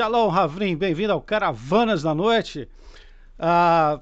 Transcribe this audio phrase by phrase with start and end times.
[0.00, 2.66] Shalom, Ravrim, bem-vindo ao Caravanas da Noite.
[3.38, 4.00] Ah,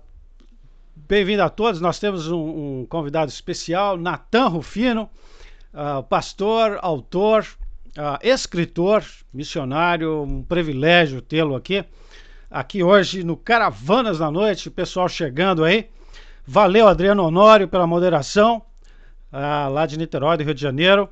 [0.94, 1.80] bem-vindo a todos.
[1.80, 5.10] Nós temos um, um convidado especial, Natan Rufino,
[5.74, 7.44] ah, pastor, autor,
[7.96, 9.04] ah, escritor,
[9.34, 10.22] missionário.
[10.22, 11.84] Um privilégio tê-lo aqui.
[12.48, 15.90] Aqui hoje no Caravanas da Noite, pessoal chegando aí.
[16.46, 18.62] Valeu, Adriano Honório, pela moderação,
[19.32, 21.08] ah, lá de Niterói, do Rio de Janeiro.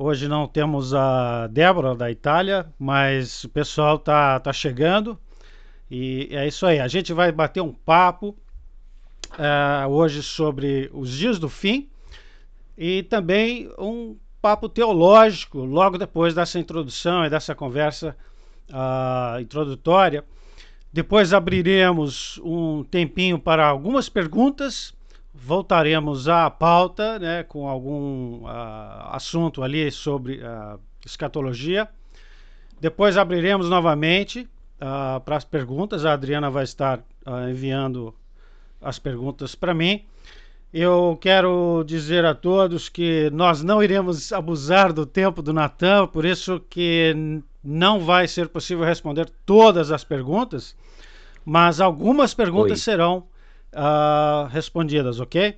[0.00, 5.18] Hoje não temos a Débora da Itália, mas o pessoal tá, tá chegando.
[5.90, 6.78] E é isso aí.
[6.78, 8.28] A gente vai bater um papo
[9.32, 11.88] uh, hoje sobre os dias do fim
[12.76, 18.16] e também um papo teológico logo depois dessa introdução e dessa conversa
[18.70, 20.24] uh, introdutória.
[20.92, 24.94] Depois abriremos um tempinho para algumas perguntas
[25.44, 31.88] voltaremos à pauta né, com algum uh, assunto ali sobre uh, escatologia.
[32.80, 34.48] Depois abriremos novamente
[34.80, 36.04] uh, para as perguntas.
[36.04, 37.02] A Adriana vai estar
[37.50, 38.14] enviando
[38.80, 40.04] as perguntas para mim.
[40.72, 46.24] Eu quero dizer a todos que nós não iremos abusar do tempo do Natan, por
[46.24, 50.76] isso que não vai ser possível responder todas as perguntas,
[51.44, 52.84] mas algumas perguntas Oi.
[52.84, 53.24] serão
[53.78, 55.56] uh, respondidas, ok?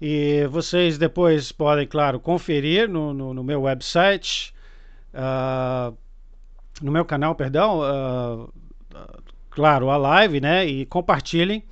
[0.00, 4.52] E vocês depois podem, claro, conferir no, no, no meu website,
[5.14, 5.96] uh,
[6.80, 8.48] no meu canal, perdão, uh,
[9.50, 10.64] claro, a live, né?
[10.66, 11.64] E compartilhem.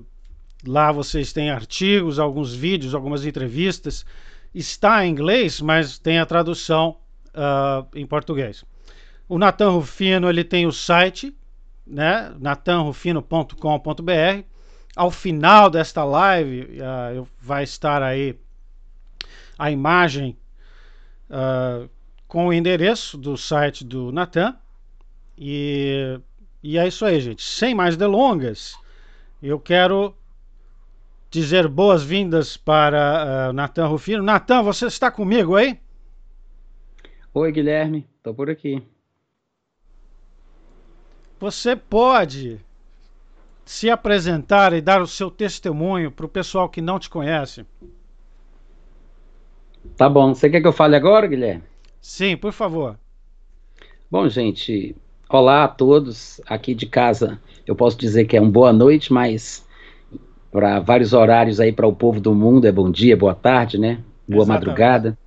[0.65, 4.05] lá vocês têm artigos, alguns vídeos, algumas entrevistas.
[4.53, 6.97] Está em inglês, mas tem a tradução
[7.33, 8.63] uh, em português.
[9.27, 11.35] O Natan Rufino ele tem o site,
[11.85, 14.43] né, natanrufino.com.br.
[14.95, 18.35] Ao final desta live uh, vai estar aí
[19.57, 20.37] a imagem
[21.29, 21.89] uh,
[22.27, 24.55] com o endereço do site do Natan.
[25.37, 26.19] E,
[26.63, 27.43] e é isso aí, gente.
[27.43, 28.75] Sem mais delongas,
[29.41, 30.15] eu quero
[31.29, 34.23] dizer boas-vindas para uh, Natan Rufino.
[34.23, 35.79] Natan, você está comigo aí?
[37.41, 38.83] Oi, Guilherme, tô por aqui.
[41.39, 42.59] Você pode
[43.63, 47.65] se apresentar e dar o seu testemunho para o pessoal que não te conhece?
[49.95, 50.35] Tá bom.
[50.35, 51.63] Você quer que eu fale agora, Guilherme?
[52.01, 52.99] Sim, por favor.
[54.11, 54.93] Bom, gente,
[55.29, 57.39] olá a todos aqui de casa.
[57.65, 59.65] Eu posso dizer que é uma boa noite, mas
[60.51, 64.03] para vários horários aí para o povo do mundo é bom dia, boa tarde, né?
[64.27, 64.49] Boa Exatamente.
[64.49, 65.17] madrugada.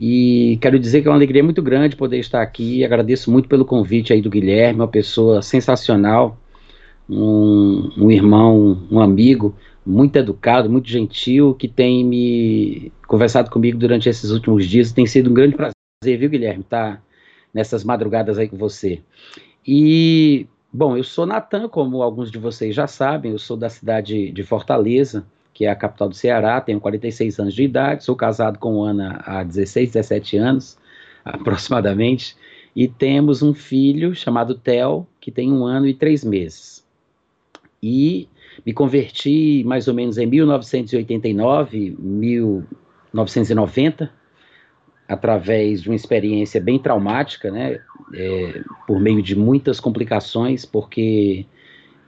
[0.00, 2.84] E quero dizer que é uma alegria muito grande poder estar aqui.
[2.84, 6.38] Agradeço muito pelo convite aí do Guilherme, uma pessoa sensacional,
[7.10, 14.08] um, um irmão, um amigo, muito educado, muito gentil, que tem me conversado comigo durante
[14.08, 14.92] esses últimos dias.
[14.92, 17.02] Tem sido um grande prazer, viu, Guilherme, estar tá
[17.52, 19.00] nessas madrugadas aí com você.
[19.66, 24.30] E, bom, eu sou Natan, como alguns de vocês já sabem, eu sou da cidade
[24.30, 25.26] de Fortaleza
[25.58, 29.20] que é a capital do Ceará, tenho 46 anos de idade, sou casado com Ana
[29.26, 30.78] há 16, 17 anos,
[31.26, 32.36] aproximadamente,
[32.76, 36.86] e temos um filho chamado Theo, que tem um ano e três meses.
[37.82, 38.28] E
[38.64, 44.12] me converti mais ou menos em 1989, 1990,
[45.08, 47.80] através de uma experiência bem traumática, né,
[48.14, 51.44] é, por meio de muitas complicações, porque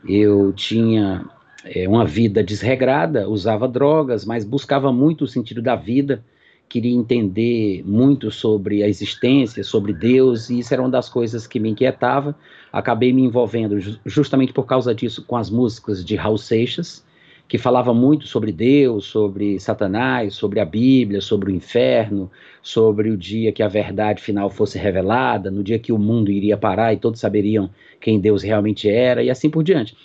[0.09, 1.29] eu tinha
[1.65, 6.25] é, uma vida desregrada, usava drogas, mas buscava muito o sentido da vida,
[6.69, 11.59] queria entender muito sobre a existência, sobre Deus, e isso era uma das coisas que
[11.59, 12.35] me inquietava.
[12.73, 17.05] Acabei me envolvendo justamente por causa disso com as músicas de Raul Seixas,
[17.49, 22.31] que falava muito sobre Deus, sobre Satanás, sobre a Bíblia, sobre o inferno,
[22.63, 26.57] sobre o dia que a verdade final fosse revelada, no dia que o mundo iria
[26.57, 27.69] parar e todos saberiam
[28.01, 29.97] quem Deus realmente era, e assim por diante.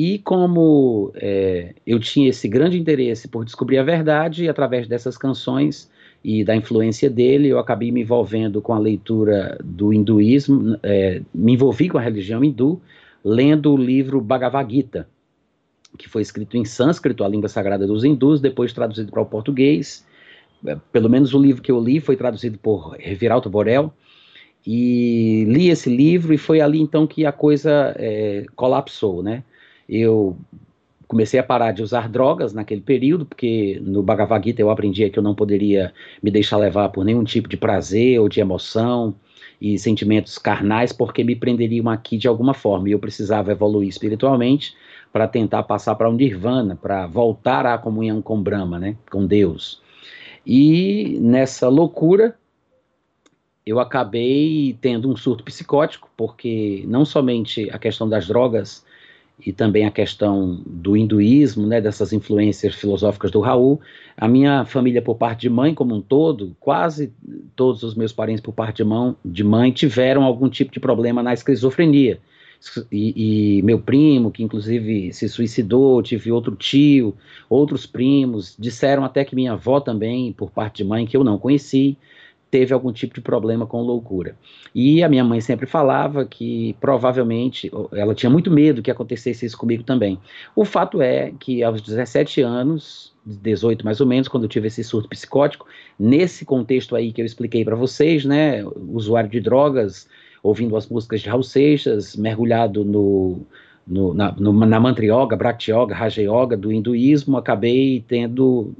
[0.00, 5.90] E como é, eu tinha esse grande interesse por descobrir a verdade, através dessas canções
[6.22, 11.54] e da influência dele, eu acabei me envolvendo com a leitura do hinduísmo, é, me
[11.54, 12.80] envolvi com a religião hindu,
[13.24, 15.08] lendo o livro Bhagavad Gita,
[15.98, 20.06] que foi escrito em sânscrito, a língua sagrada dos hindus, depois traduzido para o português.
[20.64, 23.92] É, pelo menos o livro que eu li foi traduzido por Reviralto Borel,
[24.64, 29.42] e li esse livro, e foi ali então que a coisa é, colapsou, né?
[29.88, 30.36] Eu
[31.08, 35.18] comecei a parar de usar drogas naquele período, porque no Bhagavad Gita eu aprendi que
[35.18, 35.92] eu não poderia
[36.22, 39.14] me deixar levar por nenhum tipo de prazer ou de emoção
[39.60, 44.74] e sentimentos carnais, porque me prenderiam aqui de alguma forma, e eu precisava evoluir espiritualmente
[45.12, 49.26] para tentar passar para o um nirvana, para voltar à comunhão com Brahma, né, com
[49.26, 49.80] Deus.
[50.46, 52.36] E nessa loucura,
[53.66, 58.84] eu acabei tendo um surto psicótico, porque não somente a questão das drogas
[59.44, 63.80] e também a questão do hinduísmo, né, dessas influências filosóficas do Raul,
[64.16, 67.12] a minha família por parte de mãe como um todo, quase
[67.54, 71.22] todos os meus parentes por parte de, mão, de mãe tiveram algum tipo de problema
[71.22, 72.18] na esquizofrenia.
[72.90, 77.14] E, e, meu primo, que inclusive se suicidou, tive outro tio,
[77.48, 81.38] outros primos, disseram até que minha avó também, por parte de mãe, que eu não
[81.38, 81.96] conheci,
[82.50, 84.36] teve algum tipo de problema com loucura.
[84.74, 89.58] E a minha mãe sempre falava que provavelmente ela tinha muito medo que acontecesse isso
[89.58, 90.18] comigo também.
[90.56, 94.82] O fato é que aos 17 anos, 18 mais ou menos, quando eu tive esse
[94.82, 95.66] surto psicótico,
[95.98, 100.08] nesse contexto aí que eu expliquei para vocês, né, usuário de drogas,
[100.42, 103.40] ouvindo as músicas de Raul Seixas, mergulhado no,
[103.86, 108.72] no, na, no, na mantra yoga, bhakti yoga, raja yoga do hinduísmo, acabei tendo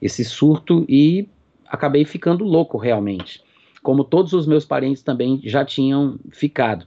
[0.00, 1.28] esse surto e
[1.68, 3.42] acabei ficando louco realmente.
[3.82, 6.86] Como todos os meus parentes também já tinham ficado.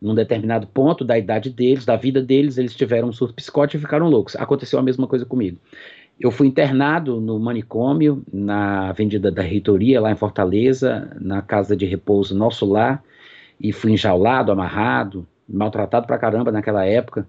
[0.00, 3.80] Num determinado ponto da idade deles, da vida deles, eles tiveram um surto psicótico e
[3.80, 4.36] ficaram loucos.
[4.36, 5.58] Aconteceu a mesma coisa comigo.
[6.18, 11.84] Eu fui internado no manicômio, na Avenida da Reitoria, lá em Fortaleza, na casa de
[11.84, 13.02] repouso Nosso Lar,
[13.60, 17.26] e fui enjaulado, amarrado, maltratado pra caramba naquela época.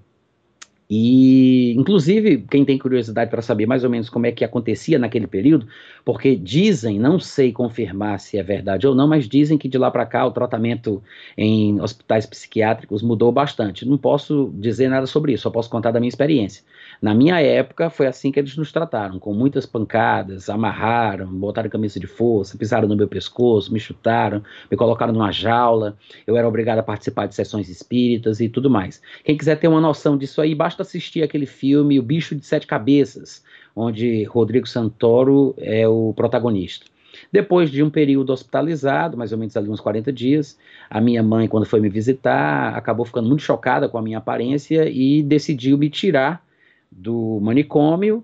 [0.89, 5.27] E, inclusive, quem tem curiosidade para saber mais ou menos como é que acontecia naquele
[5.27, 5.67] período,
[6.05, 9.91] porque dizem, não sei confirmar se é verdade ou não, mas dizem que de lá
[9.91, 11.03] para cá o tratamento
[11.37, 13.85] em hospitais psiquiátricos mudou bastante.
[13.85, 16.63] Não posso dizer nada sobre isso, só posso contar da minha experiência.
[17.01, 21.99] Na minha época, foi assim que eles nos trataram, com muitas pancadas, amarraram, botaram camisa
[21.99, 25.95] de força, pisaram no meu pescoço, me chutaram, me colocaram numa jaula,
[26.25, 28.99] eu era obrigado a participar de sessões espíritas e tudo mais.
[29.23, 32.65] Quem quiser ter uma noção disso aí, basta assistir aquele filme O Bicho de Sete
[32.65, 33.43] Cabeças,
[33.75, 36.85] onde Rodrigo Santoro é o protagonista.
[37.31, 40.57] Depois de um período hospitalizado, mais ou menos ali uns 40 dias,
[40.89, 44.89] a minha mãe, quando foi me visitar, acabou ficando muito chocada com a minha aparência
[44.89, 46.46] e decidiu me tirar
[46.91, 48.23] do manicômio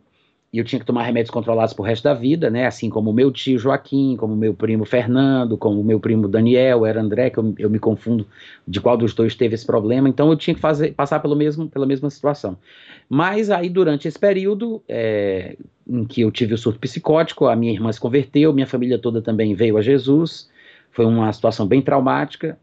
[0.54, 2.68] e eu tinha que tomar remédios controlados pro resto da vida, né?
[2.68, 6.28] Assim como o meu tio Joaquim, como o meu primo Fernando, como o meu primo
[6.28, 8.28] Daniel, era André, que eu, eu me confundo
[8.68, 10.08] de qual dos dois teve esse problema.
[10.08, 12.56] Então eu tinha que fazer, passar pelo mesmo, pela mesma situação.
[13.10, 15.58] Mas aí durante esse período é,
[15.88, 19.24] em que eu tive o surto psicótico, a minha irmã se converteu, minha família toda
[19.24, 20.48] também veio a Jesus.
[20.92, 22.60] Foi uma situação bem traumática.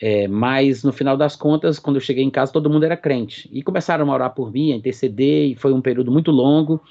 [0.00, 3.48] É, mas no final das contas, quando eu cheguei em casa, todo mundo era crente.
[3.52, 6.82] E começaram a orar por mim, a interceder, e foi um período muito longo,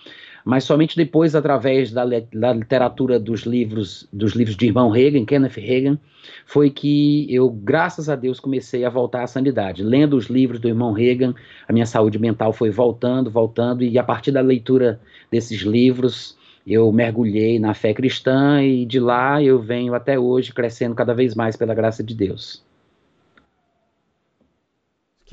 [0.43, 5.57] mas somente depois, através da, da literatura dos livros, dos livros de irmão Reagan, Kenneth
[5.57, 5.99] Reagan,
[6.45, 9.83] foi que eu, graças a Deus, comecei a voltar à sanidade.
[9.83, 11.33] Lendo os livros do irmão Reagan,
[11.67, 14.99] a minha saúde mental foi voltando, voltando, e a partir da leitura
[15.31, 20.95] desses livros, eu mergulhei na fé cristã e de lá eu venho até hoje crescendo
[20.95, 22.64] cada vez mais pela graça de Deus.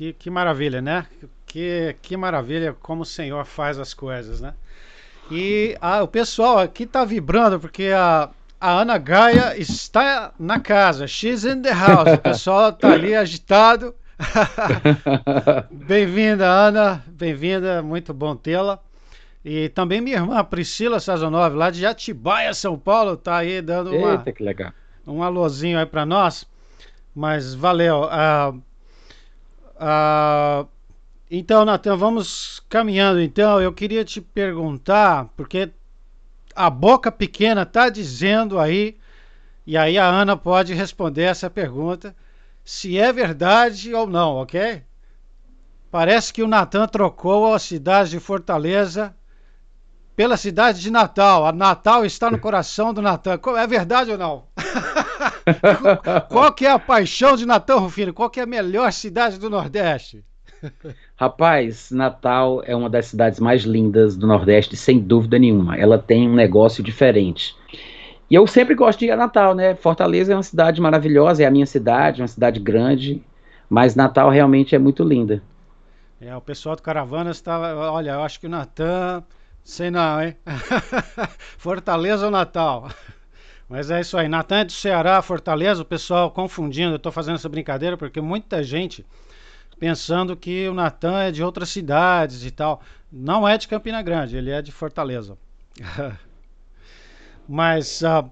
[0.03, 1.05] Que, que maravilha, né?
[1.45, 4.53] Que, que maravilha como o Senhor faz as coisas, né?
[5.31, 8.29] E ah, o pessoal aqui tá vibrando porque a,
[8.59, 11.07] a Ana Gaia está na casa.
[11.07, 12.15] She's in the house.
[12.15, 13.95] O pessoal tá ali agitado.
[15.71, 17.01] Bem-vinda, Ana.
[17.07, 17.81] Bem-vinda.
[17.81, 18.79] Muito bom tê-la.
[19.45, 24.21] E também minha irmã Priscila Sazonov, lá de Atibaia, São Paulo, tá aí dando uma,
[24.25, 24.73] Eita,
[25.07, 26.45] um alôzinho aí para nós.
[27.15, 28.03] Mas valeu.
[28.03, 28.61] Uh,
[29.79, 30.65] ah,
[31.29, 33.21] então, Natan, vamos caminhando.
[33.21, 35.71] Então, eu queria te perguntar, porque
[36.55, 38.97] a boca pequena está dizendo aí,
[39.65, 42.15] e aí a Ana pode responder essa pergunta,
[42.63, 44.83] se é verdade ou não, ok?
[45.89, 49.15] Parece que o Natan trocou a cidade de Fortaleza
[50.15, 51.45] pela cidade de Natal.
[51.45, 53.39] A Natal está no coração do Natan.
[53.57, 54.43] É verdade ou não?
[56.29, 58.13] Qual que é a paixão de Natan Rufino?
[58.13, 60.23] Qual que é a melhor cidade do Nordeste?
[61.15, 65.77] Rapaz, Natal é uma das cidades mais lindas do Nordeste, sem dúvida nenhuma.
[65.77, 67.55] Ela tem um negócio diferente.
[68.29, 69.75] E eu sempre gosto de ir a Natal, né?
[69.75, 73.21] Fortaleza é uma cidade maravilhosa, é a minha cidade, uma cidade grande,
[73.69, 75.41] mas Natal realmente é muito linda.
[76.19, 77.75] É, o pessoal do Caravanas estava.
[77.91, 79.23] Olha, eu acho que o Natan.
[79.63, 80.35] Sei não, hein?
[81.57, 82.89] Fortaleza ou Natal?
[83.69, 84.27] Mas é isso aí.
[84.27, 86.91] Natan é do Ceará, Fortaleza, o pessoal confundindo.
[86.91, 89.05] Eu estou fazendo essa brincadeira porque muita gente
[89.79, 92.81] pensando que o Natan é de outras cidades e tal.
[93.11, 95.37] Não é de Campina Grande, ele é de Fortaleza.
[97.47, 98.01] Mas.
[98.01, 98.29] Uh,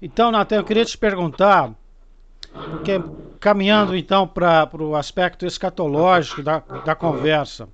[0.00, 1.74] então, Natan, eu queria te perguntar,
[2.52, 3.02] porque
[3.38, 7.68] caminhando então para o aspecto escatológico da, da conversa.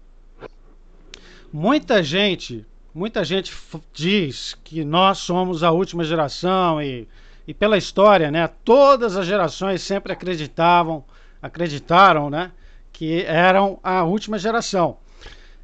[1.53, 3.55] Muita gente, muita gente
[3.93, 7.09] diz que nós somos a última geração e,
[7.47, 8.49] e pela história, né?
[8.65, 11.05] Todas as gerações sempre acreditavam,
[11.41, 12.53] acreditaram, né?
[12.93, 14.99] Que eram a última geração.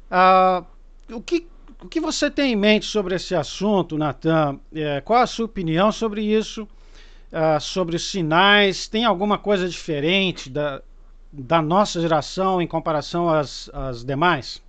[0.09, 0.63] Ah,
[1.11, 1.47] o que
[1.83, 4.57] o que você tem em mente sobre esse assunto, Natan?
[4.73, 6.63] É, qual a sua opinião sobre isso?
[6.63, 8.87] Uh, sobre os sinais?
[8.87, 10.81] Tem alguma coisa diferente da,
[11.29, 14.62] da nossa geração em comparação às, às demais?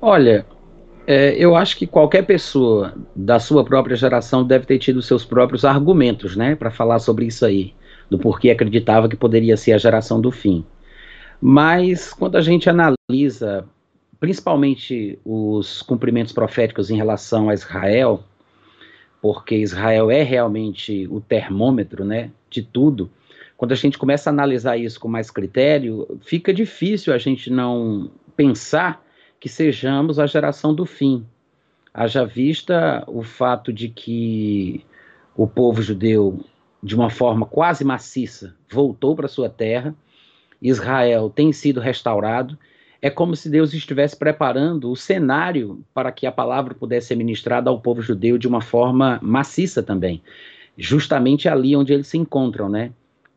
[0.00, 0.46] Olha,
[1.06, 5.64] é, eu acho que qualquer pessoa da sua própria geração deve ter tido seus próprios
[5.64, 7.74] argumentos, né, para falar sobre isso aí,
[8.10, 10.64] do porquê acreditava que poderia ser a geração do fim.
[11.40, 13.66] Mas quando a gente analisa
[14.20, 18.24] principalmente os cumprimentos proféticos em relação a Israel,
[19.20, 23.10] porque Israel é realmente o termômetro, né, de tudo
[23.56, 28.10] quando a gente começa a analisar isso com mais critério, fica difícil a gente não
[28.36, 29.03] pensar
[29.44, 31.22] que sejamos a geração do fim.
[31.92, 34.82] Haja vista o fato de que
[35.36, 36.42] o povo judeu,
[36.82, 39.94] de uma forma quase maciça, voltou para sua terra,
[40.62, 42.58] Israel tem sido restaurado.
[43.02, 47.68] É como se Deus estivesse preparando o cenário para que a palavra pudesse ser ministrada
[47.68, 50.22] ao povo judeu de uma forma maciça também,
[50.78, 52.92] justamente ali onde eles se encontram, né?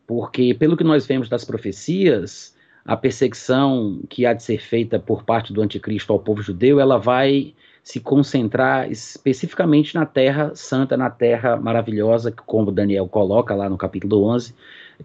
[0.08, 2.56] porque, pelo que nós vemos das profecias,
[2.88, 6.98] a perseguição que há de ser feita por parte do anticristo ao povo judeu, ela
[6.98, 7.54] vai
[7.84, 14.24] se concentrar especificamente na terra santa, na terra maravilhosa, como Daniel coloca lá no capítulo
[14.24, 14.56] 11,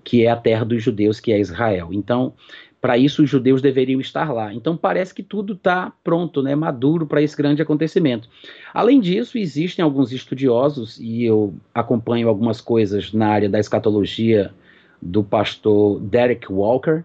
[0.05, 1.89] que é a terra dos judeus, que é Israel.
[1.93, 2.33] Então,
[2.81, 4.53] para isso os judeus deveriam estar lá.
[4.53, 8.29] Então parece que tudo está pronto, né, maduro para esse grande acontecimento.
[8.75, 14.53] Além disso, existem alguns estudiosos e eu acompanho algumas coisas na área da escatologia
[15.01, 17.05] do pastor Derek Walker,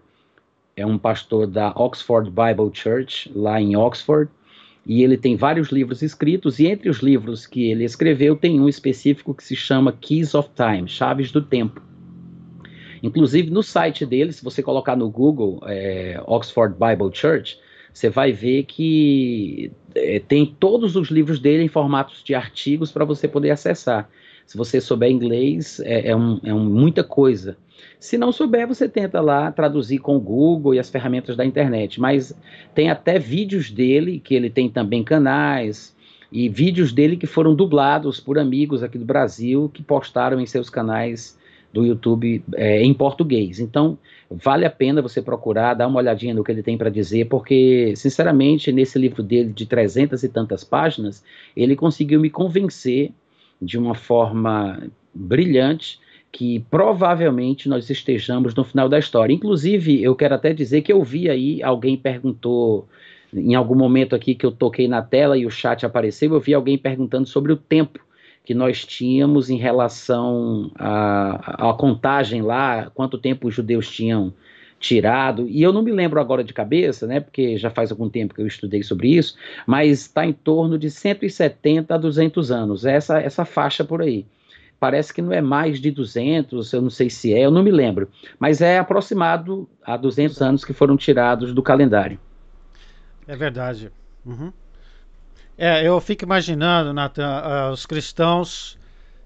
[0.78, 4.30] é um pastor da Oxford Bible Church, lá em Oxford,
[4.86, 8.68] e ele tem vários livros escritos, e entre os livros que ele escreveu, tem um
[8.68, 11.82] específico que se chama Keys of Time, Chaves do Tempo.
[13.02, 17.58] Inclusive, no site dele, se você colocar no Google é, Oxford Bible Church,
[17.92, 23.04] você vai ver que é, tem todos os livros dele em formatos de artigos para
[23.04, 24.08] você poder acessar.
[24.48, 27.54] Se você souber inglês, é, é, um, é um, muita coisa.
[28.00, 32.00] Se não souber, você tenta lá traduzir com o Google e as ferramentas da internet.
[32.00, 32.34] Mas
[32.74, 35.94] tem até vídeos dele, que ele tem também canais,
[36.32, 40.70] e vídeos dele que foram dublados por amigos aqui do Brasil que postaram em seus
[40.70, 41.38] canais
[41.70, 43.60] do YouTube é, em português.
[43.60, 43.98] Então,
[44.30, 47.92] vale a pena você procurar, dar uma olhadinha no que ele tem para dizer, porque,
[47.96, 51.22] sinceramente, nesse livro dele de trezentas e tantas páginas,
[51.54, 53.12] ele conseguiu me convencer
[53.60, 54.82] de uma forma
[55.14, 55.98] brilhante
[56.30, 59.32] que provavelmente nós estejamos no final da história.
[59.32, 62.86] Inclusive, eu quero até dizer que eu vi aí, alguém perguntou
[63.32, 66.54] em algum momento aqui que eu toquei na tela e o chat apareceu, eu vi
[66.54, 68.00] alguém perguntando sobre o tempo
[68.44, 74.32] que nós tínhamos em relação à, à contagem lá, quanto tempo os judeus tinham
[74.78, 78.34] tirado, e eu não me lembro agora de cabeça, né, porque já faz algum tempo
[78.34, 83.20] que eu estudei sobre isso, mas está em torno de 170 a 200 anos, essa,
[83.20, 84.24] essa faixa por aí
[84.78, 87.70] parece que não é mais de 200, eu não sei se é, eu não me
[87.70, 88.08] lembro,
[88.38, 92.18] mas é aproximado a 200 anos que foram tirados do calendário.
[93.26, 93.90] É verdade.
[94.24, 94.52] Uhum.
[95.56, 98.78] É, eu fico imaginando, Nathan, uh, os cristãos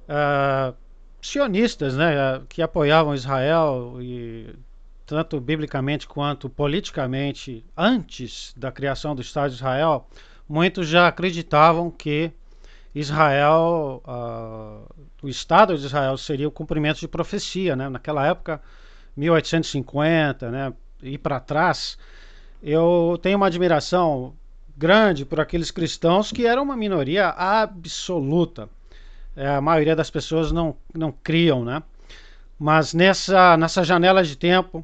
[0.08, 0.74] uh,
[1.20, 4.46] sionistas, né, que apoiavam Israel e
[5.12, 10.08] tanto biblicamente quanto politicamente antes da criação do Estado de Israel,
[10.48, 12.32] muitos já acreditavam que
[12.94, 17.90] Israel, uh, o Estado de Israel seria o cumprimento de profecia, né?
[17.90, 18.58] Naquela época,
[19.14, 20.72] 1850, né?
[21.02, 21.98] E para trás,
[22.62, 24.32] eu tenho uma admiração
[24.74, 28.66] grande por aqueles cristãos que eram uma minoria absoluta.
[29.36, 31.82] É, a maioria das pessoas não, não criam, né?
[32.58, 34.82] Mas nessa, nessa janela de tempo,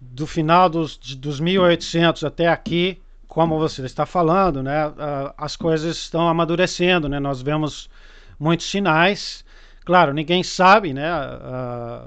[0.00, 4.92] do final dos, dos 1800 até aqui, como você está falando, né,
[5.36, 7.20] as coisas estão amadurecendo, né?
[7.20, 7.90] Nós vemos
[8.38, 9.44] muitos sinais.
[9.84, 11.10] Claro, ninguém sabe, né,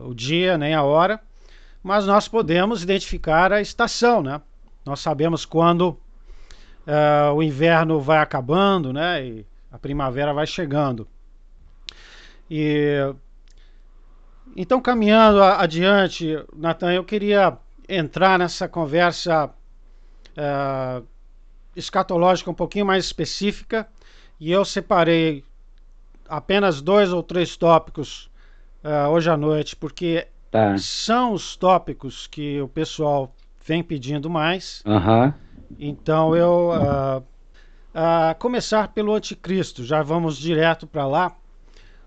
[0.02, 1.20] o dia nem a hora,
[1.84, 4.42] mas nós podemos identificar a estação, né?
[4.86, 5.90] Nós sabemos quando
[6.88, 11.08] uh, o inverno vai acabando, né, e a primavera vai chegando.
[12.50, 13.14] E
[14.58, 17.56] então caminhando adiante, Natan, eu queria
[17.90, 21.06] entrar nessa conversa uh,
[21.76, 23.88] escatológica um pouquinho mais específica
[24.40, 25.44] e eu separei
[26.28, 28.30] apenas dois ou três tópicos
[28.84, 30.78] uh, hoje à noite, porque tá.
[30.78, 33.34] são os tópicos que o pessoal
[33.66, 34.84] vem pedindo mais.
[34.86, 35.34] Uhum.
[35.80, 39.84] Então eu uh, uh, começar pelo anticristo.
[39.84, 41.36] Já vamos direto para lá.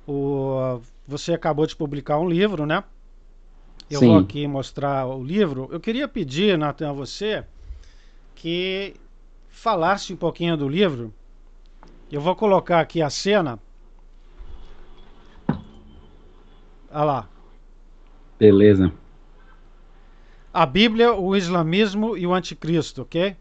[0.06, 2.82] O, você acabou de publicar um livro, né?
[3.92, 4.06] Eu Sim.
[4.06, 5.68] vou aqui mostrar o livro.
[5.70, 7.44] Eu queria pedir, Nathan, a você
[8.34, 8.94] que
[9.50, 11.12] falasse um pouquinho do livro.
[12.10, 13.58] Eu vou colocar aqui a cena.
[16.90, 17.28] Olha lá.
[18.38, 18.90] Beleza.
[20.54, 23.36] A Bíblia, o Islamismo e o Anticristo, ok?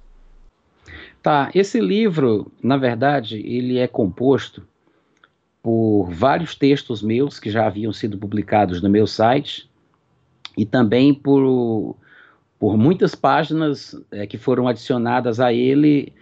[1.24, 4.68] Tá, esse livro, na verdade, ele é composto
[5.64, 9.71] por vários textos meus que já haviam sido publicados no meu site
[10.58, 11.96] e também por,
[12.60, 16.14] por muitas páginas é, que foram adicionadas a ele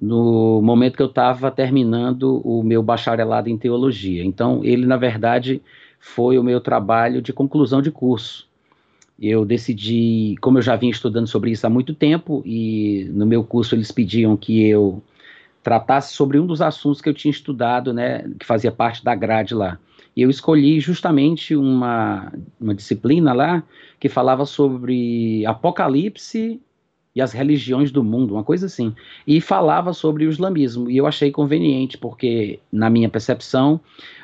[0.00, 4.24] no momento que eu estava terminando o meu bacharelado em teologia.
[4.24, 5.60] Então, ele, na verdade,
[6.00, 8.50] foi o meu trabalho de conclusão de curso
[9.22, 13.44] eu decidi, como eu já vinha estudando sobre isso há muito tempo, e no meu
[13.44, 15.00] curso eles pediam que eu
[15.62, 19.54] tratasse sobre um dos assuntos que eu tinha estudado, né, que fazia parte da grade
[19.54, 19.78] lá.
[20.16, 23.62] E eu escolhi justamente uma, uma disciplina lá
[23.98, 26.60] que falava sobre Apocalipse
[27.14, 28.94] e as religiões do mundo, uma coisa assim.
[29.26, 30.90] E falava sobre o islamismo.
[30.90, 33.80] E eu achei conveniente, porque, na minha percepção,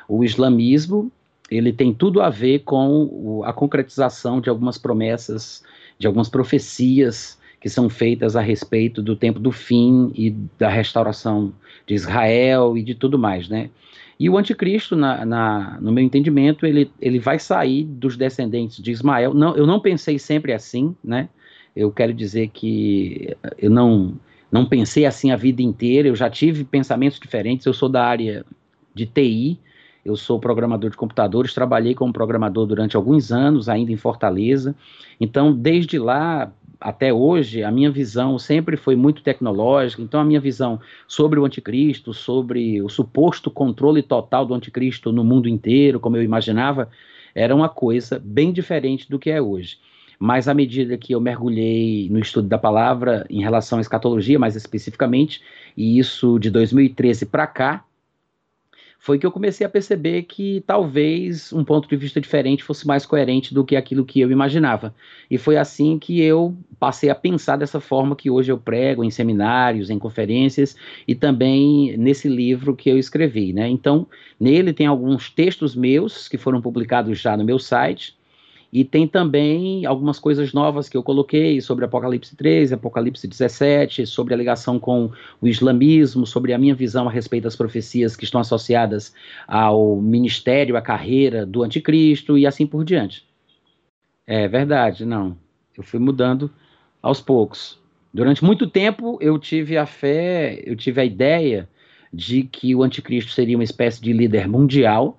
[0.08, 1.10] o islamismo
[1.50, 5.62] ele tem tudo a ver com a concretização de algumas promessas,
[5.98, 11.52] de algumas profecias que são feitas a respeito do tempo do fim e da restauração
[11.86, 13.70] de Israel e de tudo mais, né?
[14.18, 18.90] E o anticristo, na, na, no meu entendimento, ele, ele vai sair dos descendentes de
[18.90, 19.32] Ismael.
[19.32, 21.28] Não, eu não pensei sempre assim, né?
[21.74, 24.18] Eu quero dizer que eu não,
[24.50, 28.44] não pensei assim a vida inteira, eu já tive pensamentos diferentes, eu sou da área
[28.92, 29.60] de TI,
[30.04, 34.74] eu sou programador de computadores, trabalhei como programador durante alguns anos, ainda em Fortaleza.
[35.20, 40.00] Então, desde lá até hoje, a minha visão sempre foi muito tecnológica.
[40.00, 45.24] Então, a minha visão sobre o anticristo, sobre o suposto controle total do anticristo no
[45.24, 46.88] mundo inteiro, como eu imaginava,
[47.34, 49.78] era uma coisa bem diferente do que é hoje.
[50.20, 54.56] Mas à medida que eu mergulhei no estudo da palavra em relação à escatologia, mais
[54.56, 55.40] especificamente,
[55.76, 57.84] e isso de 2013 para cá,
[58.98, 63.06] foi que eu comecei a perceber que talvez um ponto de vista diferente fosse mais
[63.06, 64.92] coerente do que aquilo que eu imaginava.
[65.30, 69.10] E foi assim que eu passei a pensar dessa forma que hoje eu prego em
[69.10, 73.68] seminários, em conferências e também nesse livro que eu escrevi, né?
[73.68, 74.06] Então,
[74.38, 78.17] nele tem alguns textos meus que foram publicados já no meu site
[78.72, 84.34] e tem também algumas coisas novas que eu coloquei sobre Apocalipse 13, Apocalipse 17, sobre
[84.34, 88.40] a ligação com o islamismo, sobre a minha visão a respeito das profecias que estão
[88.40, 89.14] associadas
[89.46, 93.24] ao ministério, à carreira do anticristo e assim por diante.
[94.26, 95.36] É verdade, não.
[95.76, 96.50] Eu fui mudando
[97.00, 97.78] aos poucos.
[98.12, 101.66] Durante muito tempo eu tive a fé, eu tive a ideia
[102.12, 105.18] de que o anticristo seria uma espécie de líder mundial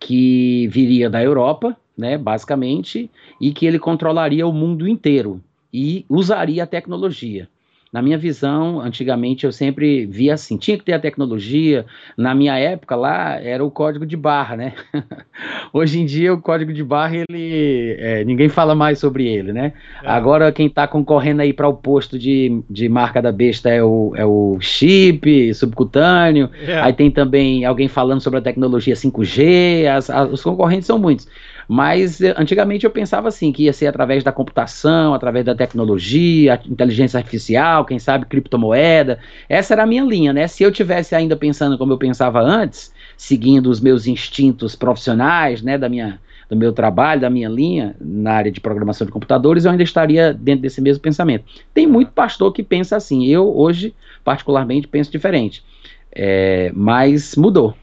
[0.00, 5.40] que viria da Europa né, basicamente, e que ele controlaria o mundo inteiro
[5.72, 7.48] e usaria a tecnologia.
[7.94, 11.86] Na minha visão, antigamente eu sempre via assim, tinha que ter a tecnologia.
[12.16, 14.72] Na minha época lá era o código de barra, né?
[15.72, 19.74] Hoje em dia o código de barra ele é, ninguém fala mais sobre ele, né?
[20.02, 20.08] É.
[20.08, 24.12] Agora quem está concorrendo aí para o posto de, de marca da besta é o,
[24.16, 26.50] é o chip subcutâneo.
[26.66, 26.80] É.
[26.80, 29.86] Aí tem também alguém falando sobre a tecnologia 5G.
[29.86, 31.28] As, as, os concorrentes são muitos.
[31.68, 36.60] Mas eh, antigamente eu pensava assim, que ia ser através da computação, através da tecnologia,
[36.66, 39.18] inteligência artificial, quem sabe criptomoeda.
[39.48, 40.46] Essa era a minha linha, né?
[40.46, 45.78] Se eu tivesse ainda pensando como eu pensava antes, seguindo os meus instintos profissionais, né,
[45.78, 49.70] da minha do meu trabalho, da minha linha na área de programação de computadores, eu
[49.70, 51.44] ainda estaria dentro desse mesmo pensamento.
[51.72, 53.24] Tem muito pastor que pensa assim.
[53.26, 55.64] Eu hoje, particularmente, penso diferente.
[56.12, 57.74] É, mas mudou.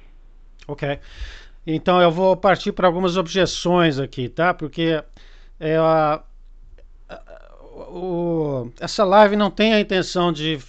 [0.67, 0.99] Ok.
[1.65, 4.53] Então eu vou partir para algumas objeções aqui, tá?
[4.53, 5.03] Porque
[5.59, 6.21] é, a,
[7.07, 7.21] a,
[7.89, 10.59] o, essa live não tem a intenção de,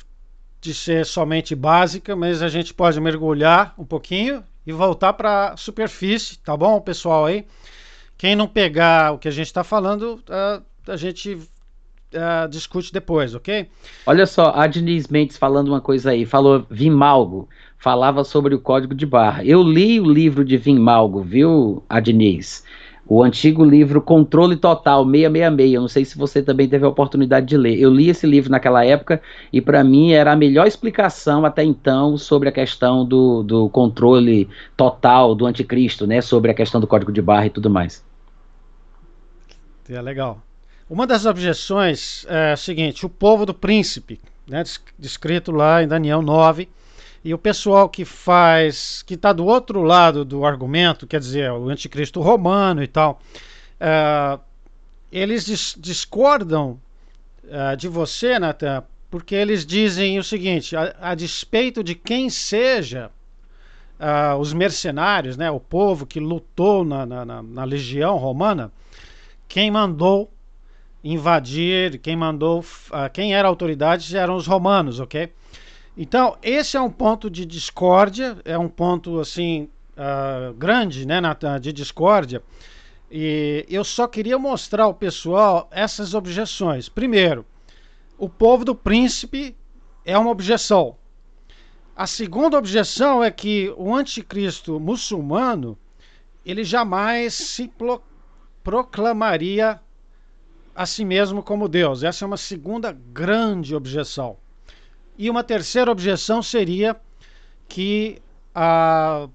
[0.60, 5.56] de ser somente básica, mas a gente pode mergulhar um pouquinho e voltar para a
[5.56, 7.46] superfície, tá bom, pessoal aí?
[8.18, 11.38] Quem não pegar o que a gente está falando, a, a gente
[12.50, 13.68] discute depois, ok?
[14.06, 17.48] Olha só, a Denise Mendes falando uma coisa aí, falou Vimalgo,
[17.82, 19.44] falava sobre o código de barra.
[19.44, 22.64] Eu li o livro de Vimalgo, viu, Adniz?
[23.04, 25.74] O antigo livro Controle Total 666.
[25.74, 27.76] Eu não sei se você também teve a oportunidade de ler.
[27.80, 29.20] Eu li esse livro naquela época
[29.52, 34.48] e para mim era a melhor explicação até então sobre a questão do, do controle
[34.76, 36.20] total do anticristo, né?
[36.20, 38.04] Sobre a questão do código de barra e tudo mais.
[39.88, 40.40] É legal.
[40.88, 44.62] Uma das objeções é a seguinte: o povo do príncipe, né,
[44.96, 46.68] descrito lá em Daniel 9.
[47.24, 51.68] E o pessoal que faz, que está do outro lado do argumento, quer dizer, o
[51.68, 53.20] anticristo romano e tal,
[53.80, 54.40] uh,
[55.10, 56.80] eles dis discordam
[57.44, 63.10] uh, de você, Natan, porque eles dizem o seguinte: a, a despeito de quem seja
[64.00, 68.72] uh, os mercenários, né, o povo que lutou na, na, na, na legião romana,
[69.46, 70.28] quem mandou
[71.04, 75.30] invadir, quem mandou, uh, quem era autoridade eram os romanos, ok?
[75.96, 81.60] Então esse é um ponto de discórdia, é um ponto assim uh, grande, né, Nathan,
[81.60, 82.42] de discórdia.
[83.10, 86.88] E eu só queria mostrar ao pessoal essas objeções.
[86.88, 87.44] Primeiro,
[88.16, 89.54] o povo do príncipe
[90.04, 90.96] é uma objeção.
[91.94, 95.76] A segunda objeção é que o anticristo muçulmano
[96.44, 97.70] ele jamais se
[98.64, 99.78] proclamaria
[100.74, 102.02] a si mesmo como Deus.
[102.02, 104.38] Essa é uma segunda grande objeção.
[105.16, 106.96] E uma terceira objeção seria
[107.68, 108.20] que
[108.54, 109.28] a,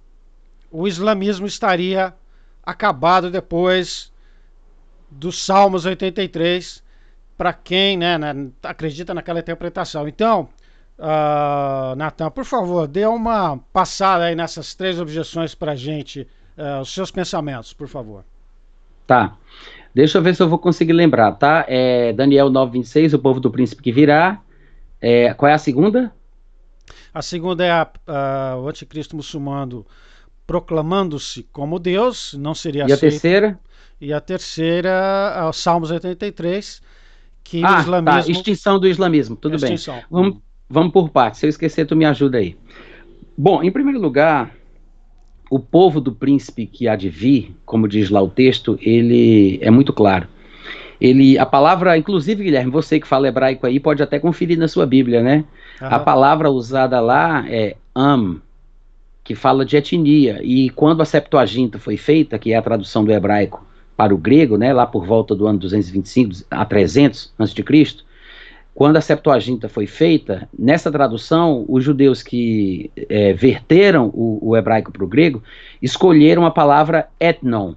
[0.72, 2.14] o islamismo estaria
[2.64, 4.12] acabado depois
[5.10, 6.84] dos Salmos 83,
[7.38, 10.08] para quem né, né, acredita naquela interpretação.
[10.08, 10.50] Então,
[11.00, 16.82] uh, Natan, por favor, dê uma passada aí nessas três objeções para a gente, uh,
[16.82, 18.24] os seus pensamentos, por favor.
[19.06, 19.38] Tá.
[19.96, 21.66] Deixa eu ver se eu vou conseguir lembrar, tá?
[21.68, 24.42] É Daniel 9,26, o povo do príncipe que virá.
[25.02, 26.12] É, qual é a segunda?
[27.14, 29.86] A segunda é a, a, o anticristo muçulmano
[30.46, 32.98] proclamando-se como Deus, não seria E aceito.
[32.98, 33.60] a terceira?
[34.00, 36.82] E a terceira, o Salmos 83,
[37.44, 37.80] que ah, o tá.
[37.82, 38.24] islamismo...
[38.24, 38.32] Tá.
[38.32, 39.96] Extinção do islamismo, tudo Extinção.
[39.96, 40.06] bem.
[40.10, 40.38] Vamos,
[40.70, 42.56] vamos por partes, se eu esquecer, tu me ajuda aí.
[43.38, 44.56] Bom, em primeiro lugar,
[45.50, 49.70] o povo do príncipe que há de vir, como diz lá o texto, ele é
[49.70, 50.28] muito claro.
[51.00, 54.86] Ele, a palavra, inclusive, Guilherme, você que fala hebraico aí, pode até conferir na sua
[54.86, 55.44] Bíblia, né?
[55.82, 55.88] Uhum.
[55.92, 58.42] A palavra usada lá é am,
[59.24, 60.40] que fala de etnia.
[60.42, 64.58] E quando a Septuaginta foi feita, que é a tradução do hebraico para o grego,
[64.58, 67.64] né, lá por volta do ano 225 a 300 a.C.,
[68.74, 74.92] quando a Septuaginta foi feita, nessa tradução, os judeus que é, verteram o, o hebraico
[74.92, 75.42] para o grego
[75.82, 77.74] escolheram a palavra etnon,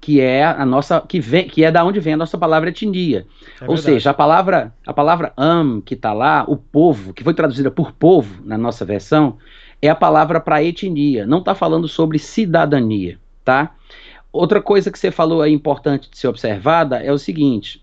[0.00, 3.26] que é a nossa que vem que é da onde vem a nossa palavra etnia.
[3.60, 3.82] É Ou verdade.
[3.82, 7.92] seja, a palavra a palavra am que está lá, o povo, que foi traduzida por
[7.92, 9.38] povo na nossa versão,
[9.80, 11.26] é a palavra para etnia.
[11.26, 13.74] Não está falando sobre cidadania, tá?
[14.32, 17.82] Outra coisa que você falou aí importante de ser observada é o seguinte: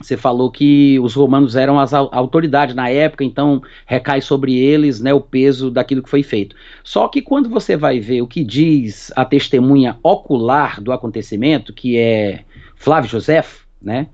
[0.00, 5.12] você falou que os romanos eram as autoridades na época, então recai sobre eles né,
[5.12, 6.56] o peso daquilo que foi feito.
[6.82, 11.96] Só que quando você vai ver o que diz a testemunha ocular do acontecimento, que
[11.96, 12.40] é
[12.74, 13.44] Flávio José,
[13.80, 14.06] né?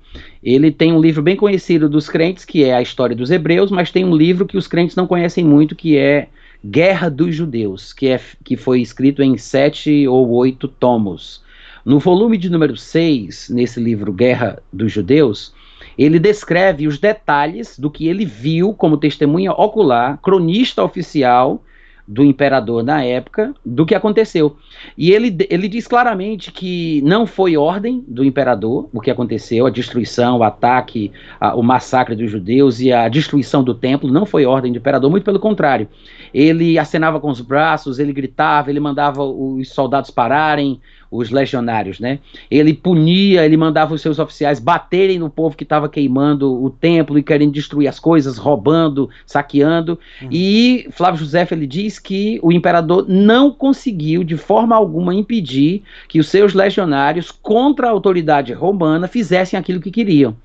[0.43, 3.91] Ele tem um livro bem conhecido dos crentes, que é a história dos hebreus, mas
[3.91, 6.27] tem um livro que os crentes não conhecem muito, que é
[6.65, 11.41] Guerra dos Judeus, que, é, que foi escrito em sete ou oito tomos.
[11.85, 15.53] No volume de número 6, nesse livro Guerra dos Judeus,
[15.99, 21.61] ele descreve os detalhes do que ele viu como testemunha ocular, cronista oficial
[22.07, 24.55] do imperador na época, do que aconteceu.
[24.97, 29.69] E ele, ele diz claramente que não foi ordem do imperador o que aconteceu, a
[29.69, 34.45] destruição, o ataque, a, o massacre dos judeus e a destruição do templo, não foi
[34.45, 35.87] ordem do imperador, muito pelo contrário.
[36.33, 40.79] Ele acenava com os braços, ele gritava, ele mandava os soldados pararem,
[41.11, 42.19] os legionários, né?
[42.51, 47.17] Ele punia, ele mandava os seus oficiais baterem no povo que estava queimando o templo
[47.17, 49.97] e querendo destruir as coisas, roubando, saqueando.
[50.21, 50.29] Uhum.
[50.31, 56.19] E Flávio José ele diz que o imperador não conseguiu de forma alguma impedir que
[56.19, 60.35] os seus legionários contra a autoridade romana fizessem aquilo que queriam.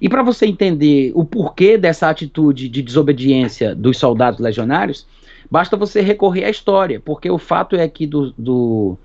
[0.00, 5.06] E para você entender o porquê dessa atitude de desobediência dos soldados legionários,
[5.50, 8.98] basta você recorrer à história, porque o fato é que do, do,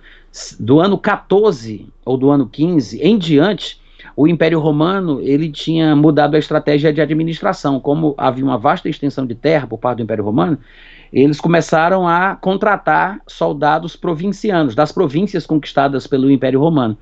[0.59, 3.79] do ano 14 ou do ano 15 em diante,
[4.15, 7.79] o Império Romano ele tinha mudado a estratégia de administração.
[7.79, 10.57] Como havia uma vasta extensão de terra por parte do Império Romano,
[11.11, 16.97] eles começaram a contratar soldados provincianos das províncias conquistadas pelo Império Romano.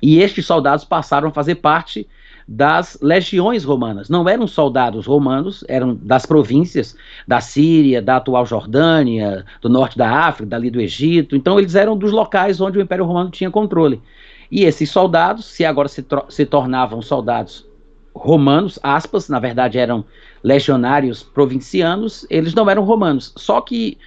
[0.00, 2.06] E estes soldados passaram a fazer parte
[2.50, 4.08] das legiões romanas.
[4.08, 10.10] Não eram soldados romanos, eram das províncias da Síria, da atual Jordânia, do norte da
[10.10, 11.36] África, dali do Egito.
[11.36, 14.00] Então eles eram dos locais onde o Império Romano tinha controle.
[14.50, 17.66] E esses soldados, se agora se, se tornavam soldados
[18.14, 20.02] romanos, aspas, na verdade eram
[20.42, 23.30] legionários provincianos, eles não eram romanos.
[23.36, 23.98] Só que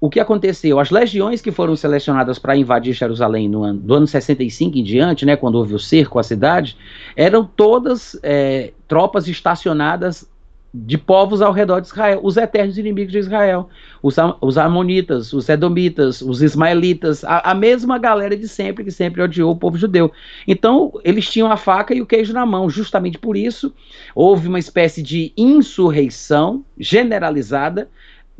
[0.00, 0.80] o que aconteceu?
[0.80, 5.26] As legiões que foram selecionadas para invadir Jerusalém no ano, do ano 65 em diante,
[5.26, 6.76] né, quando houve o cerco à cidade,
[7.14, 10.26] eram todas é, tropas estacionadas
[10.72, 13.68] de povos ao redor de Israel, os eternos inimigos de Israel,
[14.00, 19.20] os, os Amonitas, os Edomitas, os Ismaelitas, a, a, mesma galera de sempre que sempre
[19.20, 20.12] odiou o povo judeu.
[20.46, 23.74] Então, eles tinham a faca e o queijo na mão, justamente por isso
[24.14, 27.90] houve uma espécie de insurreição generalizada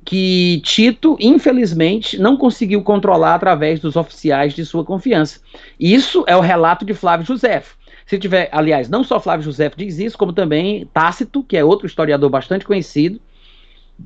[0.04, 5.40] que Tito, infelizmente, não conseguiu controlar através dos oficiais de sua confiança.
[5.78, 7.62] Isso é o relato de Flávio José.
[8.06, 11.86] Se tiver, aliás, não só Flávio José diz isso, como também Tácito, que é outro
[11.86, 13.20] historiador bastante conhecido,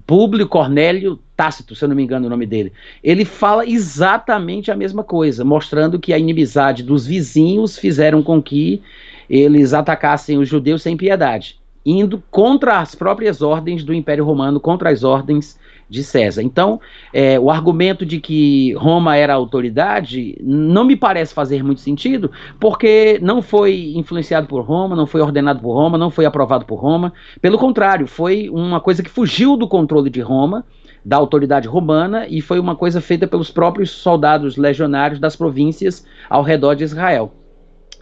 [0.06, 2.72] Públio Cornélio Tácito, se eu não me engano o nome dele.
[3.02, 8.82] Ele fala exatamente a mesma coisa, mostrando que a inimizade dos vizinhos fizeram com que
[9.30, 14.90] eles atacassem os judeus sem piedade, indo contra as próprias ordens do Império Romano, contra
[14.90, 16.42] as ordens de César.
[16.42, 16.80] Então,
[17.12, 23.18] é, o argumento de que Roma era autoridade não me parece fazer muito sentido, porque
[23.22, 27.12] não foi influenciado por Roma, não foi ordenado por Roma, não foi aprovado por Roma.
[27.40, 30.64] Pelo contrário, foi uma coisa que fugiu do controle de Roma,
[31.04, 36.42] da autoridade romana, e foi uma coisa feita pelos próprios soldados legionários das províncias ao
[36.42, 37.32] redor de Israel.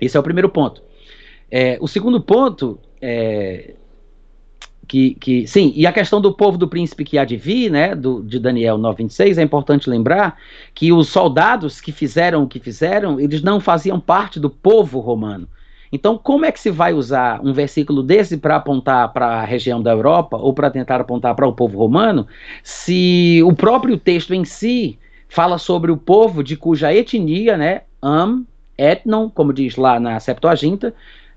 [0.01, 0.83] Esse é o primeiro ponto.
[1.51, 3.75] É, o segundo ponto é,
[4.87, 7.95] que, que, sim, e a questão do povo do príncipe que há de vir, né,
[7.95, 10.37] do, de Daniel 9:26, é importante lembrar
[10.75, 15.49] que os soldados que fizeram o que fizeram, eles não faziam parte do povo romano.
[15.93, 19.83] Então, como é que se vai usar um versículo desse para apontar para a região
[19.83, 22.27] da Europa ou para tentar apontar para o povo romano,
[22.63, 28.47] se o próprio texto em si fala sobre o povo de cuja etnia, né, am,
[28.77, 30.95] etnon, como diz lá na Septuaginta,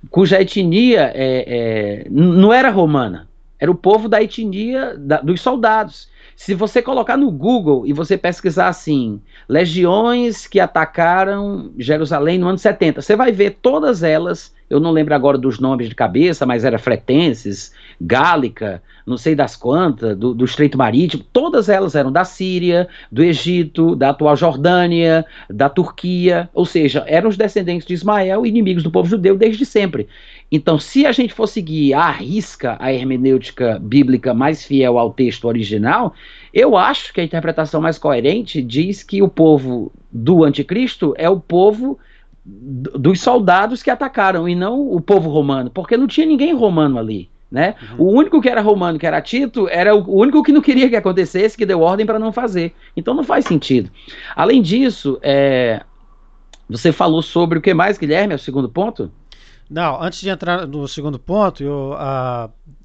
[0.09, 3.27] cuja etnia é, é, não era romana,
[3.59, 6.09] era o povo da etnia da, dos soldados.
[6.35, 12.57] Se você colocar no Google e você pesquisar assim, legiões que atacaram Jerusalém no ano
[12.57, 16.65] 70, você vai ver todas elas, eu não lembro agora dos nomes de cabeça, mas
[16.65, 22.25] era Fretenses, Gálica, não sei das quantas, do, do Estreito Marítimo, todas elas eram da
[22.25, 28.45] Síria, do Egito, da atual Jordânia, da Turquia, ou seja, eram os descendentes de Ismael,
[28.45, 30.07] inimigos do povo judeu desde sempre.
[30.51, 35.45] Então, se a gente for seguir à risca a hermenêutica bíblica mais fiel ao texto
[35.45, 36.13] original,
[36.53, 41.39] eu acho que a interpretação mais coerente diz que o povo do anticristo é o
[41.39, 41.99] povo
[42.45, 47.27] dos soldados que atacaram e não o povo romano, porque não tinha ninguém romano ali.
[47.49, 47.75] Né?
[47.97, 48.05] Uhum.
[48.05, 50.95] O único que era romano, que era Tito, era o único que não queria que
[50.95, 52.73] acontecesse, que deu ordem para não fazer.
[52.95, 53.89] Então não faz sentido.
[54.35, 55.81] Além disso, é...
[56.69, 58.33] você falou sobre o que mais, Guilherme?
[58.33, 59.11] É o segundo ponto?
[59.69, 61.93] Não, antes de entrar no segundo ponto, eu,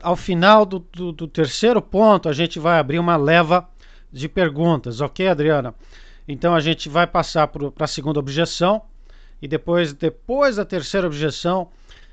[0.03, 3.69] ao final do, do, do, terceiro ponto, a gente vai abrir uma leva
[4.11, 5.75] de perguntas, ok, Adriana?
[6.27, 8.83] Então a gente vai passar para a segunda objeção
[9.43, 11.69] e depois, depois da terceira objeção,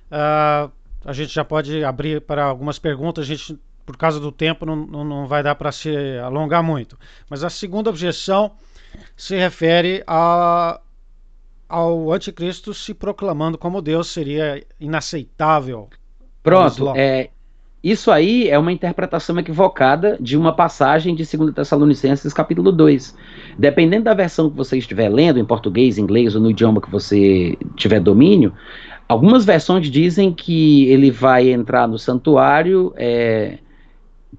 [0.09, 3.23] a gente já pode abrir para algumas perguntas.
[3.23, 6.97] A gente, por causa do tempo, não, não, não vai dar para se alongar muito.
[7.29, 8.51] Mas a segunda objeção
[9.15, 10.79] se refere a
[11.67, 15.89] ao anticristo se proclamando como Deus seria inaceitável.
[16.41, 17.29] Pronto, é,
[17.83, 23.15] isso aí é uma interpretação equivocada de uma passagem de 2 Tessalonicenses capítulo 2.
[23.57, 27.57] Dependendo da versão que você estiver lendo, em português, inglês ou no idioma que você
[27.75, 28.53] tiver domínio,
[29.07, 33.59] algumas versões dizem que ele vai entrar no santuário é,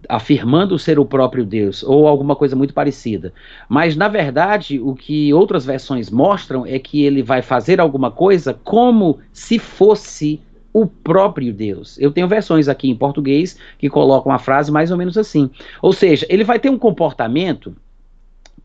[0.09, 3.33] afirmando ser o próprio Deus, ou alguma coisa muito parecida.
[3.69, 8.55] Mas, na verdade, o que outras versões mostram é que ele vai fazer alguma coisa
[8.65, 10.41] como se fosse
[10.73, 11.99] o próprio Deus.
[11.99, 15.51] Eu tenho versões aqui em português que colocam a frase mais ou menos assim.
[15.83, 17.75] Ou seja, ele vai ter um comportamento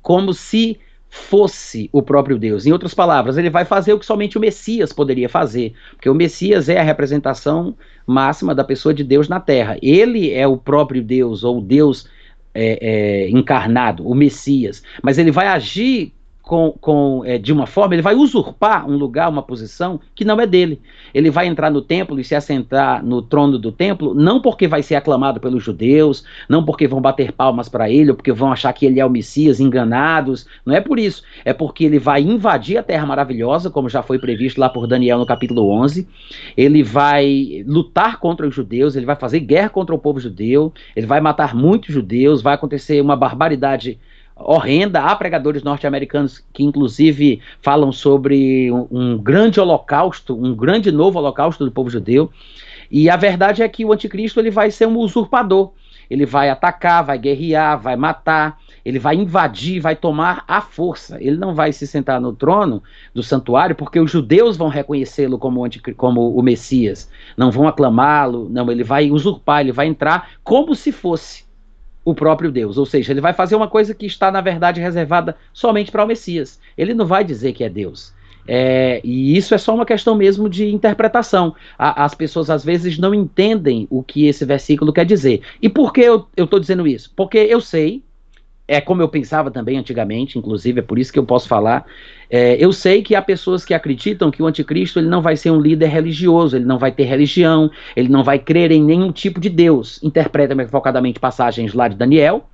[0.01, 0.77] como se
[1.15, 2.65] fosse o próprio Deus.
[2.65, 6.15] Em outras palavras, ele vai fazer o que somente o Messias poderia fazer, porque o
[6.15, 9.77] Messias é a representação máxima da pessoa de Deus na Terra.
[9.79, 12.09] Ele é o próprio Deus, ou Deus
[12.51, 16.11] é, é, encarnado, o Messias, mas ele vai agir
[16.43, 20.39] com, com é, de uma forma, ele vai usurpar um lugar, uma posição que não
[20.41, 20.81] é dele.
[21.13, 24.83] Ele vai entrar no templo e se assentar no trono do templo, não porque vai
[24.83, 28.73] ser aclamado pelos judeus, não porque vão bater palmas para ele, ou porque vão achar
[28.73, 30.45] que ele é o Messias, enganados.
[30.65, 31.23] Não é por isso.
[31.45, 35.19] É porque ele vai invadir a terra maravilhosa, como já foi previsto lá por Daniel
[35.19, 36.05] no capítulo 11.
[36.57, 41.07] Ele vai lutar contra os judeus, ele vai fazer guerra contra o povo judeu, ele
[41.07, 43.97] vai matar muitos judeus, vai acontecer uma barbaridade
[44.35, 45.01] horrenda.
[45.01, 51.65] Há pregadores norte-americanos que, inclusive, falam sobre um, um, grande holocausto, um grande novo holocausto
[51.65, 52.31] do povo judeu.
[52.89, 55.71] E a verdade é que o anticristo ele vai ser um usurpador.
[56.09, 61.17] ele vai atacar, vai guerrear, vai matar, ele vai invadir, vai tomar a força.
[61.19, 65.63] Ele não vai se sentar no trono do santuário porque os judeus vão reconhecê-lo como,
[65.95, 70.91] como o Messias, não vão aclamá-lo, não, ele vai usurpar, ele vai entrar como se
[70.91, 71.45] fosse
[72.05, 75.35] o próprio Deus, ou seja, ele vai fazer uma coisa que está na verdade reservada
[75.53, 76.59] somente para o Messias.
[76.77, 78.13] Ele não vai dizer que é Deus.
[78.45, 81.55] É, e isso é só uma questão mesmo de interpretação.
[81.77, 85.41] A, as pessoas às vezes não entendem o que esse versículo quer dizer.
[85.61, 87.11] E por que eu estou dizendo isso?
[87.15, 88.03] Porque eu sei,
[88.67, 91.85] é como eu pensava também antigamente, inclusive, é por isso que eu posso falar.
[92.29, 95.51] É, eu sei que há pessoas que acreditam que o anticristo ele não vai ser
[95.51, 99.39] um líder religioso, ele não vai ter religião, ele não vai crer em nenhum tipo
[99.39, 100.01] de Deus.
[100.01, 102.49] Interpreta equivocadamente passagens lá de Daniel,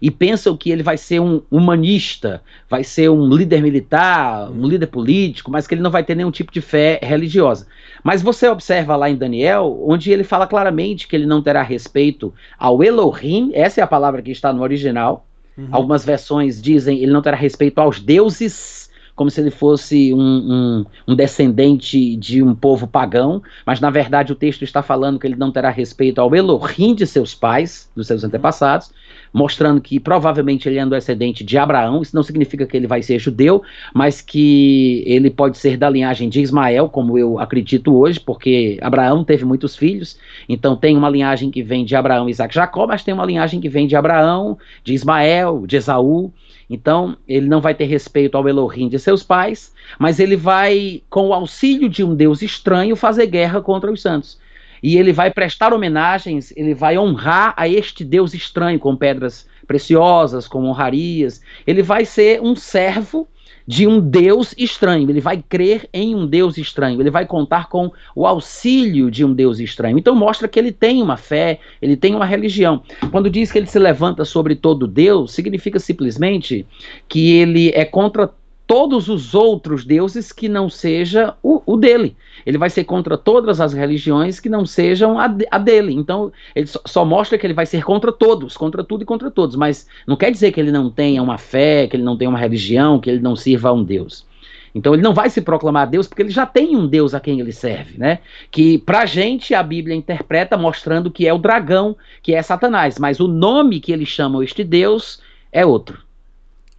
[0.00, 4.86] e pensam que ele vai ser um humanista, vai ser um líder militar, um líder
[4.86, 7.66] político, mas que ele não vai ter nenhum tipo de fé religiosa.
[8.02, 12.32] Mas você observa lá em Daniel, onde ele fala claramente que ele não terá respeito
[12.58, 15.26] ao Elohim, essa é a palavra que está no original.
[15.56, 15.68] Uhum.
[15.72, 20.86] Algumas versões dizem ele não terá respeito aos deuses como se ele fosse um, um,
[21.08, 25.36] um, descendente de um povo pagão, mas na verdade o texto está falando que ele
[25.36, 28.92] não terá respeito ao Elohim de seus pais, dos seus antepassados,
[29.32, 32.02] mostrando que provavelmente ele é descendente de Abraão.
[32.02, 33.62] Isso não significa que ele vai ser judeu,
[33.94, 39.24] mas que ele pode ser da linhagem de Ismael, como eu acredito hoje, porque Abraão
[39.24, 40.18] teve muitos filhos.
[40.48, 43.68] Então tem uma linhagem que vem de Abraão, Isaac, Jacó, mas tem uma linhagem que
[43.68, 46.32] vem de Abraão, de Ismael, de Esaú.
[46.68, 51.28] Então, ele não vai ter respeito ao Elohim de seus pais, mas ele vai, com
[51.28, 54.38] o auxílio de um Deus estranho, fazer guerra contra os santos.
[54.82, 60.46] E ele vai prestar homenagens, ele vai honrar a este Deus estranho com pedras preciosas,
[60.46, 61.40] com honrarias.
[61.66, 63.28] Ele vai ser um servo
[63.66, 65.10] de um Deus estranho.
[65.10, 67.00] Ele vai crer em um Deus estranho.
[67.00, 69.98] Ele vai contar com o auxílio de um Deus estranho.
[69.98, 72.82] Então mostra que ele tem uma fé, ele tem uma religião.
[73.10, 76.64] Quando diz que ele se levanta sobre todo Deus, significa simplesmente
[77.08, 78.30] que ele é contra
[78.66, 82.16] todos os outros deuses que não seja o, o dele.
[82.44, 85.94] Ele vai ser contra todas as religiões que não sejam a, a dele.
[85.94, 89.30] Então, ele só, só, mostra que ele vai ser contra todos, contra tudo e contra
[89.30, 89.54] todos.
[89.56, 92.38] Mas não quer dizer que ele não tenha uma fé, que ele não tenha uma
[92.38, 94.26] religião, que ele não sirva a um Deus.
[94.74, 97.40] Então ele não vai se proclamar Deus porque ele já tem um Deus a quem
[97.40, 98.18] ele serve, né?
[98.50, 103.18] Que pra gente a Bíblia interpreta mostrando que é o dragão, que é Satanás, mas
[103.18, 106.02] o nome que eles chamam este Deus é outro.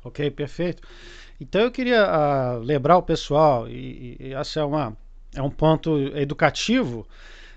[0.03, 0.83] Ok, perfeito.
[1.39, 4.97] Então eu queria uh, lembrar o pessoal, e, e essa é, uma,
[5.35, 7.07] é um ponto educativo,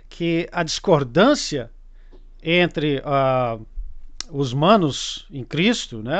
[0.09, 1.71] que a discordância
[2.43, 3.65] entre uh,
[4.31, 6.17] os manos em Cristo né,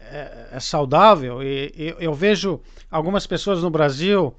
[0.00, 1.42] é, é saudável.
[1.42, 4.34] E, e, eu vejo algumas pessoas no Brasil,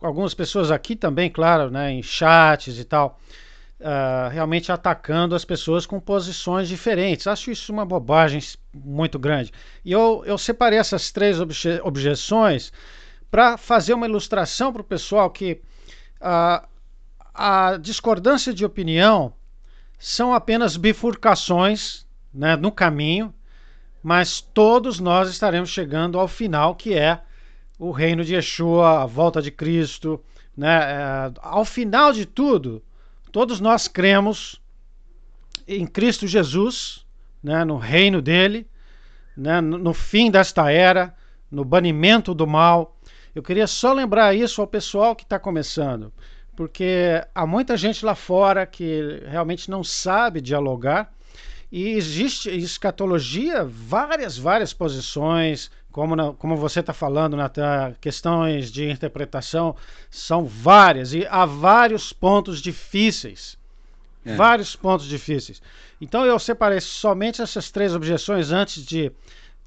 [0.00, 3.18] algumas pessoas aqui também, claro, né, em chats e tal,
[3.80, 7.26] uh, realmente atacando as pessoas com posições diferentes.
[7.26, 8.40] Acho isso uma bobagem
[8.74, 9.52] muito grande.
[9.84, 12.72] E eu, eu separei essas três obje objeções
[13.30, 15.60] para fazer uma ilustração para o pessoal que
[16.20, 16.66] uh,
[17.34, 19.32] a discordância de opinião
[19.98, 23.34] são apenas bifurcações né, no caminho,
[24.02, 27.20] mas todos nós estaremos chegando ao final, que é
[27.78, 30.22] o reino de Yeshua, a volta de Cristo.
[30.56, 30.76] Né?
[30.76, 32.82] É, ao final de tudo,
[33.36, 34.62] Todos nós cremos
[35.68, 37.04] em Cristo Jesus,
[37.42, 38.66] né, no reino dele,
[39.36, 41.14] né, no, fim desta era,
[41.50, 42.96] no banimento do mal.
[43.34, 46.10] Eu queria só lembrar isso ao pessoal que está começando,
[46.56, 51.12] porque há muita gente lá fora que realmente não sabe dialogar
[51.70, 58.90] e existe escatologia, várias, várias posições, como, na, como você está falando, Natan, questões de
[58.90, 59.74] interpretação
[60.10, 63.56] são várias e há vários pontos difíceis.
[64.22, 64.34] É.
[64.34, 65.62] Vários pontos difíceis.
[65.98, 69.10] Então eu separei somente essas três objeções antes de,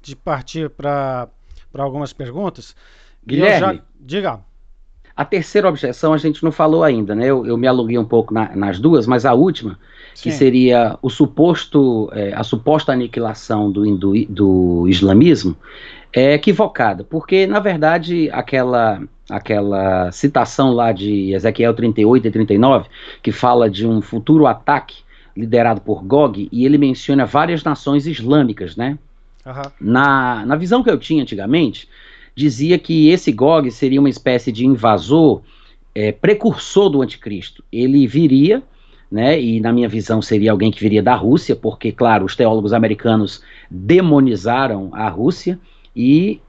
[0.00, 1.28] de partir para
[1.76, 2.76] algumas perguntas.
[3.26, 4.40] Guilherme, já, diga.
[5.16, 7.26] A terceira objeção a gente não falou ainda, né?
[7.26, 9.76] Eu, eu me aluguei um pouco na, nas duas, mas a última
[10.14, 15.56] que seria o suposto, é, a suposta aniquilação do, hindu, do islamismo,
[16.12, 22.88] é equivocada, porque na verdade aquela aquela citação lá de Ezequiel 38 e 39,
[23.22, 25.04] que fala de um futuro ataque
[25.36, 28.98] liderado por Gog, e ele menciona várias nações islâmicas, né?
[29.46, 29.70] Uhum.
[29.80, 31.88] Na, na visão que eu tinha antigamente,
[32.34, 35.42] dizia que esse Gog seria uma espécie de invasor
[35.94, 37.62] é, precursor do anticristo.
[37.70, 38.62] Ele viria
[39.10, 39.40] né?
[39.40, 43.42] E na minha visão seria alguém que viria da Rússia, porque, claro, os teólogos americanos
[43.68, 45.58] demonizaram a Rússia
[45.94, 46.40] e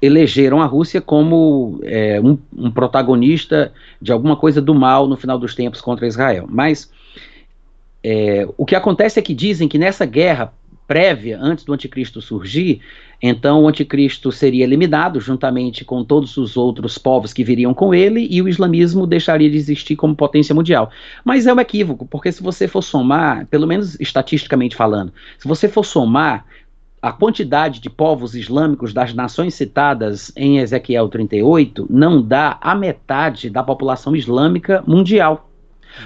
[0.00, 5.38] elegeram a Rússia como é, um, um, protagonista de alguma coisa do mal no final
[5.38, 6.46] dos tempos contra Israel.
[6.50, 6.90] Mas
[8.02, 10.52] é, o que acontece é que dizem que nessa guerra
[10.88, 12.80] prévia, antes do anticristo surgir,
[13.22, 18.26] então o anticristo seria eliminado juntamente com todos os outros povos que viriam com ele
[18.28, 20.90] e o islamismo deixaria de existir como potência mundial.
[21.24, 25.68] Mas é um equívoco, porque se você for somar, pelo menos estatisticamente falando, se você
[25.68, 26.44] for somar
[27.02, 33.50] a quantidade de povos islâmicos das nações citadas em Ezequiel 38 não dá a metade
[33.50, 35.50] da população islâmica mundial.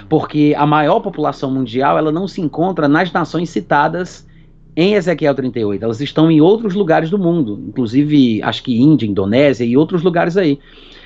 [0.09, 4.27] Porque a maior população mundial ela não se encontra nas nações citadas
[4.75, 5.83] em Ezequiel 38.
[5.83, 10.35] Elas estão em outros lugares do mundo, inclusive acho que Índia, Indonésia e outros lugares
[10.35, 10.59] aí.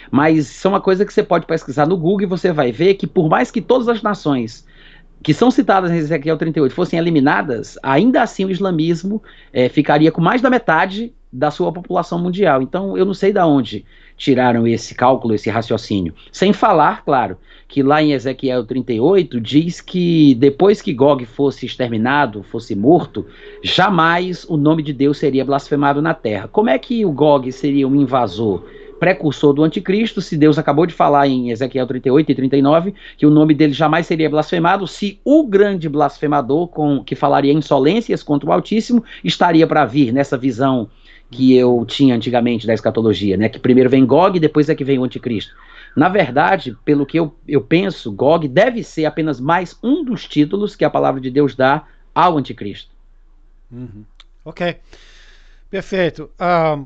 [0.10, 2.94] Mas isso é uma coisa que você pode pesquisar no Google e você vai ver
[2.94, 4.66] que por mais que todas as nações
[5.24, 9.22] que são citadas em Ezequiel 38 fossem eliminadas, ainda assim o islamismo
[9.54, 12.62] é, ficaria com mais da metade da sua população mundial.
[12.62, 13.86] Então eu não sei de onde
[14.18, 16.14] tiraram esse cálculo, esse raciocínio.
[16.32, 22.44] Sem falar, claro, que lá em Ezequiel 38 diz que depois que Gog fosse exterminado,
[22.44, 23.26] fosse morto,
[23.64, 26.48] jamais o nome de Deus seria blasfemado na terra.
[26.48, 28.64] Como é que o Gog seria um invasor?
[29.02, 33.32] Precursor do anticristo, se Deus acabou de falar em Ezequiel 38 e 39 que o
[33.32, 38.54] nome dele jamais seria blasfemado, se o grande blasfemador com que falaria insolências contra o
[38.54, 40.88] Altíssimo estaria para vir nessa visão
[41.32, 43.50] que eu tinha antigamente da escatologia, né?
[43.50, 45.56] Que primeiro vem Gog, depois é que vem o anticristo.
[45.96, 50.76] Na verdade, pelo que eu, eu penso, Gog deve ser apenas mais um dos títulos
[50.76, 52.92] que a palavra de Deus dá ao anticristo.
[53.72, 54.04] Uhum.
[54.46, 54.76] Ok.
[55.72, 56.30] Perfeito.
[56.40, 56.86] Uh,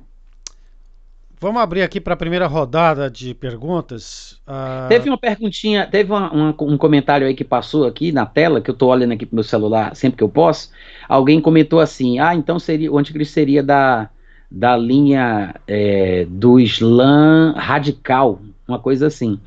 [1.40, 4.40] vamos abrir aqui para a primeira rodada de perguntas.
[4.48, 4.88] Uh...
[4.90, 8.70] Teve uma perguntinha, teve uma, uma, um comentário aí que passou aqui na tela, que
[8.70, 10.70] eu estou olhando aqui para meu celular sempre que eu posso.
[11.08, 14.10] Alguém comentou assim: ah, então seria o anticristo seria da,
[14.50, 19.40] da linha é, do Islã radical uma coisa assim.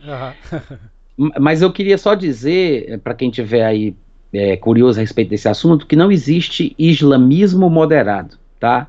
[1.19, 1.31] Uhum.
[1.41, 3.95] Mas eu queria só dizer, eh, para quem tiver aí
[4.33, 8.87] é, curioso a respeito desse assunto, que não existe islamismo moderado, tá?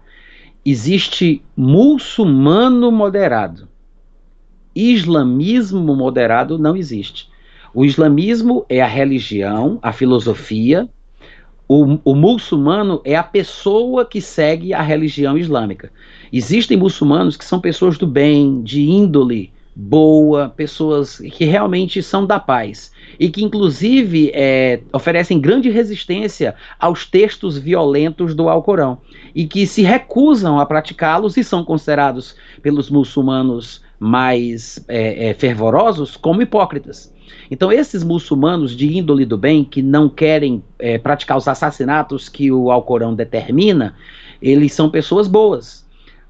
[0.66, 3.68] Existe muçulmano moderado.
[4.76, 7.30] Islamismo moderado não existe.
[7.74, 10.90] O islamismo é a religião, a filosofia.
[11.68, 15.92] O, o muçulmano é a pessoa que segue a religião islâmica.
[16.32, 22.38] Existem muçulmanos que são pessoas do bem, de índole, boa, pessoas que realmente são da
[22.38, 28.98] paz e que, inclusive, é, oferecem grande resistência aos textos violentos do Alcorão
[29.34, 36.18] e que se recusam a praticá-los e são considerados pelos muçulmanos mais é, é, fervorosos
[36.18, 37.14] como hipócritas.
[37.50, 42.52] Então, esses muçulmanos de índole do bem, que não querem é, praticar os assassinatos que
[42.52, 43.96] o Alcorão determina,
[44.42, 45.88] eles são pessoas boas.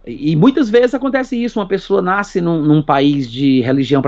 [0.10, 4.02] E muitas vezes acontece isso: uma pessoa nasce num, num país de religião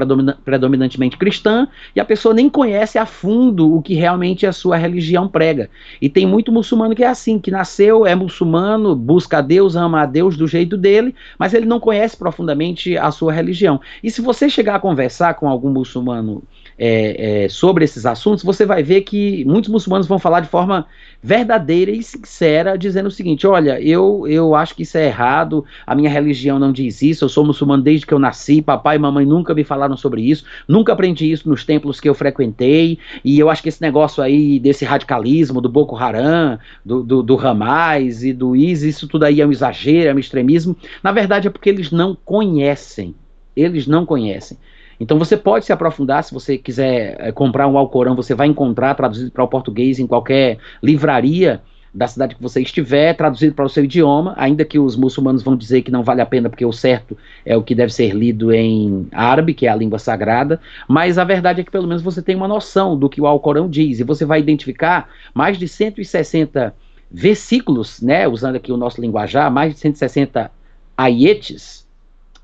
[0.44, 5.28] predominantemente cristã e a pessoa nem conhece a fundo o que realmente a sua religião
[5.28, 5.70] prega.
[6.02, 10.02] E tem muito muçulmano que é assim: que nasceu, é muçulmano, busca a Deus, ama
[10.02, 13.80] a Deus do jeito dele, mas ele não conhece profundamente a sua religião.
[14.04, 16.44] E se você chegar a conversar com algum muçulmano
[16.84, 20.88] é, é, sobre esses assuntos, você vai ver que muitos muçulmanos vão falar de forma
[21.22, 25.94] verdadeira e sincera, dizendo o seguinte: olha, eu, eu acho que isso é errado, a
[25.94, 29.28] minha religião não diz isso, eu sou muçulmano desde que eu nasci, papai e mamãe
[29.28, 33.48] nunca me falaram sobre isso, nunca aprendi isso nos templos que eu frequentei, e eu
[33.48, 38.34] acho que esse negócio aí desse radicalismo, do Boko Haram, do, do, do Hamas e
[38.34, 40.76] do ISIS, isso tudo aí é um exagero, é um extremismo.
[41.04, 43.14] Na verdade é porque eles não conhecem.
[43.56, 44.58] Eles não conhecem.
[45.02, 48.94] Então você pode se aprofundar, se você quiser é, comprar um Alcorão, você vai encontrar
[48.94, 51.60] traduzido para o português em qualquer livraria
[51.92, 55.58] da cidade que você estiver, traduzido para o seu idioma, ainda que os muçulmanos vão
[55.58, 58.54] dizer que não vale a pena porque o certo é o que deve ser lido
[58.54, 62.22] em árabe, que é a língua sagrada, mas a verdade é que pelo menos você
[62.22, 66.76] tem uma noção do que o Alcorão diz e você vai identificar mais de 160
[67.10, 70.52] versículos, né, usando aqui o nosso linguajar, mais de 160
[70.96, 71.81] aietes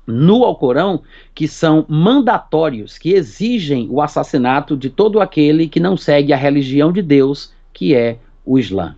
[0.08, 1.02] no Alcorão
[1.34, 6.90] que são mandatórios, que exigem o assassinato de todo aquele que não segue a religião
[6.90, 8.96] de Deus, que é o Islã.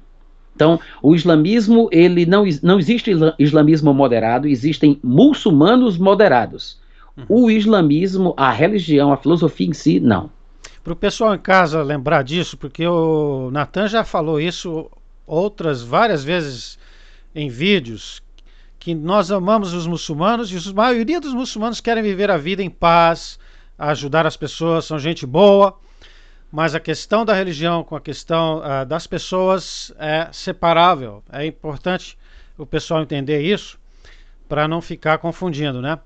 [0.54, 6.78] Então, o islamismo, ele não, não existe islamismo moderado, existem muçulmanos moderados.
[7.16, 7.24] Uhum.
[7.28, 10.28] O islamismo, a religião, a filosofia em si, não.
[10.84, 14.90] Para o pessoal em casa lembrar disso, porque o Natan já falou isso
[15.26, 16.78] outras várias vezes
[17.34, 18.20] em vídeos,
[18.80, 22.70] que nós amamos os muçulmanos e a maioria dos muçulmanos querem viver a vida em
[22.70, 23.38] paz,
[23.78, 25.78] ajudar as pessoas, são gente boa,
[26.50, 31.22] mas a questão da religião com a questão uh, das pessoas é separável.
[31.30, 32.18] É importante
[32.56, 33.78] o pessoal entender isso
[34.48, 35.98] para não ficar confundindo, né?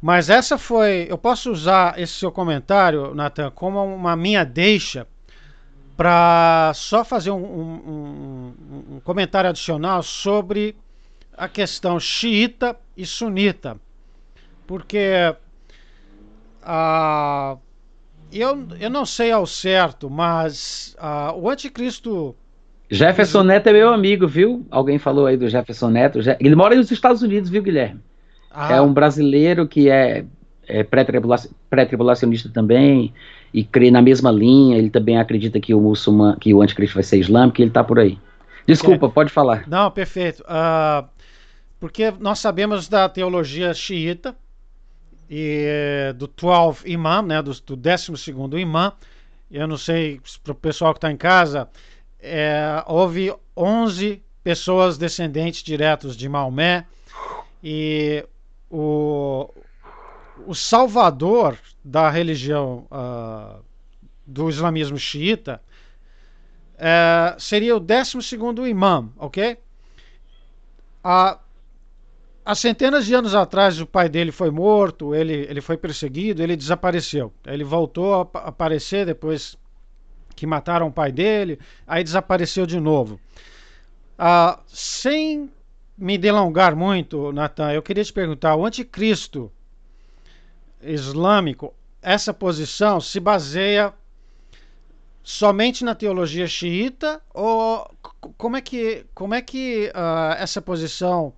[0.00, 1.06] Mas essa foi.
[1.10, 5.06] Eu posso usar esse seu comentário, Nathan, como uma minha deixa
[5.96, 8.54] para só fazer um, um,
[8.92, 10.76] um, comentário adicional sobre
[11.38, 13.76] a questão xiita e sunita,
[14.66, 15.34] porque
[16.62, 17.56] ah,
[18.32, 22.34] eu, eu não sei ao certo, mas ah, o anticristo
[22.90, 24.66] Jefferson Neto é meu amigo, viu?
[24.70, 26.20] Alguém falou aí do Jefferson Neto.
[26.40, 28.00] Ele mora nos Estados Unidos, viu, Guilherme?
[28.50, 28.76] Ah.
[28.76, 30.24] É um brasileiro que é,
[30.66, 33.12] é pré-tribulacionista também
[33.52, 34.78] e crê na mesma linha.
[34.78, 37.84] Ele também acredita que o muçulmano, que o anticristo vai ser islâmico, e ele está
[37.84, 38.18] por aí.
[38.66, 39.10] Desculpa, é.
[39.10, 39.64] pode falar.
[39.68, 40.42] Não, perfeito.
[40.44, 41.06] Uh,
[41.78, 44.36] porque nós sabemos da teologia xiita
[45.30, 48.12] e do 12 imam, né, do, do 12
[48.60, 48.92] imam.
[49.50, 51.68] Eu não sei para o pessoal que está em casa
[52.20, 56.86] é, houve 11 pessoas descendentes diretos de Maomé
[57.62, 58.26] e
[58.70, 59.52] o,
[60.46, 63.62] o salvador da religião uh,
[64.26, 65.60] do islamismo xiita
[66.74, 68.18] uh, seria o 12
[68.68, 69.58] imã, ok?
[71.02, 71.38] Há,
[72.48, 76.56] há centenas de anos atrás o pai dele foi morto, ele, ele foi perseguido, ele
[76.56, 77.30] desapareceu.
[77.46, 79.54] Ele voltou a aparecer depois
[80.34, 83.20] que mataram o pai dele, aí desapareceu de novo.
[84.18, 85.50] Ah, sem
[85.96, 89.52] me delongar muito, Natan, eu queria te perguntar: o anticristo
[90.80, 93.92] islâmico, essa posição se baseia
[95.22, 97.86] somente na teologia xiita ou
[98.38, 101.34] como é que, como é que uh, essa posição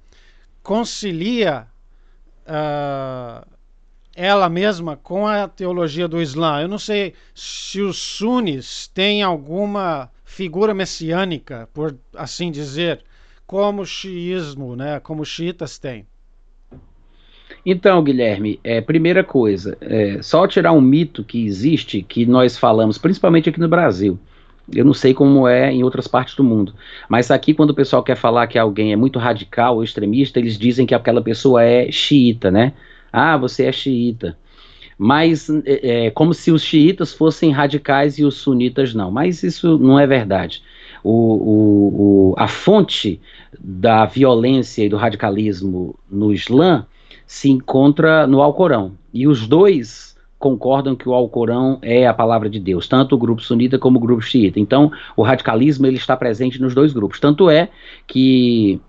[0.70, 1.66] concilia
[2.46, 3.44] uh,
[4.14, 6.60] ela mesma com a teologia do Islã.
[6.60, 13.02] Eu não sei se os sunis têm alguma figura messiânica, por assim dizer,
[13.48, 16.06] como o xiismo, né, como os xiitas têm.
[17.66, 22.96] Então, Guilherme, é, primeira coisa, é, só tirar um mito que existe, que nós falamos,
[22.96, 24.20] principalmente aqui no Brasil.
[24.74, 26.74] Eu não sei como é em outras partes do mundo.
[27.08, 30.58] Mas aqui, quando o pessoal quer falar que alguém é muito radical ou extremista, eles
[30.58, 32.72] dizem que aquela pessoa é xiita, né?
[33.12, 34.36] ah, você é xiita.
[34.96, 39.10] Mas é, é, como se os xiitas fossem radicais e os sunitas não.
[39.10, 40.62] Mas isso não é verdade.
[41.02, 43.20] O, o, o, a fonte
[43.58, 46.86] da violência e do radicalismo no Islã
[47.26, 48.92] se encontra no Alcorão.
[49.12, 50.09] E os dois
[50.40, 54.00] concordam que o Alcorão é a palavra de Deus, tanto o grupo sunita como o
[54.00, 54.58] grupo xiita.
[54.58, 57.20] Então, o radicalismo ele está presente nos dois grupos.
[57.20, 57.68] Tanto é
[58.06, 58.80] que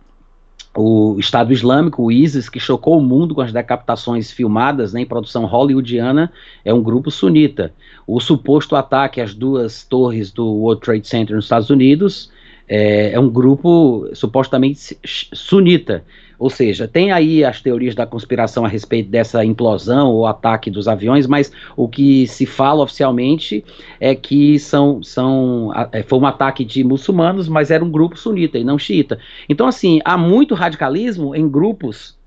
[0.74, 5.06] o Estado Islâmico, o ISIS, que chocou o mundo com as decapitações filmadas né, em
[5.06, 6.32] produção hollywoodiana,
[6.64, 7.74] é um grupo sunita.
[8.08, 12.32] O suposto ataque às duas torres do World Trade Center nos Estados Unidos
[12.66, 16.06] é, é um grupo supostamente sunita.
[16.42, 20.88] Ou seja, tem aí as teorias da conspiração a respeito dessa implosão ou ataque dos
[20.88, 23.64] aviões, mas o que se fala oficialmente
[24.00, 28.58] é que são, são, é, foi um ataque de muçulmanos, mas era um grupo sunita
[28.58, 29.20] e não xiita.
[29.48, 32.18] Então, assim, há muito radicalismo em grupos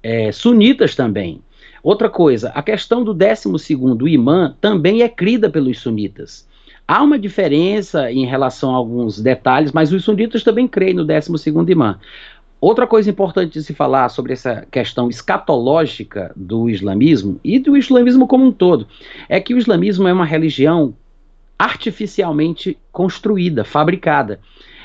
[0.00, 1.40] é, sunitas também.
[1.82, 3.74] Outra coisa, a questão do 12
[4.06, 6.46] imã também é crida pelos sunitas.
[6.88, 11.50] Há uma diferença em relação a alguns detalhes, mas os sunitas também creem no 12
[11.68, 11.98] imã.
[12.60, 18.26] Outra coisa importante de se falar sobre essa questão escatológica do islamismo e do islamismo
[18.26, 18.86] como um todo
[19.28, 20.94] é que o islamismo é uma religião
[21.58, 24.40] artificialmente construída, fabricada.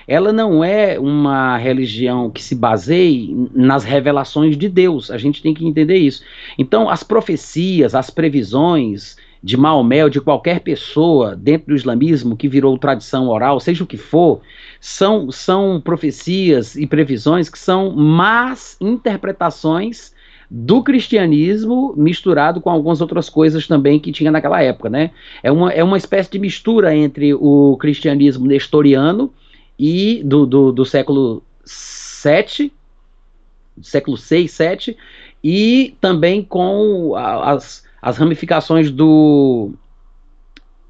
[0.08, 5.10] Ela não é uma religião que se baseie nas revelações de Deus.
[5.10, 6.24] A gente tem que entender isso.
[6.58, 12.48] Então, as profecias, as previsões, de Maomé ou de qualquer pessoa dentro do islamismo que
[12.48, 14.42] virou tradição oral, seja o que for,
[14.80, 20.14] são, são profecias e previsões que são más interpretações
[20.54, 25.12] do cristianismo misturado com algumas outras coisas também que tinha naquela época, né?
[25.42, 29.34] É uma, é uma espécie de mistura entre o cristianismo nestoriano
[29.80, 32.72] e do, do, do século VII,
[33.82, 34.98] século VI, VII,
[35.42, 39.74] e também com as as ramificações do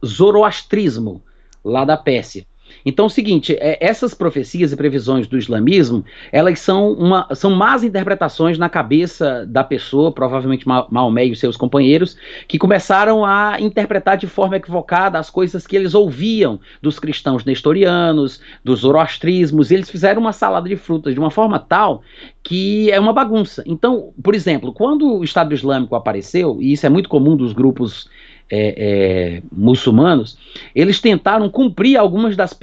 [0.05, 1.21] zoroastrismo
[1.63, 2.45] lá da Pérsia.
[2.85, 7.51] Então é o seguinte, é, essas profecias e previsões do islamismo, elas são, uma, são
[7.51, 12.17] más interpretações na cabeça da pessoa, provavelmente Maomé e seus companheiros,
[12.47, 18.41] que começaram a interpretar de forma equivocada as coisas que eles ouviam dos cristãos nestorianos,
[18.63, 22.01] dos zoroastrismos, eles fizeram uma salada de frutas de uma forma tal
[22.43, 23.63] que é uma bagunça.
[23.65, 28.09] Então, por exemplo, quando o Estado Islâmico apareceu, e isso é muito comum dos grupos
[28.51, 30.37] é, é, muçulmanos,
[30.75, 32.53] eles tentaram cumprir algumas das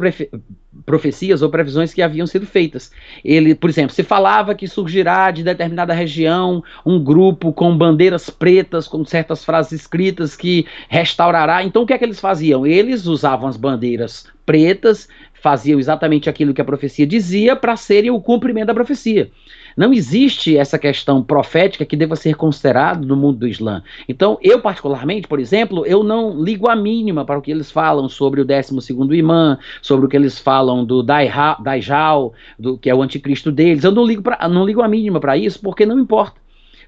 [0.84, 2.90] profecias ou previsões que haviam sido feitas.
[3.24, 8.86] Ele, por exemplo, se falava que surgirá de determinada região um grupo com bandeiras pretas,
[8.86, 11.64] com certas frases escritas que restaurará.
[11.64, 12.66] Então, o que é que eles faziam?
[12.66, 18.20] Eles usavam as bandeiras pretas, faziam exatamente aquilo que a profecia dizia para serem o
[18.20, 19.30] cumprimento da profecia.
[19.78, 23.80] Não existe essa questão profética que deva ser considerado no mundo do Islã.
[24.08, 28.08] Então, eu particularmente, por exemplo, eu não ligo a mínima para o que eles falam
[28.08, 33.00] sobre o 12º imã, sobre o que eles falam do Daijal, do que é o
[33.00, 33.84] anticristo deles.
[33.84, 36.40] Eu não ligo, pra, não ligo a mínima para isso, porque não importa.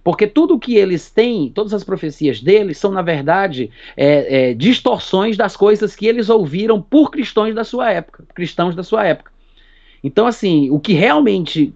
[0.02, 5.36] Porque tudo que eles têm, todas as profecias deles, são, na verdade, é, é, distorções
[5.36, 9.30] das coisas que eles ouviram por cristãos da sua época, cristãos da sua época.
[10.02, 11.72] Então, assim, o que realmente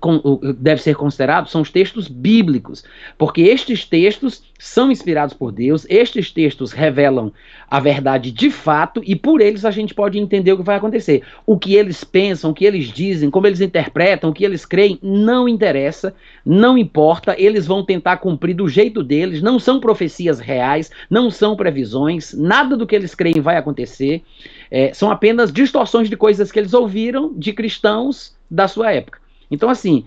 [0.58, 2.84] deve ser considerado são os textos bíblicos,
[3.18, 7.32] porque estes textos são inspirados por Deus, estes textos revelam
[7.68, 11.22] a verdade de fato e por eles a gente pode entender o que vai acontecer.
[11.44, 14.98] O que eles pensam, o que eles dizem, como eles interpretam, o que eles creem,
[15.02, 16.14] não interessa,
[16.46, 21.56] não importa, eles vão tentar cumprir do jeito deles, não são profecias reais, não são
[21.56, 24.22] previsões, nada do que eles creem vai acontecer.
[24.70, 29.24] É, são apenas distorções de coisas que eles ouviram de cristãos da sua época.
[29.50, 30.04] Então, assim,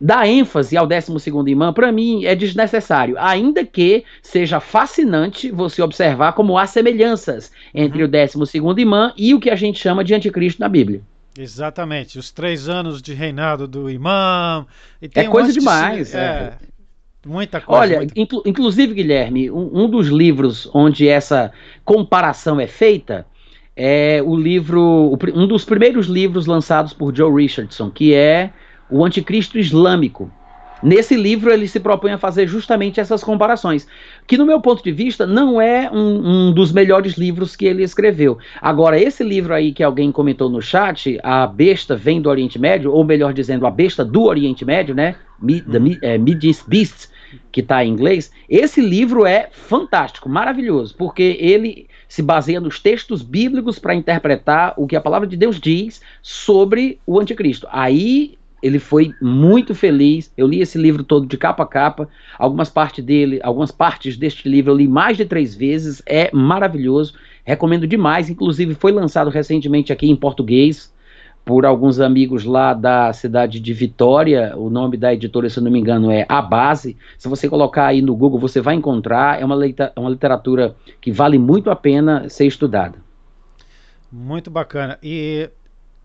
[0.00, 1.12] dar ênfase ao 12
[1.46, 8.02] imã, para mim, é desnecessário, ainda que seja fascinante você observar como há semelhanças entre
[8.02, 8.08] uhum.
[8.08, 11.02] o 12 imã e o que a gente chama de anticristo na Bíblia.
[11.38, 14.66] Exatamente, os três anos de reinado do imã.
[15.14, 16.10] é coisa demais.
[16.10, 16.54] De, é, é.
[17.26, 17.80] Muita coisa.
[17.80, 18.20] Olha, muita...
[18.20, 21.52] Inclu inclusive, Guilherme, um, um, dos livros onde essa
[21.84, 23.26] comparação é feita
[23.76, 28.52] é o livro, um dos primeiros livros lançados por Joe Richardson, que é
[28.90, 30.30] O Anticristo Islâmico.
[30.82, 33.86] Nesse livro ele se propõe a fazer justamente essas comparações,
[34.26, 37.82] que no meu ponto de vista não é um, um, dos melhores livros que ele
[37.82, 38.38] escreveu.
[38.60, 42.92] Agora, esse livro aí que alguém comentou no chat, A Besta Vem do Oriente Médio,
[42.92, 45.16] ou melhor dizendo, A Besta do Oriente Médio, né?
[45.40, 47.08] The, é, Beast,
[47.52, 53.22] que está em inglês, esse livro é fantástico, maravilhoso, porque ele se baseia nos textos
[53.22, 57.68] bíblicos para interpretar o que a palavra de Deus diz sobre o anticristo.
[57.70, 60.32] Aí ele foi muito feliz.
[60.36, 62.08] Eu li esse livro todo de capa a capa.
[62.38, 66.02] Algumas partes dele, algumas partes deste livro eu li mais de três vezes.
[66.06, 67.14] É maravilhoso.
[67.44, 68.28] Recomendo demais.
[68.28, 70.92] Inclusive foi lançado recentemente aqui em português
[71.44, 74.54] por alguns amigos lá da cidade de Vitória.
[74.56, 76.96] O nome da editora, se eu não me engano, é A Base.
[77.18, 79.40] Se você colocar aí no Google, você vai encontrar.
[79.40, 82.98] É uma, é uma literatura que vale muito a pena ser estudada.
[84.12, 84.98] Muito bacana.
[85.02, 85.48] E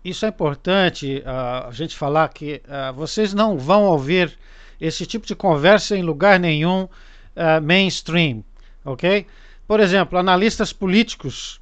[0.08, 4.38] isso é importante uh, a gente falar que uh, vocês não vão ouvir
[4.80, 8.44] esse tipo de conversa em lugar nenhum uh, mainstream,
[8.84, 9.26] ok?
[9.66, 11.60] Por exemplo, analistas políticos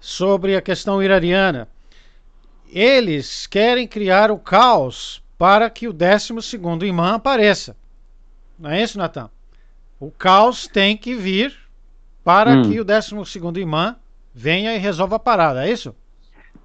[0.00, 1.68] sobre a questão iraniana
[2.70, 6.34] eles querem criar o caos para que o 12
[6.86, 7.76] imã apareça.
[8.58, 9.30] Não é isso, Natan?
[10.00, 11.56] O caos tem que vir
[12.24, 12.62] para hum.
[12.62, 13.14] que o 12
[13.60, 13.96] imã
[14.34, 15.94] venha e resolva a parada, é isso?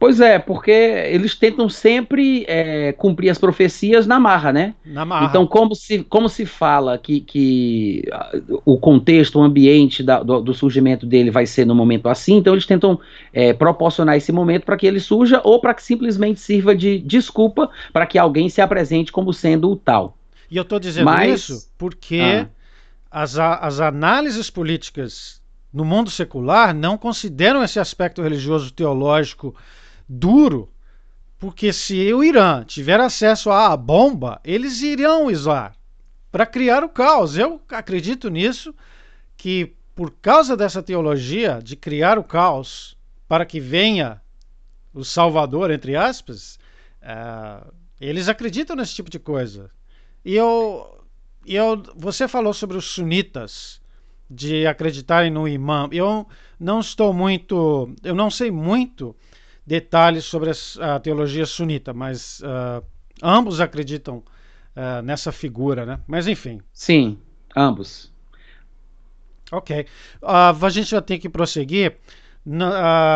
[0.03, 4.75] Pois é, porque eles tentam sempre é, cumprir as profecias na marra, né?
[4.83, 5.27] Na marra.
[5.27, 8.03] Então, como se, como se fala que, que
[8.65, 12.53] o contexto, o ambiente da, do, do, surgimento dele vai ser no momento assim, então
[12.53, 12.99] eles tentam
[13.31, 17.69] é, proporcionar esse momento para que ele surja ou para que simplesmente sirva de desculpa
[17.93, 20.17] para que alguém se apresente como sendo o tal.
[20.51, 22.49] E eu estou dizendo Mas, isso porque ah.
[23.09, 25.41] as, as análises políticas
[25.73, 29.55] no mundo secular não consideram esse aspecto religioso teológico
[30.07, 30.69] duro,
[31.37, 35.75] porque se o Irã tiver acesso à bomba, eles irão usar
[36.31, 37.37] para criar o caos.
[37.37, 38.73] Eu acredito nisso,
[39.35, 42.97] que por causa dessa teologia de criar o caos
[43.27, 44.21] para que venha
[44.93, 46.57] o Salvador, entre aspas,
[47.01, 49.69] uh, eles acreditam nesse tipo de coisa.
[50.23, 51.03] E eu,
[51.45, 53.81] eu, você falou sobre os sunitas
[54.29, 55.87] de acreditarem no imã.
[55.91, 56.27] Eu
[56.59, 59.15] não estou muito, eu não sei muito
[59.66, 62.84] detalhes sobre a, teologia sunita, mas uh,
[63.22, 64.18] ambos acreditam
[64.76, 65.99] uh, nessa figura, né?
[66.07, 66.61] Mas enfim.
[66.74, 67.18] Sim,
[67.55, 68.11] ambos.
[69.51, 69.86] Ok.
[70.22, 71.97] Uh, a gente já tem que prosseguir.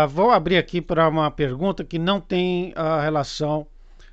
[0.10, 3.68] Vou abrir aqui para uma pergunta que não tem relação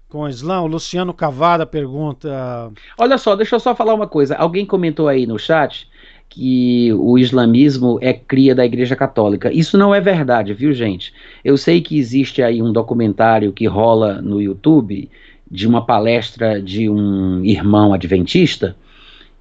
[0.08, 0.60] com o Islã.
[0.60, 2.72] O Luciano Cavada pergunta.
[2.98, 4.34] Olha só, deixa eu só falar uma coisa.
[4.34, 5.88] Alguém comentou aí no chat
[6.28, 9.52] que o islamismo é cria da Igreja Católica.
[9.52, 11.12] Isso não é verdade, viu, gente?
[11.44, 15.08] Eu sei que existe aí um documentário que rola no YouTube
[15.50, 18.76] de uma palestra de um irmão adventista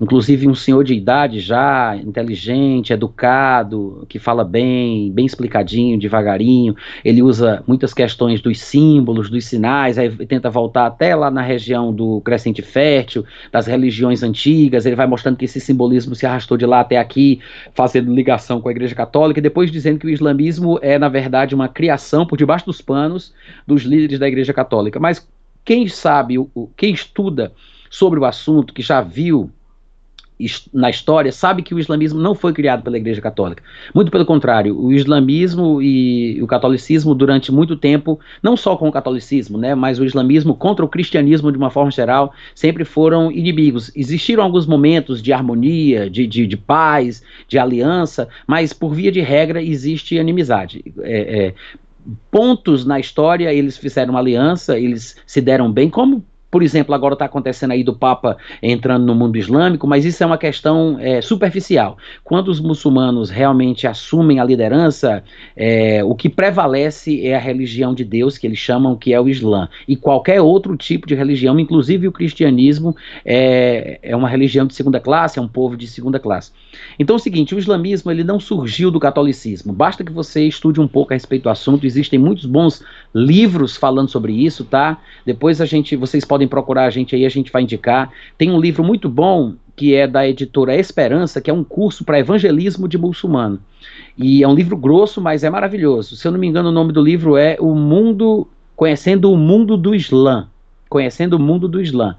[0.03, 6.75] inclusive um senhor de idade já, inteligente, educado, que fala bem, bem explicadinho, devagarinho.
[7.05, 11.93] Ele usa muitas questões dos símbolos, dos sinais, aí tenta voltar até lá na região
[11.93, 14.85] do Crescente Fértil, das religiões antigas.
[14.85, 17.39] Ele vai mostrando que esse simbolismo se arrastou de lá até aqui,
[17.73, 21.55] fazendo ligação com a Igreja Católica, e depois dizendo que o islamismo é, na verdade,
[21.55, 23.33] uma criação por debaixo dos panos
[23.65, 24.99] dos líderes da Igreja Católica.
[24.99, 25.25] Mas
[25.63, 26.35] quem sabe,
[26.75, 27.53] quem estuda
[27.89, 29.49] sobre o assunto, que já viu
[30.73, 33.63] na história sabe que o islamismo não foi criado pela Igreja Católica.
[33.93, 38.91] Muito pelo contrário, o islamismo e o catolicismo durante muito tempo, não só com o
[38.91, 43.91] catolicismo, né, mas o islamismo contra o cristianismo de uma forma geral, sempre foram inimigos.
[43.95, 49.21] Existiram alguns momentos de harmonia, de, de, de paz, de aliança, mas por via de
[49.21, 50.83] regra existe inimizade.
[51.01, 51.53] É, é,
[52.29, 56.23] pontos na história eles fizeram aliança, eles se deram bem, como
[56.53, 60.25] por exemplo, agora está acontecendo aí do Papa entrando no mundo islâmico, mas isso é
[60.27, 61.97] uma questão é, superficial.
[62.23, 65.23] Quando os muçulmanos realmente assumem a liderança,
[65.57, 69.27] é, o que prevalece é a religião de Deus, que eles chamam que é o
[69.27, 69.67] Islã.
[69.87, 72.95] E qualquer outro tipo de religião, inclusive o cristianismo,
[73.25, 76.51] é, é uma religião de segunda classe, é um povo de segunda classe.
[76.99, 79.73] Então é o seguinte, o islamismo ele não surgiu do catolicismo.
[79.73, 81.87] Basta que você estude um pouco a respeito do assunto.
[81.87, 82.83] Existem muitos bons
[83.13, 84.99] livros falando sobre isso, tá?
[85.25, 88.11] Depois a gente, vocês podem procurar a gente aí, a gente vai indicar.
[88.37, 92.19] Tem um livro muito bom que é da editora Esperança, que é um curso para
[92.19, 93.59] evangelismo de muçulmano.
[94.17, 96.15] E é um livro grosso, mas é maravilhoso.
[96.15, 99.77] Se eu não me engano, o nome do livro é O Mundo Conhecendo o Mundo
[99.77, 100.47] do Islã.
[100.89, 102.15] Conhecendo o Mundo do Islã.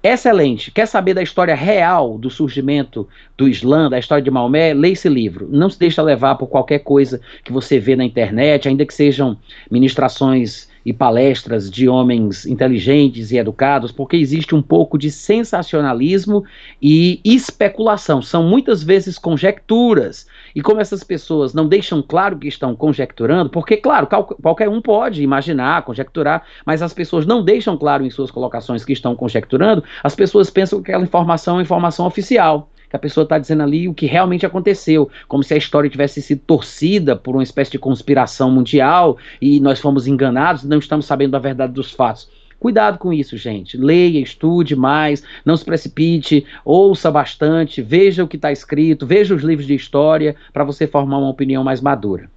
[0.00, 0.70] Excelente.
[0.70, 4.72] Quer saber da história real do surgimento do Islã, da história de Maomé?
[4.72, 5.48] Leia esse livro.
[5.50, 9.36] Não se deixa levar por qualquer coisa que você vê na internet, ainda que sejam
[9.68, 16.44] ministrações e palestras de homens inteligentes e educados, porque existe um pouco de sensacionalismo
[16.80, 18.22] e especulação.
[18.22, 20.28] São muitas vezes conjecturas.
[20.54, 25.22] E como essas pessoas não deixam claro que estão conjecturando, porque, claro, qualquer um pode
[25.22, 30.14] imaginar, conjecturar, mas as pessoas não deixam claro em suas colocações que estão conjecturando, as
[30.14, 33.94] pessoas pensam que aquela informação é informação oficial que a pessoa está dizendo ali o
[33.94, 38.50] que realmente aconteceu, como se a história tivesse sido torcida por uma espécie de conspiração
[38.50, 42.30] mundial e nós fomos enganados não estamos sabendo da verdade dos fatos.
[42.58, 43.76] Cuidado com isso, gente.
[43.76, 49.42] Leia, estude mais, não se precipite, ouça bastante, veja o que está escrito, veja os
[49.42, 52.28] livros de história para você formar uma opinião mais madura.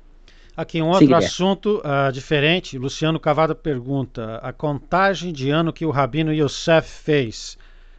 [0.56, 2.78] Aqui um outro Sim, assunto uh, diferente.
[2.78, 7.58] Luciano Cavada pergunta: a contagem de ano que o Rabino Yosef fez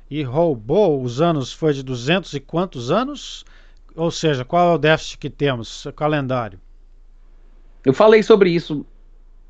[0.08, 3.44] e roubou os anos foi de 200 e quantos anos?
[3.96, 6.60] Ou seja, qual é o déficit que temos, o calendário?
[7.84, 8.86] Eu falei sobre isso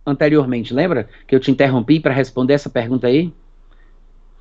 [0.07, 1.09] anteriormente, lembra?
[1.26, 3.32] Que eu te interrompi para responder essa pergunta aí?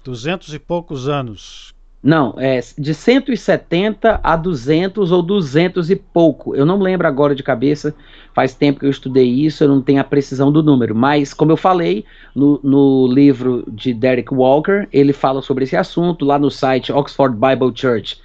[0.04, 1.74] Duzentos e poucos anos.
[2.04, 6.56] Não, é de 170 a 200 ou 200 e pouco.
[6.56, 7.94] Eu não lembro agora de cabeça,
[8.34, 10.96] faz tempo que eu estudei isso, eu não tenho a precisão do número.
[10.96, 12.04] Mas, como eu falei,
[12.36, 17.36] no, no livro de Derek Walker, ele fala sobre esse assunto lá no site Oxford
[17.36, 18.20] Bible Church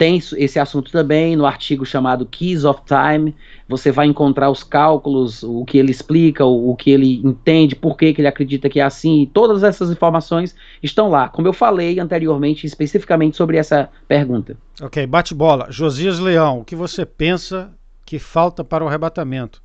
[0.00, 3.36] tem esse assunto também no artigo chamado Keys of Time.
[3.68, 7.98] Você vai encontrar os cálculos, o que ele explica, o, o que ele entende, por
[7.98, 9.30] que, que ele acredita que é assim.
[9.30, 14.56] todas essas informações estão lá, como eu falei anteriormente, especificamente sobre essa pergunta.
[14.80, 15.66] Ok, bate bola.
[15.68, 17.70] Josias Leão, o que você pensa
[18.06, 19.62] que falta para o arrebatamento?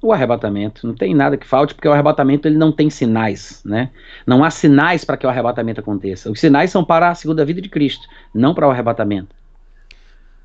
[0.00, 0.86] O arrebatamento.
[0.86, 3.90] Não tem nada que falte, porque o arrebatamento ele não tem sinais, né?
[4.26, 6.30] Não há sinais para que o arrebatamento aconteça.
[6.30, 9.34] Os sinais são para a segunda vida de Cristo, não para o arrebatamento.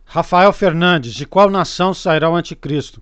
[0.05, 3.01] Rafael Fernandes, de qual nação sairá o anticristo?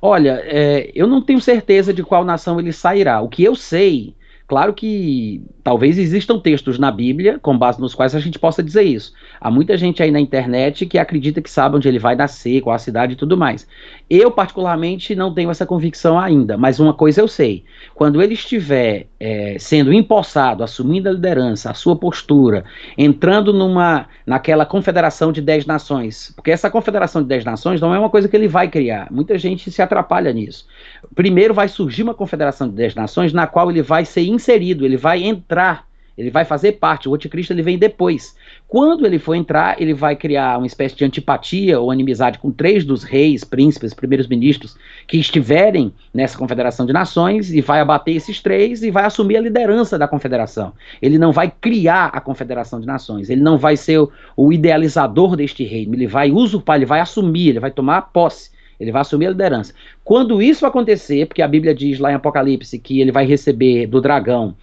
[0.00, 3.20] Olha, é, eu não tenho certeza de qual nação ele sairá.
[3.20, 4.14] O que eu sei
[4.46, 8.84] Claro que talvez existam textos na Bíblia com base nos quais a gente possa dizer
[8.84, 9.12] isso.
[9.40, 12.74] Há muita gente aí na internet que acredita que sabe onde ele vai nascer, qual
[12.74, 13.66] a cidade e tudo mais.
[14.08, 19.08] Eu, particularmente, não tenho essa convicção ainda, mas uma coisa eu sei: quando ele estiver
[19.18, 22.64] é, sendo empossado, assumindo a liderança, a sua postura,
[22.96, 27.98] entrando numa naquela confederação de dez nações, porque essa confederação de dez nações não é
[27.98, 29.08] uma coisa que ele vai criar.
[29.10, 30.66] Muita gente se atrapalha nisso.
[31.14, 34.96] Primeiro vai surgir uma confederação de dez nações na qual ele vai ser inserido, ele
[34.96, 37.08] vai entrar, ele vai fazer parte.
[37.08, 38.34] O anticristo ele vem depois.
[38.66, 42.84] Quando ele for entrar, ele vai criar uma espécie de antipatia ou inimizade com três
[42.84, 44.76] dos reis, príncipes, primeiros ministros
[45.06, 49.40] que estiverem nessa confederação de nações e vai abater esses três e vai assumir a
[49.40, 50.72] liderança da confederação.
[51.02, 55.36] Ele não vai criar a confederação de nações, ele não vai ser o, o idealizador
[55.36, 58.55] deste reino, ele vai usurpar, ele vai assumir, ele vai tomar posse.
[58.78, 59.72] Ele vai assumir a liderança.
[60.04, 64.00] Quando isso acontecer, porque a Bíblia diz lá em Apocalipse que ele vai receber do
[64.00, 64.54] dragão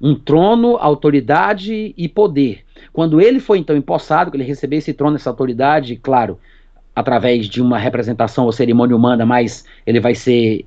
[0.00, 2.64] um trono, autoridade e poder.
[2.92, 6.38] Quando ele foi então empossado, que ele recebeu esse trono, essa autoridade, claro,
[6.94, 10.66] através de uma representação ou cerimônia humana, mas ele vai ser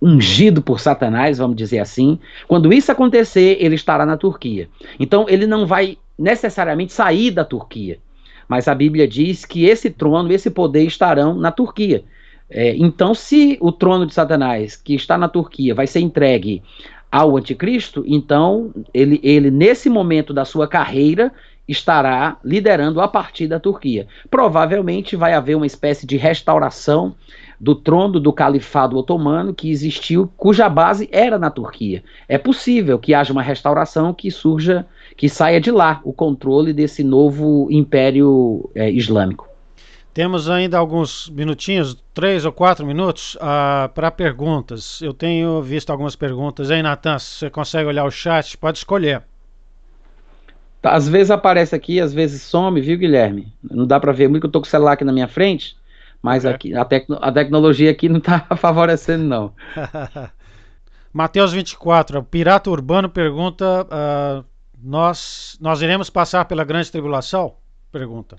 [0.00, 2.18] ungido por Satanás, vamos dizer assim.
[2.46, 4.68] Quando isso acontecer, ele estará na Turquia.
[4.98, 7.98] Então ele não vai necessariamente sair da Turquia.
[8.46, 12.04] Mas a Bíblia diz que esse trono, esse poder estarão na Turquia.
[12.50, 16.62] É, então, se o trono de Satanás, que está na Turquia, vai ser entregue
[17.10, 21.32] ao anticristo, então ele, ele nesse momento da sua carreira
[21.66, 24.06] estará liderando a partir da Turquia.
[24.28, 27.14] Provavelmente vai haver uma espécie de restauração
[27.60, 32.02] do trono do califado otomano que existiu, cuja base era na Turquia.
[32.26, 34.86] É possível que haja uma restauração que surja,
[35.16, 39.49] que saia de lá o controle desse novo império é, islâmico.
[40.12, 45.00] Temos ainda alguns minutinhos, três ou quatro minutos, uh, para perguntas.
[45.00, 46.70] Eu tenho visto algumas perguntas.
[46.70, 48.58] Aí, Natan, você consegue olhar o chat?
[48.58, 49.22] Pode escolher.
[50.82, 53.52] Tá, às vezes aparece aqui, às vezes some, viu, Guilherme?
[53.62, 55.76] Não dá para ver muito que eu tô com o celular aqui na minha frente.
[56.20, 56.50] Mas é.
[56.50, 59.54] aqui, a, a tecnologia aqui não está favorecendo, não.
[61.12, 64.44] Mateus 24, o Pirata Urbano pergunta: uh,
[64.82, 67.54] nós, nós iremos passar pela grande tribulação?
[67.92, 68.36] Pergunta.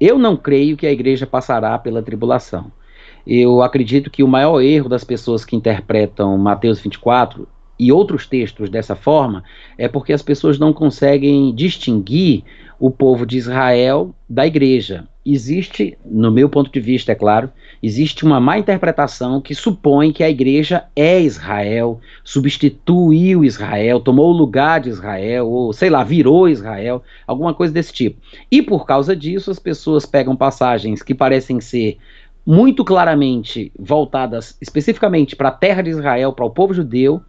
[0.00, 2.72] Eu não creio que a igreja passará pela tribulação.
[3.26, 7.46] Eu acredito que o maior erro das pessoas que interpretam Mateus 24
[7.78, 9.44] e outros textos dessa forma
[9.76, 12.44] é porque as pessoas não conseguem distinguir
[12.78, 15.06] o povo de Israel da igreja.
[15.24, 17.50] Existe, no meu ponto de vista, é claro,
[17.82, 24.36] existe uma má interpretação que supõe que a igreja é Israel, substituiu Israel, tomou o
[24.36, 28.18] lugar de Israel, ou sei lá, virou Israel, alguma coisa desse tipo.
[28.50, 31.98] E por causa disso, as pessoas pegam passagens que parecem ser
[32.46, 37.22] muito claramente voltadas especificamente para a terra de Israel, para o povo judeu,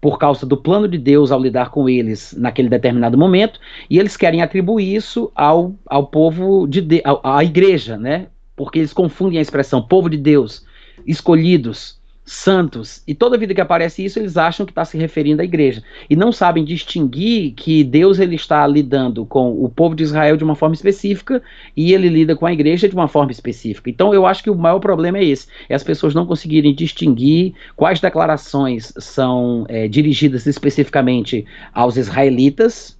[0.00, 4.16] por causa do plano de Deus ao lidar com eles naquele determinado momento, e eles
[4.16, 8.28] querem atribuir isso ao, ao povo de, de à igreja, né?
[8.54, 10.64] Porque eles confundem a expressão povo de Deus,
[11.06, 15.44] escolhidos, santos, e toda vida que aparece isso, eles acham que está se referindo à
[15.44, 15.80] igreja.
[16.10, 20.42] E não sabem distinguir que Deus ele está lidando com o povo de Israel de
[20.42, 21.40] uma forma específica
[21.76, 23.88] e ele lida com a igreja de uma forma específica.
[23.88, 27.54] Então eu acho que o maior problema é esse: é as pessoas não conseguirem distinguir
[27.76, 32.98] quais declarações são é, dirigidas especificamente aos israelitas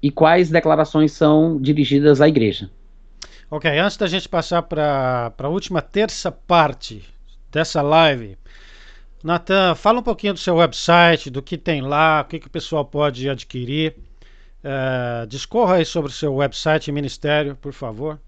[0.00, 2.70] e quais declarações são dirigidas à igreja.
[3.50, 7.02] Ok, antes da gente passar para a última terça parte
[7.50, 8.36] dessa live,
[9.22, 12.50] Natan, fala um pouquinho do seu website, do que tem lá, o que, que o
[12.50, 13.96] pessoal pode adquirir.
[14.62, 18.18] É, discorra aí sobre o seu website e ministério, por favor.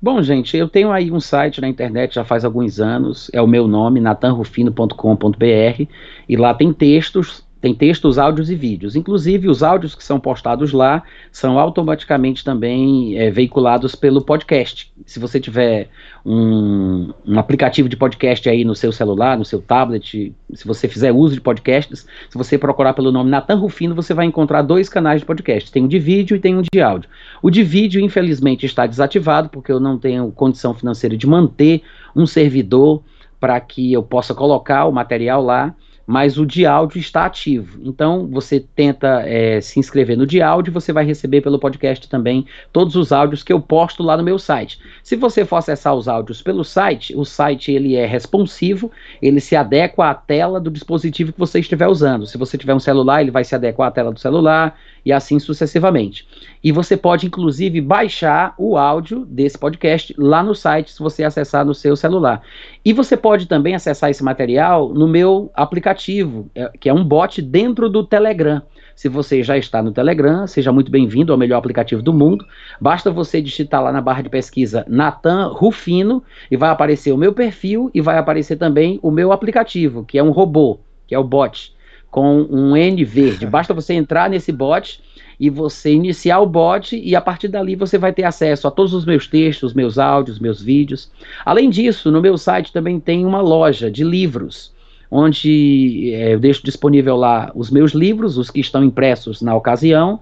[0.00, 3.46] Bom, gente, eu tenho aí um site na internet já faz alguns anos, é o
[3.46, 5.86] meu nome, natanrufino.com.br,
[6.28, 8.94] e lá tem textos tem textos, áudios e vídeos.
[8.94, 11.02] Inclusive, os áudios que são postados lá
[11.32, 14.92] são automaticamente também é, veiculados pelo podcast.
[15.06, 15.88] Se você tiver
[16.26, 21.10] um, um, aplicativo de podcast aí no seu celular, no seu tablet, se você fizer
[21.10, 25.20] uso de podcasts, se você procurar pelo nome Natan Rufino, você vai encontrar dois canais
[25.20, 25.72] de podcast.
[25.72, 27.08] Tem um de vídeo e tem um de áudio.
[27.40, 31.80] O de vídeo, infelizmente, está desativado, porque eu não tenho condição financeira de manter
[32.14, 33.02] um servidor
[33.40, 35.74] para que eu possa colocar o material lá
[36.06, 37.78] mas o de áudio está ativo.
[37.82, 42.46] Então você tenta é, se inscrever no de áudio, você vai receber pelo podcast também
[42.72, 44.78] todos os áudios que eu posto lá no meu site.
[45.02, 48.90] Se você for acessar os áudios pelo site, o site ele é responsivo,
[49.20, 52.26] ele se adequa à tela do dispositivo que você estiver usando.
[52.26, 55.38] Se você tiver um celular, ele vai se adequar à tela do celular e assim
[55.38, 56.26] sucessivamente.
[56.62, 61.64] E você pode inclusive baixar o áudio desse podcast lá no site se você acessar
[61.64, 62.42] no seu celular.
[62.84, 67.40] E você pode também acessar esse material no meu aplicativo, é, que é um bot
[67.42, 68.62] dentro do Telegram.
[68.94, 72.46] Se você já está no Telegram, seja muito bem-vindo ao melhor aplicativo do mundo.
[72.80, 77.32] Basta você digitar lá na barra de pesquisa Natan Rufino e vai aparecer o meu
[77.32, 80.78] perfil e vai aparecer também o meu aplicativo, que é um robô,
[81.08, 81.73] que é o bot,
[82.14, 83.44] com um N verde.
[83.44, 85.02] Basta você entrar nesse bot
[85.40, 88.94] e você iniciar o bot e a partir dali você vai ter acesso a todos
[88.94, 91.10] os meus textos, meus áudios, meus vídeos.
[91.44, 94.72] Além disso, no meu site também tem uma loja de livros,
[95.10, 100.20] onde é, eu deixo disponível lá os meus livros, os que estão impressos na ocasião,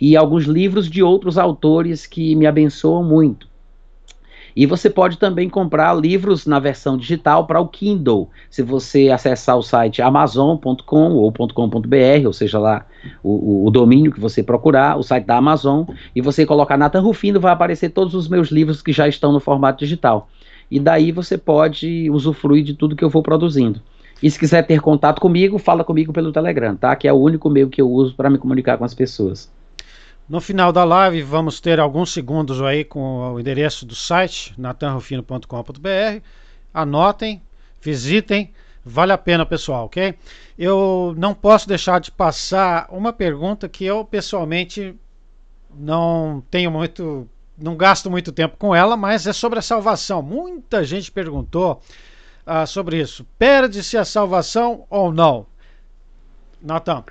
[0.00, 3.46] e alguns livros de outros autores que me abençoam muito.
[4.56, 8.30] E você pode também comprar livros na versão digital para o Kindle.
[8.48, 12.86] Se você acessar o site amazon.com ou .com.br, ou seja lá
[13.22, 15.84] o, o, domínio que você procurar, o site da Amazon,
[16.14, 19.40] e você colocar Nathan Rufino, vai aparecer todos os meus livros que já estão no
[19.40, 20.28] formato digital.
[20.70, 23.80] E daí você pode usufruir de tudo que eu vou produzindo.
[24.22, 26.94] E se quiser ter contato comigo, fala comigo pelo Telegram, tá?
[26.94, 29.52] Que é o único meio que eu uso para me comunicar com as pessoas.
[30.26, 36.22] No final da live vamos ter alguns segundos aí com o endereço do site natanrofino.com.br.
[36.72, 37.42] Anotem,
[37.78, 38.50] visitem,
[38.82, 40.14] vale a pena, pessoal, ok?
[40.58, 44.98] Eu não posso deixar de passar uma pergunta que eu pessoalmente
[45.74, 50.22] não tenho muito, não gasto muito tempo com ela, mas é sobre a salvação.
[50.22, 51.82] Muita gente perguntou
[52.46, 53.26] uh, sobre isso.
[53.38, 55.46] Perde-se a salvação ou não?
[56.62, 57.04] Natan.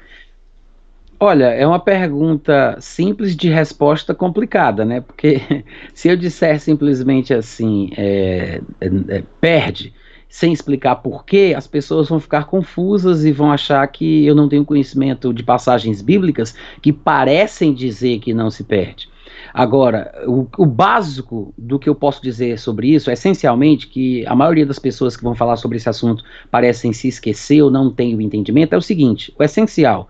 [1.25, 4.99] Olha, é uma pergunta simples de resposta complicada, né?
[4.99, 5.39] Porque
[5.95, 9.93] se eu disser simplesmente assim, é, é, é, perde,
[10.27, 14.65] sem explicar porquê, as pessoas vão ficar confusas e vão achar que eu não tenho
[14.65, 19.07] conhecimento de passagens bíblicas que parecem dizer que não se perde.
[19.53, 24.35] Agora, o, o, básico do que eu posso dizer sobre isso, é essencialmente, que a
[24.35, 28.15] maioria das pessoas que vão falar sobre esse assunto parecem se esquecer ou não têm
[28.15, 30.09] o entendimento, é o seguinte: o essencial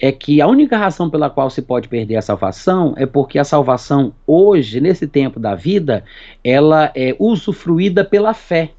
[0.00, 3.44] é que a única razão pela qual se pode perder a salvação é porque a
[3.44, 6.04] salvação hoje, nesse tempo da vida,
[6.44, 8.70] ela é usufruída pela fé.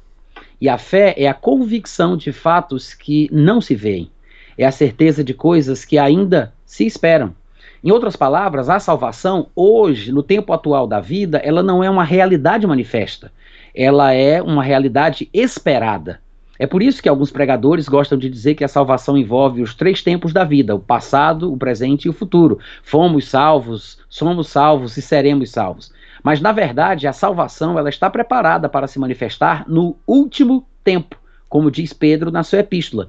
[0.61, 4.09] E a fé é a convicção de fatos que não se veem,
[4.57, 7.36] é a certeza de coisas que ainda se esperam.
[7.84, 12.03] Em outras palavras, a salvação, hoje, no tempo atual da vida, ela não é uma
[12.03, 13.32] realidade manifesta,
[13.76, 16.22] ela é uma realidade esperada.
[16.60, 20.03] É por isso que alguns pregadores gostam de dizer que a salvação envolve os três
[20.03, 22.60] tempos da vida: o passado, o presente e o futuro.
[22.84, 25.91] Fomos salvos, somos salvos e seremos salvos.
[26.22, 31.16] Mas na verdade, a salvação ela está preparada para se manifestar no último tempo,
[31.47, 33.07] como diz Pedro na sua epístola.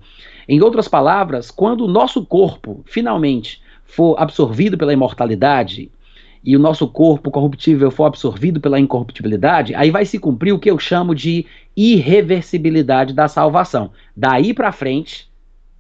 [0.48, 5.90] Em outras palavras, quando o nosso corpo finalmente for absorvido pela imortalidade
[6.42, 10.70] e o nosso corpo corruptível for absorvido pela incorruptibilidade, aí vai se cumprir o que
[10.70, 13.90] eu chamo de irreversibilidade da salvação.
[14.16, 15.28] Daí para frente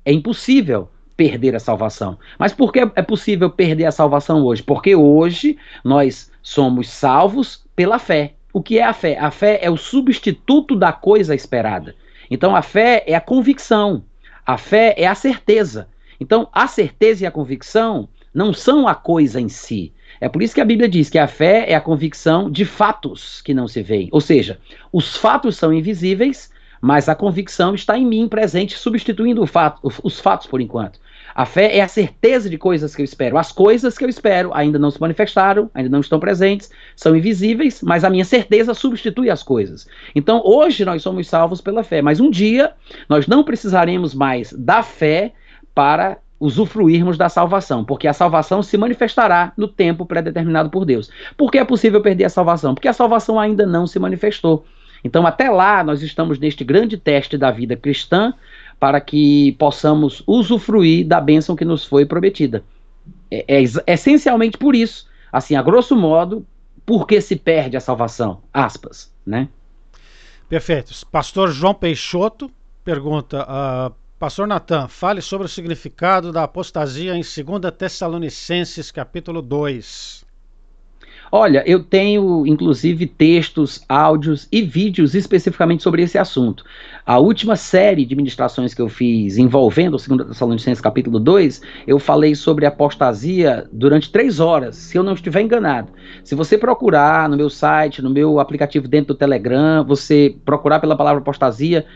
[0.04, 2.18] é impossível perder a salvação.
[2.38, 4.62] Mas por que é possível perder a salvação hoje?
[4.62, 8.34] Porque hoje nós somos salvos pela fé.
[8.52, 9.18] O que é a fé?
[9.18, 11.94] A fé é o substituto da coisa esperada.
[12.30, 14.04] Então a fé é a convicção,
[14.46, 15.88] a fé é a certeza.
[16.18, 19.92] Então a certeza e a convicção não são a coisa em si.
[20.20, 23.40] É por isso que a Bíblia diz que a fé é a convicção de fatos
[23.40, 24.08] que não se veem.
[24.12, 24.58] Ou seja,
[24.92, 26.50] os fatos são invisíveis,
[26.80, 31.00] mas a convicção está em mim presente, substituindo fato, os fatos por enquanto.
[31.34, 33.38] A fé é a certeza de coisas que eu espero.
[33.38, 37.80] As coisas que eu espero ainda não se manifestaram, ainda não estão presentes, são invisíveis,
[37.82, 39.86] mas a minha certeza substitui as coisas.
[40.14, 42.72] Então, hoje nós somos salvos pela fé, mas um dia
[43.08, 45.32] nós não precisaremos mais da fé
[45.74, 51.10] para usufruirmos da salvação, porque a salvação se manifestará no tempo predeterminado por Deus.
[51.36, 52.74] Por que é possível perder a salvação?
[52.74, 54.64] Porque a salvação ainda não se manifestou.
[55.04, 58.32] Então, até lá, nós estamos neste grande teste da vida cristã
[58.78, 62.64] para que possamos usufruir da bênção que nos foi prometida.
[63.30, 66.46] É, é, é essencialmente por isso, assim, a grosso modo,
[66.86, 68.40] por que se perde a salvação?
[68.52, 69.48] Aspas, né?
[70.48, 70.92] Perfeito.
[71.12, 72.50] Pastor João Peixoto
[72.84, 80.26] pergunta: uh, Pastor Natan, fale sobre o significado da apostasia em 2 Tessalonicenses, capítulo 2.
[81.32, 86.64] Olha, eu tenho inclusive textos, áudios e vídeos especificamente sobre esse assunto.
[87.06, 92.00] A última série de ministrações que eu fiz envolvendo o 2 Tessalonicenses capítulo 2, eu
[92.00, 95.92] falei sobre apostasia durante três horas, se eu não estiver enganado.
[96.24, 100.96] Se você procurar no meu site, no meu aplicativo dentro do Telegram, você procurar pela
[100.96, 101.86] palavra apostasia,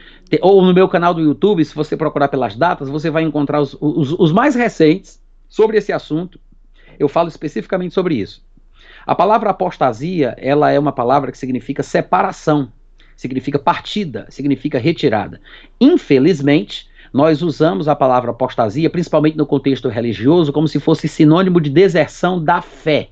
[0.42, 3.76] ou no meu canal do YouTube, se você procurar pelas datas, você vai encontrar os,
[3.80, 6.38] os, os mais recentes sobre esse assunto.
[7.00, 8.44] Eu falo especificamente sobre isso.
[9.06, 12.72] A palavra apostasia, ela é uma palavra que significa separação,
[13.16, 15.40] significa partida, significa retirada.
[15.80, 21.70] Infelizmente, nós usamos a palavra apostasia, principalmente no contexto religioso, como se fosse sinônimo de
[21.70, 23.10] deserção da fé.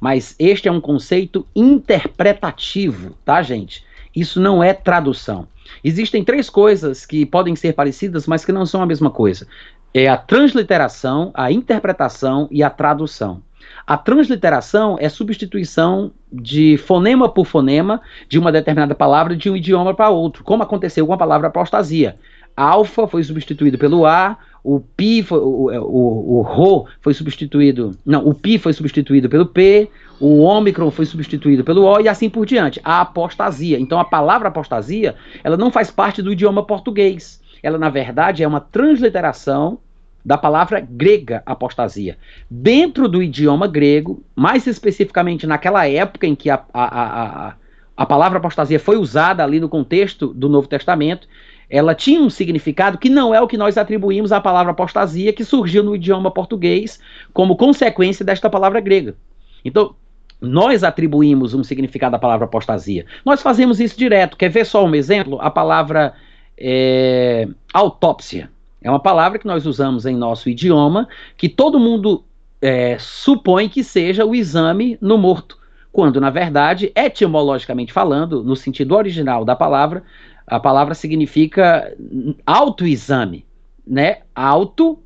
[0.00, 3.84] Mas este é um conceito interpretativo, tá, gente?
[4.14, 5.46] Isso não é tradução.
[5.82, 9.46] Existem três coisas que podem ser parecidas, mas que não são a mesma coisa:
[9.92, 13.42] é a transliteração, a interpretação e a tradução.
[13.86, 19.92] A transliteração é substituição de fonema por fonema de uma determinada palavra de um idioma
[19.92, 22.16] para outro, como aconteceu com a palavra apostasia.
[22.56, 28.26] Alfa foi substituído pelo A, o pi foi, o, o, o ro foi substituído, não,
[28.26, 32.46] o pi foi substituído pelo p, o ômicron foi substituído pelo o e assim por
[32.46, 32.80] diante.
[32.82, 33.78] A apostasia.
[33.78, 37.42] Então a palavra apostasia, ela não faz parte do idioma português.
[37.62, 39.78] Ela na verdade é uma transliteração
[40.24, 42.16] da palavra grega apostasia.
[42.50, 47.54] Dentro do idioma grego, mais especificamente naquela época em que a, a, a,
[47.96, 51.28] a palavra apostasia foi usada ali no contexto do Novo Testamento,
[51.68, 55.44] ela tinha um significado que não é o que nós atribuímos à palavra apostasia, que
[55.44, 57.00] surgiu no idioma português
[57.32, 59.16] como consequência desta palavra grega.
[59.64, 59.94] Então,
[60.40, 63.06] nós atribuímos um significado à palavra apostasia.
[63.24, 64.36] Nós fazemos isso direto.
[64.36, 65.38] Quer ver só um exemplo?
[65.40, 66.14] A palavra
[66.56, 68.50] é, autópsia.
[68.84, 72.22] É uma palavra que nós usamos em nosso idioma, que todo mundo
[72.60, 75.58] é, supõe que seja o exame no morto,
[75.90, 80.02] quando, na verdade, etimologicamente falando, no sentido original da palavra,
[80.46, 81.96] a palavra significa
[82.44, 83.46] autoexame,
[83.86, 84.18] né?
[84.34, 84.98] Auto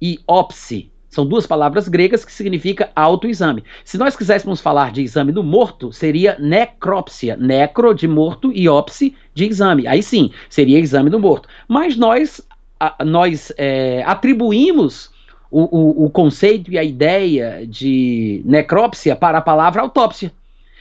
[0.00, 0.90] e ópsi.
[1.08, 3.64] São duas palavras gregas que significa autoexame.
[3.84, 7.36] Se nós quiséssemos falar de exame no morto, seria necrópsia.
[7.38, 9.86] Necro de morto e ópsi de exame.
[9.86, 11.48] Aí sim, seria exame do morto.
[11.66, 12.46] Mas nós,
[12.78, 15.10] a, nós é, atribuímos
[15.50, 20.32] o, o, o conceito e a ideia de necrópsia para a palavra autópsia.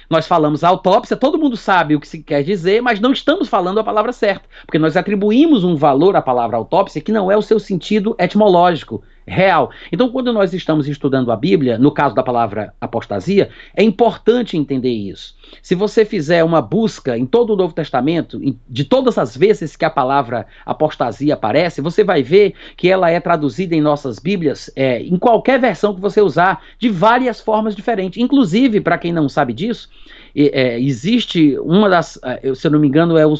[0.09, 3.79] Nós falamos autópsia, todo mundo sabe o que se quer dizer, mas não estamos falando
[3.79, 7.41] a palavra certa, porque nós atribuímos um valor à palavra autópsia que não é o
[7.41, 9.71] seu sentido etimológico real.
[9.91, 14.91] Então, quando nós estamos estudando a Bíblia, no caso da palavra apostasia, é importante entender
[14.91, 15.35] isso.
[15.61, 19.85] Se você fizer uma busca em todo o Novo Testamento, de todas as vezes que
[19.85, 25.01] a palavra apostasia aparece, você vai ver que ela é traduzida em nossas Bíblias, é,
[25.01, 28.21] em qualquer versão que você usar, de várias formas diferentes.
[28.21, 29.89] Inclusive, para quem não sabe disso,
[30.35, 33.35] é, existe uma das, é, se eu não me engano, é o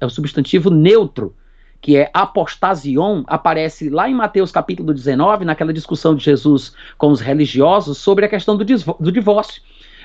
[0.00, 1.34] é o substantivo neutro
[1.80, 7.20] que é apostasion, aparece lá em Mateus capítulo 19, naquela discussão de Jesus com os
[7.20, 9.62] religiosos sobre a questão do, do divórcio.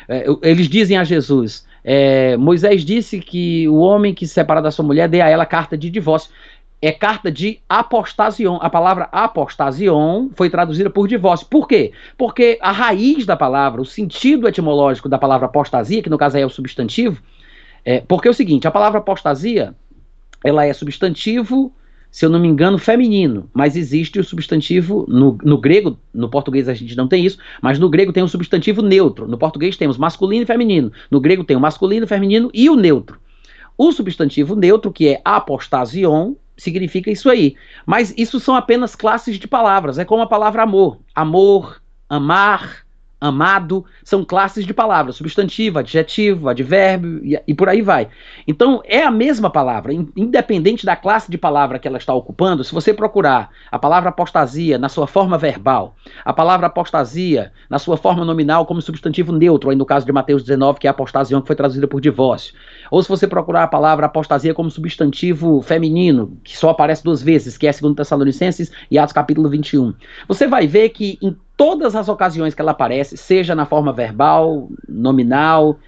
[0.08, 4.72] É, eles dizem a Jesus: é, Moisés disse que o homem que se separa da
[4.72, 6.32] sua mulher dê a ela carta de divórcio.
[6.82, 8.58] É carta de apostasion.
[8.60, 11.48] A palavra apostasion foi traduzida por divórcio.
[11.50, 11.94] Por quê?
[12.18, 16.44] Porque a raiz da palavra, o sentido etimológico da palavra apostasia, que no caso aí
[16.44, 17.22] é o substantivo,
[17.86, 19.74] é, porque é o seguinte: a palavra apostasia
[20.44, 21.74] ela é substantivo,
[22.12, 26.70] se eu não me engano, feminino, mas existe o substantivo no, no grego, no português
[26.70, 29.28] a gente não tem isso, mas no grego tem o um substantivo neutro.
[29.28, 30.92] No português temos masculino e feminino.
[31.10, 33.20] No grego tem o masculino, feminino e o neutro.
[33.78, 37.56] O substantivo neutro, que é apostasion, significa isso aí.
[37.86, 39.98] Mas isso são apenas classes de palavras.
[39.98, 41.00] É como a palavra amor.
[41.16, 42.86] Amor, amar,
[43.24, 48.10] amado, são classes de palavras, substantivo, adjetivo, advérbio e, e, por aí vai.
[48.46, 52.74] Então é a mesma palavra, independente da classe de palavra que ela está ocupando, se
[52.74, 55.96] você procurar a palavra apostasia na sua forma verbal,
[56.26, 60.44] a palavra apostasia na sua forma nominal como substantivo neutro, aí no caso de Mateus
[60.44, 62.54] 19, que é apostasião, que foi traduzida por divórcio,
[62.94, 67.58] ou se você procurar a palavra apostasia como substantivo feminino, que só aparece duas vezes,
[67.58, 69.96] que é 2 Tessalonicenses e Atos capítulo 21,
[70.28, 74.70] você vai ver que em todas as ocasiões que ela aparece, seja na forma verbal,
[74.88, 75.80] nominal,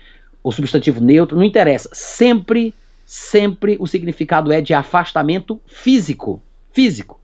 [0.41, 1.89] ou substantivo neutro, não interessa.
[1.93, 2.73] Sempre,
[3.05, 6.41] sempre o significado é de afastamento físico.
[6.73, 7.21] Físico.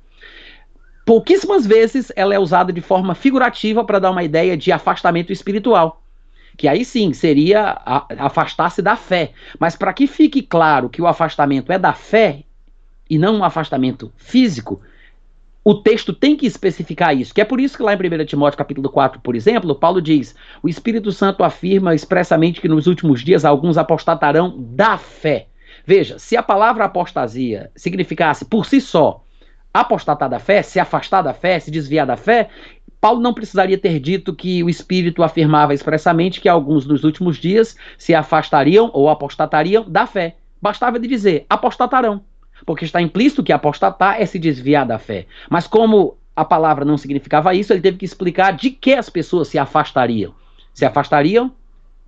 [1.04, 6.01] Pouquíssimas vezes ela é usada de forma figurativa para dar uma ideia de afastamento espiritual.
[6.58, 7.82] Que aí sim seria
[8.18, 9.32] afastar-se da fé.
[9.60, 12.44] Mas para que fique claro que o afastamento é da fé
[13.10, 14.82] e não um afastamento físico,
[15.64, 18.58] o texto tem que especificar isso, que é por isso que lá em 1 Timóteo
[18.58, 23.46] capítulo 4, por exemplo, Paulo diz: "O Espírito Santo afirma expressamente que nos últimos dias
[23.46, 25.48] alguns apostatarão da fé".
[25.86, 29.24] Veja, se a palavra apostasia significasse por si só
[29.74, 32.50] apostatar da fé, se afastar da fé, se desviar da fé,
[33.02, 37.76] Paulo não precisaria ter dito que o Espírito afirmava expressamente que alguns nos últimos dias
[37.98, 40.38] se afastariam ou apostatariam da fé.
[40.62, 42.24] Bastava de dizer: apostatarão
[42.66, 45.26] porque está implícito que apostatar é se desviar da fé.
[45.50, 49.48] Mas como a palavra não significava isso, ele teve que explicar de que as pessoas
[49.48, 50.34] se afastariam.
[50.74, 51.52] Se afastariam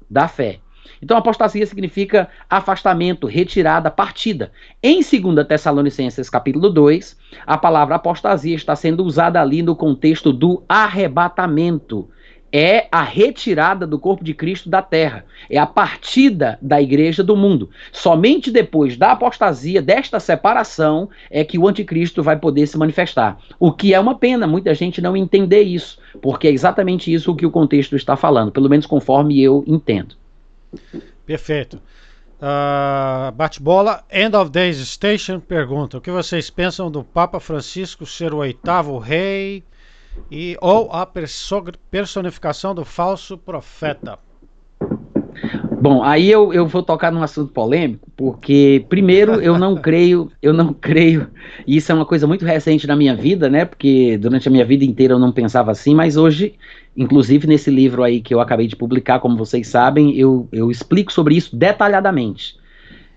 [0.10, 0.60] da fé.
[1.02, 4.52] Então, apostasia significa afastamento, retirada, partida.
[4.82, 10.64] Em 2 Tessalonicenses capítulo 2, a palavra apostasia está sendo usada ali no contexto do
[10.68, 12.10] arrebatamento
[12.56, 17.36] é a retirada do corpo de Cristo da terra, é a partida da igreja do
[17.36, 17.72] mundo.
[17.92, 23.40] Somente depois da apostasia, desta separação, é que o anticristo vai poder se manifestar.
[23.60, 27.46] O que é uma pena muita gente não entender isso, porque é exatamente isso que
[27.46, 30.16] o contexto está falando, pelo menos conforme eu entendo.
[31.26, 31.82] Perfeito.
[32.40, 38.34] Uh, Bate-bola, End of Days Station pergunta: o que vocês pensam do Papa Francisco ser
[38.34, 39.64] o oitavo rei
[40.30, 41.08] e ou a
[41.90, 44.20] personificação do falso profeta.
[45.84, 50.54] Bom, aí eu, eu vou tocar num assunto polêmico, porque primeiro eu não creio, eu
[50.54, 51.28] não creio,
[51.68, 53.66] e isso é uma coisa muito recente na minha vida, né?
[53.66, 56.56] Porque durante a minha vida inteira eu não pensava assim, mas hoje,
[56.96, 61.12] inclusive nesse livro aí que eu acabei de publicar, como vocês sabem, eu, eu explico
[61.12, 62.56] sobre isso detalhadamente.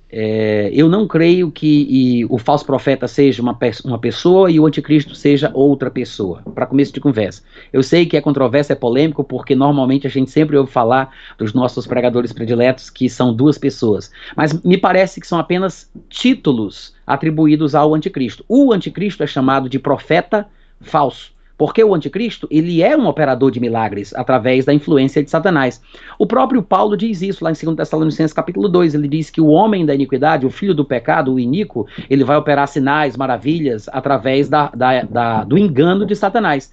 [0.08, 5.14] É, eu não creio que o falso profeta seja uma, uma pessoa e o anticristo
[5.14, 7.42] seja outra pessoa, para começo de conversa.
[7.72, 11.52] Eu sei que é controverso, é polêmico, porque normalmente a gente sempre ouve falar dos
[11.52, 14.10] nossos pregadores prediletos que são duas pessoas.
[14.36, 18.44] Mas me parece que são apenas títulos atribuídos ao anticristo.
[18.48, 20.46] O anticristo é chamado de profeta
[20.80, 21.35] falso.
[21.58, 25.80] Porque o anticristo, ele é um operador de milagres através da influência de Satanás.
[26.18, 29.46] O próprio Paulo diz isso lá em 2 Tessalonicenses capítulo 2, ele diz que o
[29.46, 34.48] homem da iniquidade, o filho do pecado, o iníquo, ele vai operar sinais, maravilhas através
[34.48, 36.72] da, da, da, do engano de Satanás.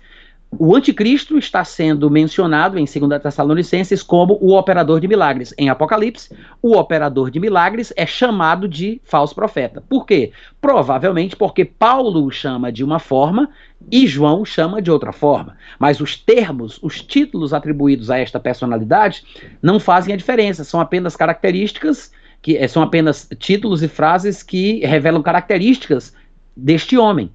[0.60, 5.54] O anticristo está sendo mencionado em 2 Tessalonicenses como o operador de milagres.
[5.58, 9.82] Em Apocalipse, o operador de milagres é chamado de falso profeta.
[9.82, 10.32] Por quê?
[10.62, 13.50] Provavelmente porque Paulo o chama de uma forma
[13.92, 15.56] e João o chama de outra forma.
[15.80, 19.24] Mas os termos, os títulos atribuídos a esta personalidade
[19.62, 22.12] não fazem a diferença, são apenas características,
[22.42, 26.14] que eh, são apenas títulos e frases que revelam características
[26.56, 27.32] deste homem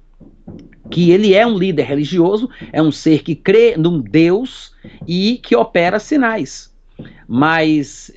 [0.89, 4.73] que ele é um líder religioso, é um ser que crê num Deus
[5.07, 6.69] e que opera sinais.
[7.27, 8.11] Mas,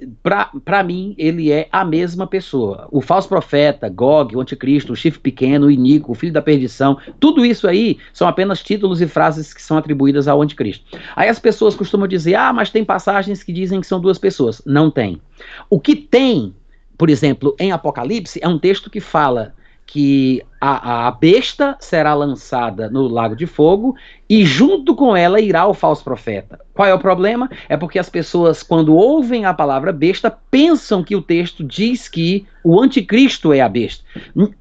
[0.65, 2.89] para mim, ele é a mesma pessoa.
[2.91, 6.99] O falso profeta, Gog, o anticristo, o chifre pequeno, o Inico, o filho da perdição,
[7.21, 10.99] tudo isso aí são apenas títulos e frases que são atribuídas ao anticristo.
[11.15, 14.63] Aí as pessoas costumam dizer, ah, mas tem passagens que dizem que são duas pessoas.
[14.65, 15.21] Não tem.
[15.69, 16.55] O que tem,
[16.97, 19.55] por exemplo, em Apocalipse, é um texto que fala
[19.87, 23.95] que a, a, besta será lançada no lago de fogo
[24.29, 26.59] e junto com ela irá o falso profeta.
[26.73, 27.51] Qual é o problema?
[27.69, 32.47] É porque as pessoas, quando ouvem a palavra besta, pensam que o texto diz que
[32.65, 34.05] o anticristo é a besta.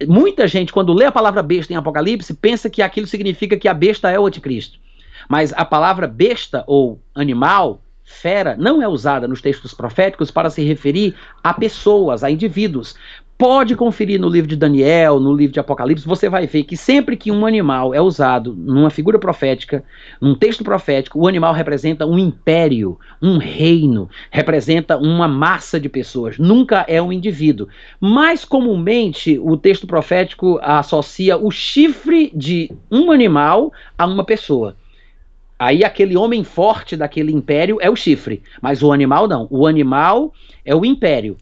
[0.05, 3.73] Muita gente, quando lê a palavra besta em Apocalipse, pensa que aquilo significa que a
[3.73, 4.79] besta é o anticristo.
[5.29, 7.81] Mas a palavra besta ou animal
[8.11, 12.95] fera não é usada nos textos proféticos para se referir a pessoas, a indivíduos.
[13.41, 17.17] Pode conferir no livro de Daniel, no livro de Apocalipse, você vai ver que sempre
[17.17, 19.83] que um animal é usado numa figura profética,
[20.21, 26.37] num texto profético, o animal representa um império, um reino, representa uma massa de pessoas,
[26.37, 27.67] nunca é um indivíduo.
[27.99, 34.77] Mais comumente, o texto profético associa o chifre de um animal a uma pessoa.
[35.57, 39.47] Aí aquele homem forte daquele império é o chifre, mas o animal não.
[39.49, 40.31] O animal
[40.63, 41.37] é o império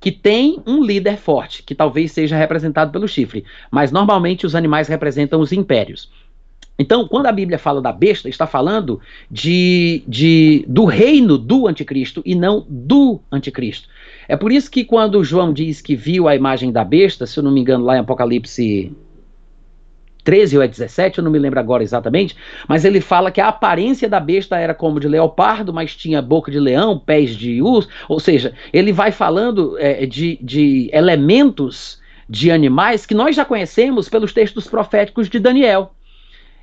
[0.00, 4.88] que tem um líder forte, que talvez seja representado pelo chifre, mas normalmente os animais
[4.88, 6.10] representam os impérios.
[6.78, 9.00] Então, quando a Bíblia fala da besta, está falando
[9.30, 13.88] de, de, do reino do anticristo e não do anticristo.
[14.28, 17.42] É por isso que quando João diz que viu a imagem da besta, se eu
[17.42, 18.92] não me engano, lá em Apocalipse
[20.26, 22.36] 13 ou é 17, eu não me lembro agora exatamente,
[22.66, 26.50] mas ele fala que a aparência da besta era como de leopardo, mas tinha boca
[26.50, 32.50] de leão, pés de urso, ou seja, ele vai falando é, de, de elementos de
[32.50, 35.92] animais que nós já conhecemos pelos textos proféticos de Daniel.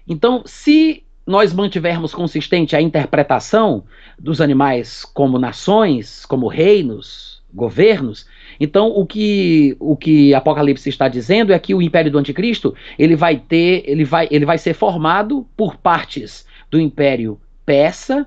[0.05, 3.85] Então, se nós mantivermos consistente a interpretação
[4.19, 8.25] dos animais como nações, como reinos, governos,
[8.63, 13.13] então, o que o que Apocalipse está dizendo é que o império do anticristo, ele
[13.13, 18.25] vai ter, ele vai, ele vai ser formado por partes do império persa,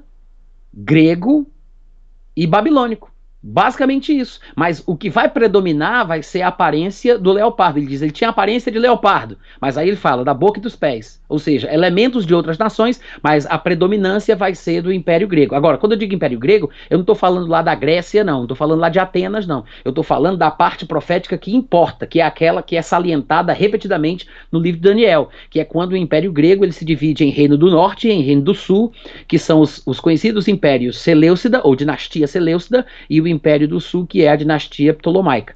[0.74, 1.50] grego
[2.36, 3.10] e babilônico.
[3.48, 4.40] Basicamente isso.
[4.56, 7.78] Mas o que vai predominar vai ser a aparência do leopardo.
[7.78, 10.74] Ele diz, ele tinha aparência de leopardo, mas aí ele fala da boca e dos
[10.74, 11.22] pés.
[11.28, 15.54] Ou seja, elementos de outras nações, mas a predominância vai ser do Império Grego.
[15.54, 18.38] Agora, quando eu digo Império Grego, eu não estou falando lá da Grécia, não.
[18.38, 19.64] Não estou falando lá de Atenas, não.
[19.84, 24.26] Eu estou falando da parte profética que importa, que é aquela que é salientada repetidamente
[24.50, 27.56] no livro de Daniel, que é quando o Império Grego ele se divide em Reino
[27.56, 28.92] do Norte e em Reino do Sul,
[29.28, 34.06] que são os, os conhecidos impérios Seleucida, ou dinastia Seleucida, e o Império do Sul,
[34.06, 35.54] que é a dinastia Ptolomaica.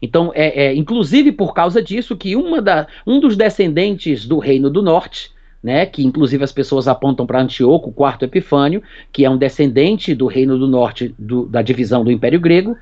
[0.00, 4.68] Então, é, é, inclusive por causa disso que uma da, um dos descendentes do Reino
[4.68, 5.30] do Norte,
[5.62, 8.82] né, que inclusive as pessoas apontam para Antíoco, o quarto Epifânio,
[9.12, 12.76] que é um descendente do Reino do Norte do, da divisão do Império Grego,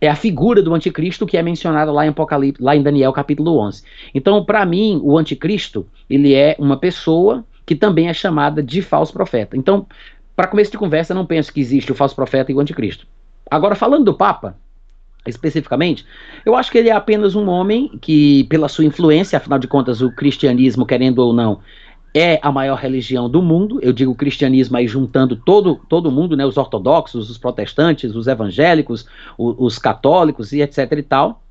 [0.00, 3.58] é a figura do anticristo que é mencionada lá em Apocalipse, lá em Daniel capítulo
[3.58, 3.82] 11.
[4.14, 9.12] Então, para mim, o anticristo, ele é uma pessoa que também é chamada de falso
[9.12, 9.56] profeta.
[9.56, 9.86] Então,
[10.36, 13.06] para começo de conversa, não penso que existe o falso profeta e o anticristo.
[13.50, 14.56] Agora, falando do Papa,
[15.26, 16.06] especificamente,
[16.44, 20.00] eu acho que ele é apenas um homem que, pela sua influência, afinal de contas,
[20.00, 21.60] o cristianismo, querendo ou não,
[22.14, 23.78] é a maior religião do mundo.
[23.82, 29.06] Eu digo cristianismo aí juntando todo, todo mundo, né, os ortodoxos, os protestantes, os evangélicos,
[29.36, 31.42] os, os católicos e etc e tal.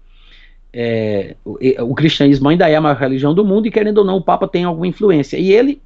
[0.71, 1.57] É, o,
[1.91, 4.47] o, cristianismo ainda é a maior religião do mundo e, querendo ou não, o Papa
[4.47, 5.37] tem alguma influência.
[5.37, 5.81] E ele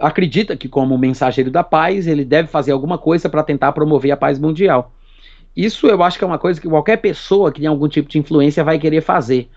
[0.00, 4.16] acredita que, como mensageiro da paz, ele deve fazer alguma coisa para tentar promover a
[4.16, 4.92] paz mundial.
[5.56, 8.18] Isso eu acho que é uma coisa que qualquer pessoa que tem algum tipo de
[8.18, 9.48] influência vai querer fazer.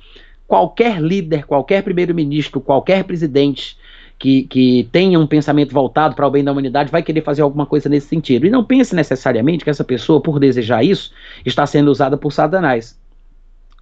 [0.47, 3.77] Qualquer líder, qualquer primeiro-ministro, qualquer presidente
[4.19, 7.65] que, que tenha um pensamento voltado para o bem da humanidade vai querer fazer alguma
[7.65, 8.45] coisa nesse sentido.
[8.45, 11.11] E não pense necessariamente que essa pessoa, por desejar isso,
[11.45, 12.97] está sendo usada por Satanás.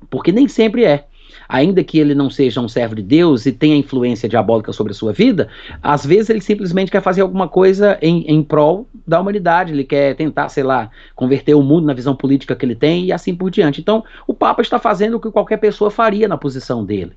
[0.09, 1.05] Porque nem sempre é
[1.47, 4.95] ainda que ele não seja um servo de Deus e tenha influência diabólica sobre a
[4.95, 5.47] sua vida,
[5.81, 10.15] às vezes ele simplesmente quer fazer alguma coisa em, em prol da humanidade, ele quer
[10.15, 13.49] tentar, sei lá, converter o mundo na visão política que ele tem e assim por
[13.49, 13.81] diante.
[13.81, 17.13] Então, o Papa está fazendo o que qualquer pessoa faria na posição dele.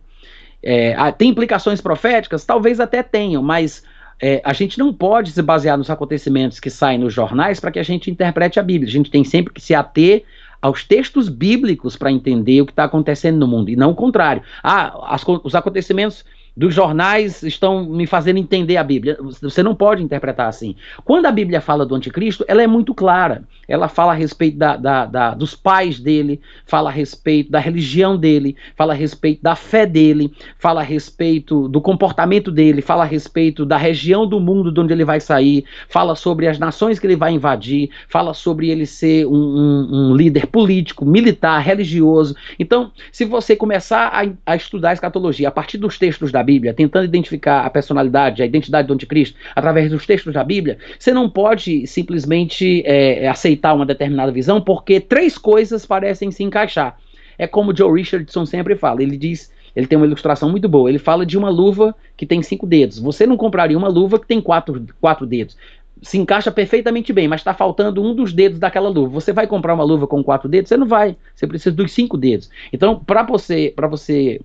[0.63, 2.45] É, tem implicações proféticas?
[2.45, 3.83] Talvez até tenham, mas
[4.21, 7.79] é, a gente não pode se basear nos acontecimentos que saem nos jornais para que
[7.79, 8.89] a gente interprete a Bíblia.
[8.89, 10.25] A gente tem sempre que se ater
[10.61, 14.43] aos textos bíblicos para entender o que está acontecendo no mundo, e não o contrário.
[14.63, 16.25] Ah, as, os acontecimentos
[16.59, 19.17] dos jornais estão me fazendo entender a Bíblia.
[19.41, 20.75] Você não pode interpretar assim.
[21.05, 23.45] Quando a Bíblia fala do anticristo, ela é muito clara.
[23.69, 28.17] Ela fala a respeito da, da, da, dos pais dele, fala a respeito da religião
[28.17, 33.07] dele, fala a respeito da fé dele, fala a respeito do comportamento dele, fala a
[33.07, 37.07] respeito da região do mundo de onde ele vai sair, fala sobre as nações que
[37.07, 42.35] ele vai invadir, fala sobre ele ser um, um, um líder político, militar, religioso.
[42.59, 47.05] Então, se você começar a, a estudar escatologia a partir dos textos da Bíblia, tentando
[47.05, 51.87] identificar a personalidade, a identidade do anticristo através dos textos da Bíblia, você não pode
[51.87, 56.97] simplesmente é, aceitar uma determinada visão porque três coisas parecem se encaixar.
[57.37, 60.89] É como Joe Richardson sempre fala, ele diz ele tem uma ilustração muito boa.
[60.89, 62.99] Ele fala de uma luva que tem cinco dedos.
[62.99, 65.57] Você não compraria uma luva que tem quatro, quatro dedos.
[66.03, 69.20] Se encaixa perfeitamente bem, mas está faltando um dos dedos daquela luva.
[69.20, 70.69] Você vai comprar uma luva com quatro dedos?
[70.69, 71.16] Você não vai.
[71.33, 72.51] Você precisa dos cinco dedos.
[72.73, 74.41] Então, para você, para você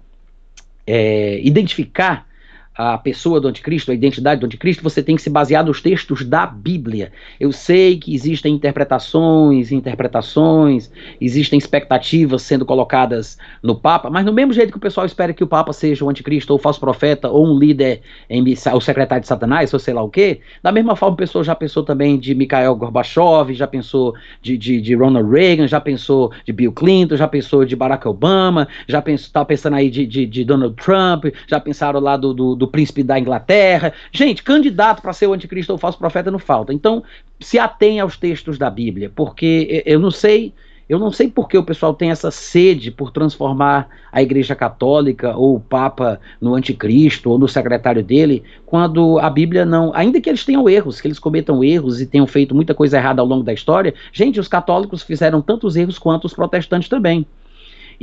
[0.85, 2.27] é, identificar
[2.75, 6.25] a pessoa do anticristo, a identidade do anticristo, você tem que se basear nos textos
[6.25, 7.11] da Bíblia.
[7.39, 10.91] Eu sei que existem interpretações, interpretações,
[11.21, 15.43] existem expectativas sendo colocadas no Papa, mas no mesmo jeito que o pessoal espera que
[15.43, 19.21] o Papa seja o anticristo, ou o falso profeta, ou um líder, em, o secretário
[19.21, 22.17] de Satanás, ou sei lá o quê, da mesma forma o pessoal já pensou também
[22.17, 27.15] de Mikhail Gorbachev, já pensou de, de, de Ronald Reagan, já pensou de Bill Clinton,
[27.15, 31.25] já pensou de Barack Obama, já pensou, tá pensando aí de, de, de Donald Trump,
[31.47, 33.94] já pensaram lá do, do do príncipe da Inglaterra.
[34.11, 36.73] Gente, candidato para ser o anticristo ou falso profeta não falta.
[36.73, 37.03] Então,
[37.40, 40.53] se atenha aos textos da Bíblia, porque eu não sei.
[40.90, 45.35] Eu não sei por que o pessoal tem essa sede por transformar a Igreja Católica
[45.35, 49.94] ou o Papa no anticristo ou no secretário dele, quando a Bíblia não.
[49.95, 53.22] Ainda que eles tenham erros, que eles cometam erros e tenham feito muita coisa errada
[53.22, 57.26] ao longo da história, gente, os católicos fizeram tantos erros quanto os protestantes também.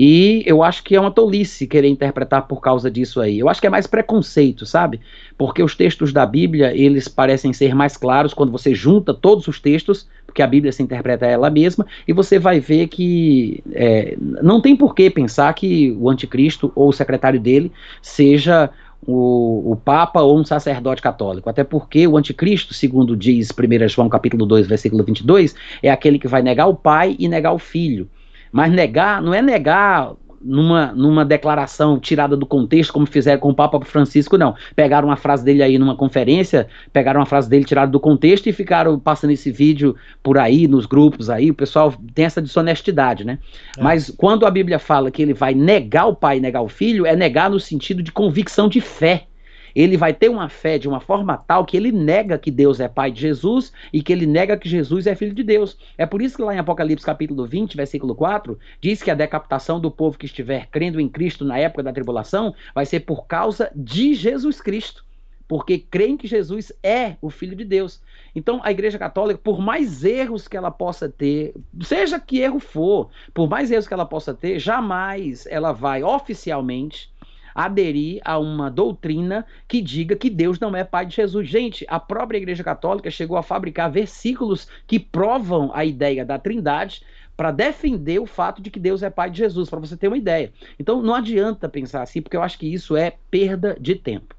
[0.02, 3.39] E eu acho que é uma tolice querer interpretar por causa disso aí.
[3.39, 4.98] Eu acho que é mais preconceito, sabe?
[5.36, 9.60] Porque os textos da Bíblia, eles parecem ser mais claros quando você junta todos os
[9.60, 14.62] textos, porque a Bíblia se interpreta ela mesma, e você vai ver que é, não
[14.62, 17.70] tem por que pensar que o anticristo ou o secretário dele
[18.01, 18.70] seja
[19.06, 21.51] o, o, Papa ou um sacerdote católico.
[21.51, 26.27] Até porque o anticristo, segundo diz 1 João capítulo 2, versículo 22, é aquele que
[26.27, 28.09] vai negar o pai e negar o filho.
[28.52, 33.55] Mas negar não é negar numa, numa declaração tirada do contexto, como fizeram com o
[33.55, 34.55] Papa Francisco, não.
[34.74, 38.52] Pegaram uma frase dele aí numa conferência, pegaram uma frase dele tirada do contexto e
[38.52, 41.51] ficaram passando esse vídeo por aí, nos grupos aí.
[41.51, 43.39] O pessoal tem essa desonestidade, né?
[43.77, 43.82] É.
[43.82, 47.05] Mas quando a Bíblia fala que ele vai negar o pai e negar o filho,
[47.05, 49.27] é negar no sentido de convicção de fé
[49.74, 52.88] ele vai ter uma fé de uma forma tal que ele nega que Deus é
[52.88, 55.76] pai de Jesus e que ele nega que Jesus é filho de Deus.
[55.97, 59.80] É por isso que lá em Apocalipse capítulo 20, versículo 4, diz que a decapitação
[59.80, 63.70] do povo que estiver crendo em Cristo na época da tribulação vai ser por causa
[63.74, 65.05] de Jesus Cristo
[65.51, 68.01] porque creem que Jesus é o Filho de Deus.
[68.36, 71.52] Então, a Igreja Católica, por mais erros que ela possa ter,
[71.82, 77.10] seja que erro for, por mais erros que ela possa ter, jamais ela vai oficialmente
[77.55, 81.48] aderir a uma doutrina que diga que Deus não é pai de Jesus.
[81.48, 87.02] Gente, a própria Igreja Católica chegou a fabricar versículos que provam a ideia da Trindade
[87.36, 90.18] para defender o fato de que Deus é pai de Jesus, para você ter uma
[90.18, 90.52] ideia.
[90.78, 94.35] Então não adianta pensar assim, porque eu acho que isso é perda de tempo.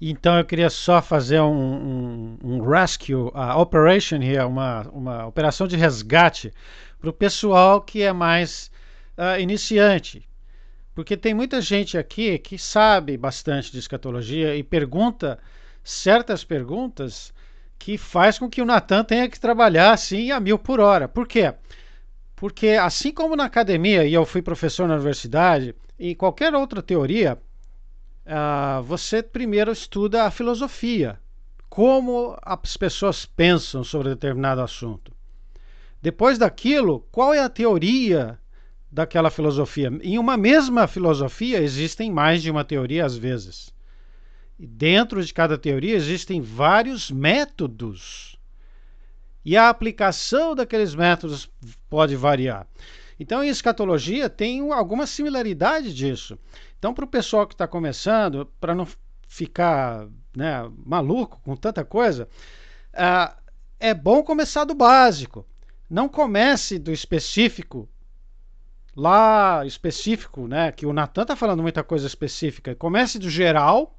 [0.00, 5.66] Então eu queria só fazer um, um, um rescue uh, operation here, uma, uma operação
[5.68, 6.52] de resgate
[7.00, 8.70] para o pessoal que é mais
[9.16, 10.26] uh, iniciante.
[10.94, 15.38] Porque tem muita gente aqui que sabe bastante de escatologia e pergunta
[15.82, 17.34] certas perguntas
[17.78, 21.08] que faz com que o Natan tenha que trabalhar assim a mil por hora.
[21.08, 21.52] Por quê?
[22.36, 27.38] Porque assim como na academia, e eu fui professor na universidade, e qualquer outra teoria,
[28.26, 31.18] uh, você primeiro estuda a filosofia,
[31.68, 35.12] como as pessoas pensam sobre determinado assunto.
[36.00, 38.38] Depois daquilo, qual é a teoria
[38.94, 39.90] daquela filosofia?
[40.02, 43.70] Em uma mesma filosofia existem mais de uma teoria às vezes.
[44.56, 48.38] E dentro de cada teoria existem vários métodos.
[49.44, 51.50] E a aplicação daqueles métodos
[51.90, 52.66] pode variar.
[53.18, 56.38] Então, a escatologia tem alguma similaridade disso.
[56.78, 58.86] Então, para o pessoal que está começando, para não
[59.28, 60.06] ficar
[60.36, 62.28] né, maluco com tanta coisa,
[62.94, 63.34] uh,
[63.78, 65.46] é bom começar do básico.
[65.90, 67.88] Não comece do específico,
[68.96, 70.72] lá específico, né?
[70.72, 72.74] Que o Natan está falando muita coisa específica.
[72.74, 73.98] Comece do geral,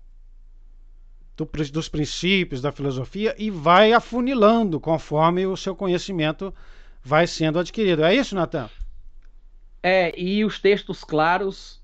[1.35, 6.53] do, dos princípios da filosofia e vai afunilando conforme o seu conhecimento
[7.03, 8.03] vai sendo adquirido.
[8.03, 8.69] É isso, Natan?
[9.83, 11.79] É, e os textos claros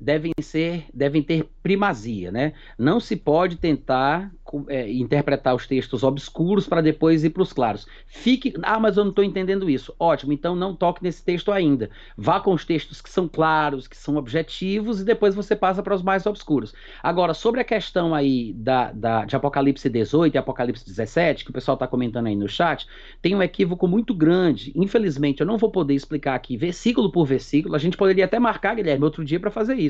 [0.00, 2.54] devem ser, devem ter primazia, né?
[2.78, 4.32] Não se pode tentar
[4.68, 7.86] é, interpretar os textos obscuros para depois ir para os claros.
[8.06, 9.94] Fique, ah, mas eu não estou entendendo isso.
[9.98, 11.90] Ótimo, então não toque nesse texto ainda.
[12.16, 15.94] Vá com os textos que são claros, que são objetivos e depois você passa para
[15.94, 16.74] os mais obscuros.
[17.02, 21.54] Agora, sobre a questão aí da, da, de Apocalipse 18 e Apocalipse 17, que o
[21.54, 22.86] pessoal está comentando aí no chat,
[23.20, 24.72] tem um equívoco muito grande.
[24.74, 27.74] Infelizmente, eu não vou poder explicar aqui versículo por versículo.
[27.74, 29.89] A gente poderia até marcar, Guilherme, outro dia para fazer isso.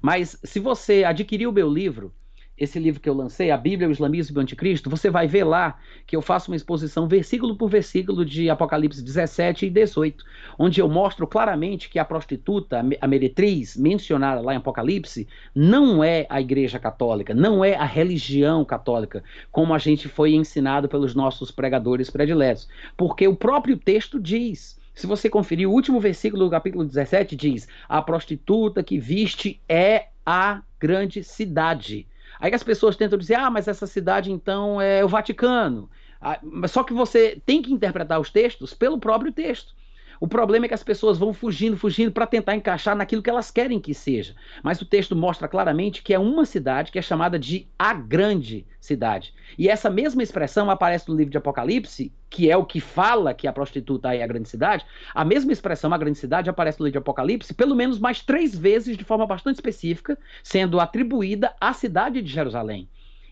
[0.00, 2.12] Mas se você adquirir o meu livro,
[2.58, 5.44] esse livro que eu lancei, A Bíblia, o Islamismo e o Anticristo, você vai ver
[5.44, 10.24] lá que eu faço uma exposição versículo por versículo de Apocalipse 17 e 18,
[10.58, 16.26] onde eu mostro claramente que a prostituta, a meretriz, mencionada lá em Apocalipse, não é
[16.28, 21.52] a Igreja Católica, não é a religião católica, como a gente foi ensinado pelos nossos
[21.52, 22.68] pregadores prediletos.
[22.96, 24.77] Porque o próprio texto diz.
[24.98, 30.08] Se você conferir o último versículo do capítulo 17, diz: A prostituta que viste é
[30.26, 32.04] a grande cidade.
[32.40, 35.88] Aí as pessoas tentam dizer: Ah, mas essa cidade então é o Vaticano.
[36.20, 39.72] Ah, só que você tem que interpretar os textos pelo próprio texto.
[40.20, 43.50] O problema é que as pessoas vão fugindo, fugindo para tentar encaixar naquilo que elas
[43.50, 44.34] querem que seja.
[44.62, 48.66] Mas o texto mostra claramente que é uma cidade que é chamada de a grande
[48.80, 49.32] cidade.
[49.56, 53.46] E essa mesma expressão aparece no livro de Apocalipse, que é o que fala que
[53.46, 54.84] a prostituta é a grande cidade.
[55.14, 58.56] A mesma expressão, a grande cidade, aparece no livro de Apocalipse pelo menos mais três
[58.56, 62.88] vezes de forma bastante específica, sendo atribuída à cidade de Jerusalém.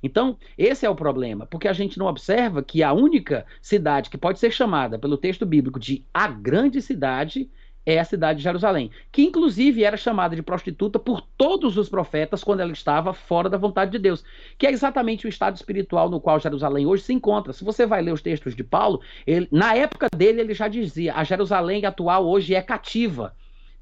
[0.06, 4.16] Então, esse é o problema, porque a gente não observa que a única cidade que
[4.16, 7.50] pode ser chamada pelo texto bíblico de a grande cidade
[7.84, 12.42] é a cidade de Jerusalém, que inclusive era chamada de prostituta por todos os profetas
[12.42, 14.24] quando ela estava fora da vontade de Deus,
[14.58, 17.52] que é exatamente o estado espiritual no qual Jerusalém hoje se encontra.
[17.52, 21.14] Se você vai ler os textos de Paulo, ele, na época dele ele já dizia:
[21.14, 23.34] a Jerusalém atual hoje é cativa,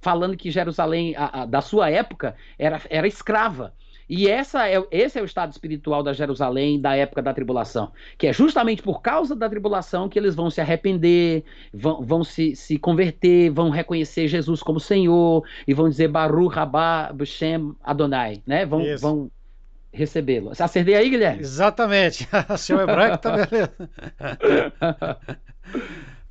[0.02, 3.72] falando que Jerusalém a, a, da sua época era, era escrava.
[4.08, 8.26] E essa é, esse é o estado espiritual da Jerusalém da época da tribulação, que
[8.26, 12.78] é justamente por causa da tribulação que eles vão se arrepender, vão, vão se, se
[12.78, 18.66] converter, vão reconhecer Jesus como Senhor e vão dizer Baruch Rabá B'Shem Adonai, né?
[18.66, 19.30] Vão, vão
[19.92, 20.52] recebê-lo.
[20.58, 21.40] Acertei aí, Guilherme?
[21.40, 22.28] Exatamente.
[22.58, 23.72] Seu hebraico tá beleza.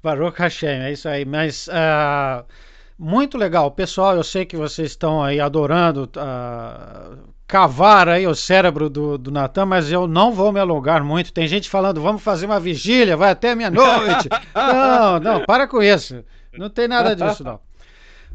[0.04, 1.24] Baruch Hashem, é isso aí.
[1.24, 2.46] Mas uh,
[3.00, 3.72] muito legal.
[3.72, 9.30] Pessoal, eu sei que vocês estão aí adorando uh, cavar aí o cérebro do, do
[9.30, 11.32] Natan, mas eu não vou me alongar muito.
[11.32, 14.28] Tem gente falando, vamos fazer uma vigília, vai até meia-noite.
[14.56, 16.26] não, não, para com isso.
[16.58, 17.60] Não tem nada disso, não.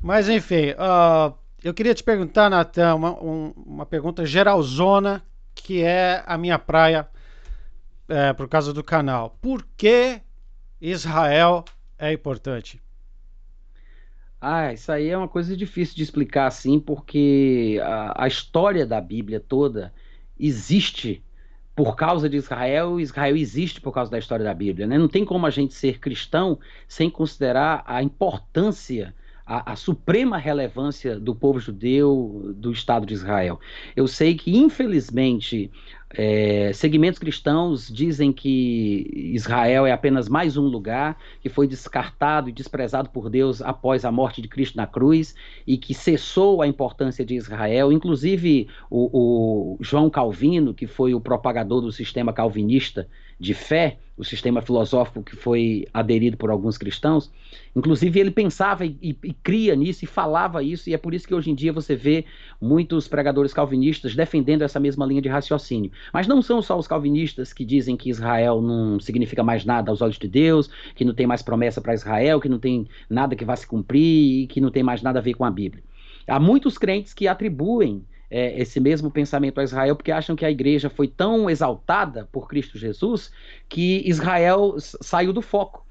[0.01, 1.35] Mas enfim, uh,
[1.65, 5.20] eu queria te perguntar, Natan, uma, um, uma pergunta geralzona,
[5.53, 7.09] que é a minha praia
[8.09, 9.36] é, por causa do canal.
[9.43, 10.20] Por que
[10.81, 11.65] Israel
[11.99, 12.81] é importante?
[14.40, 19.01] Ah, isso aí é uma coisa difícil de explicar assim, porque a, a história da
[19.01, 19.93] Bíblia toda
[20.39, 21.23] existe
[21.74, 24.86] por causa de Israel, Israel existe por causa da história da Bíblia.
[24.86, 24.98] Né?
[24.98, 26.59] Não tem como a gente ser cristão
[26.89, 29.15] sem considerar a importância,
[29.47, 33.60] a, a, suprema relevância do povo judeu, do Estado de Israel.
[33.94, 35.70] Eu sei que, infelizmente,
[36.10, 42.52] é, segmentos cristãos dizem que Israel é apenas mais um lugar que foi descartado e
[42.52, 45.35] desprezado por Deus após a morte de Cristo na cruz
[45.66, 47.93] e que cessou a importância de Israel.
[47.93, 53.06] Inclusive, o, o João Calvino, que foi o propagador do sistema calvinista
[53.39, 57.31] de fé, o sistema filosófico que foi aderido por alguns cristãos,
[57.74, 61.27] inclusive ele pensava e, e, e, cria nisso e falava isso, e é por isso
[61.27, 62.24] que hoje em dia você vê
[62.60, 65.93] muitos pregadores calvinistas defendendo essa mesma linha de raciocínio.
[66.12, 70.02] Mas não são só os calvinistas que dizem que Israel não significa mais nada aos
[70.02, 73.44] olhos de Deus, que não tem mais promessa para Israel, que não tem nada que
[73.44, 75.85] vá se cumprir e que não tem mais nada a ver com a Bíblia.
[76.27, 80.50] Há muitos crentes que atribuem é, esse mesmo pensamento a Israel, porque acham que a
[80.50, 83.32] igreja foi tão exaltada por Cristo Jesus
[83.68, 85.86] que Israel saiu do foco.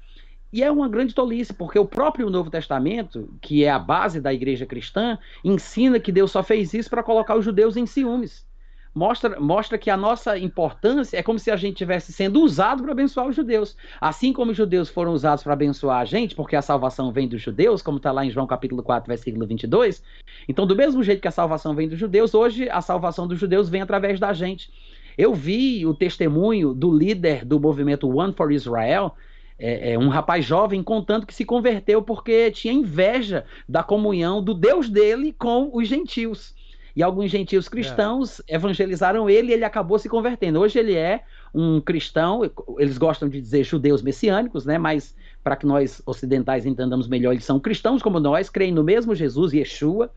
[0.50, 4.32] E é uma grande tolice, porque o próprio Novo Testamento, que é a base da
[4.32, 8.47] igreja cristã, ensina que Deus só fez isso para colocar os judeus em ciúmes.
[8.94, 12.92] Mostra, mostra que a nossa importância é como se a gente estivesse sendo usado para
[12.92, 13.76] abençoar os judeus.
[14.00, 17.40] Assim como os judeus foram usados para abençoar a gente, porque a salvação vem dos
[17.42, 20.02] judeus, como está lá em João capítulo 4, versículo 22.
[20.48, 23.68] Então, do mesmo jeito que a salvação vem dos judeus, hoje a salvação dos judeus
[23.68, 24.70] vem através da gente.
[25.16, 29.14] Eu vi o testemunho do líder do movimento One for Israel,
[29.58, 34.54] é, é, um rapaz jovem contando que se converteu porque tinha inveja da comunhão do
[34.54, 36.54] Deus dele com os gentios.
[36.94, 38.54] E alguns gentios cristãos é.
[38.54, 40.60] evangelizaram ele e ele acabou se convertendo.
[40.60, 41.22] Hoje ele é
[41.54, 42.48] um cristão,
[42.78, 44.78] eles gostam de dizer judeus messiânicos, né?
[44.78, 49.14] Mas para que nós ocidentais entendamos melhor, eles são cristãos como nós, creem no mesmo
[49.14, 50.10] Jesus, Yeshua.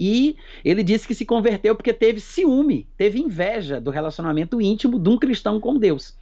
[0.00, 5.08] E ele disse que se converteu porque teve ciúme, teve inveja do relacionamento íntimo de
[5.08, 6.16] um cristão com Deus.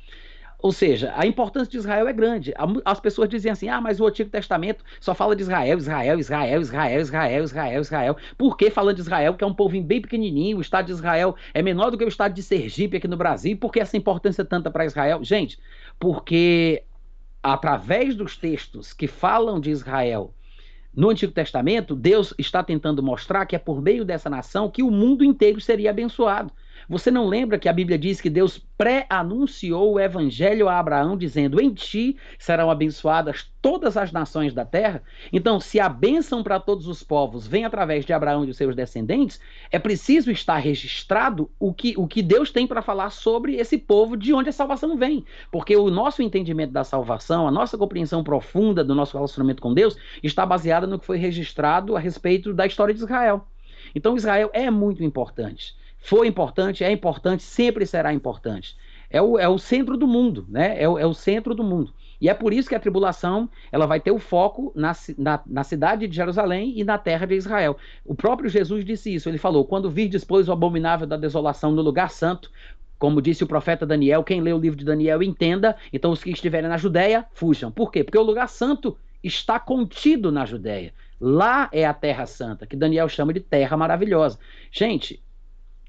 [0.58, 2.54] Ou seja, a importância de Israel é grande.
[2.84, 6.60] As pessoas dizem assim: ah, mas o Antigo Testamento só fala de Israel, Israel, Israel,
[6.60, 8.16] Israel, Israel, Israel, Israel.
[8.38, 11.36] Por que falando de Israel, que é um povo bem pequenininho, o Estado de Israel
[11.52, 13.56] é menor do que o Estado de Sergipe aqui no Brasil?
[13.56, 15.22] Por que essa importância tanta para Israel?
[15.22, 15.58] Gente,
[15.98, 16.82] porque
[17.42, 20.34] através dos textos que falam de Israel
[20.96, 24.90] no Antigo Testamento, Deus está tentando mostrar que é por meio dessa nação que o
[24.90, 26.50] mundo inteiro seria abençoado.
[26.88, 31.60] Você não lembra que a Bíblia diz que Deus pré-anunciou o evangelho a Abraão, dizendo:
[31.60, 35.02] Em ti serão abençoadas todas as nações da terra?
[35.32, 38.76] Então, se a bênção para todos os povos vem através de Abraão e de seus
[38.76, 39.40] descendentes,
[39.72, 44.16] é preciso estar registrado o que, o que Deus tem para falar sobre esse povo,
[44.16, 45.24] de onde a salvação vem.
[45.50, 49.96] Porque o nosso entendimento da salvação, a nossa compreensão profunda do nosso relacionamento com Deus,
[50.22, 53.44] está baseada no que foi registrado a respeito da história de Israel.
[53.92, 55.74] Então, Israel é muito importante.
[56.06, 58.76] Foi importante, é importante, sempre será importante.
[59.10, 60.80] É o, é o centro do mundo, né?
[60.80, 61.92] É o, é o centro do mundo.
[62.20, 65.64] E é por isso que a tribulação ela vai ter o foco na, na, na,
[65.64, 67.76] cidade de Jerusalém e na terra de Israel.
[68.04, 69.28] O próprio Jesus disse isso.
[69.28, 72.52] Ele falou: quando vir depois o abominável da desolação no lugar santo,
[73.00, 76.30] como disse o profeta Daniel, quem lê o livro de Daniel entenda, então os que
[76.30, 77.72] estiverem na Judéia, fujam.
[77.72, 78.04] Por quê?
[78.04, 80.94] Porque o lugar santo está contido na Judéia.
[81.20, 84.38] Lá é a terra santa, que Daniel chama de terra maravilhosa.
[84.70, 85.20] Gente,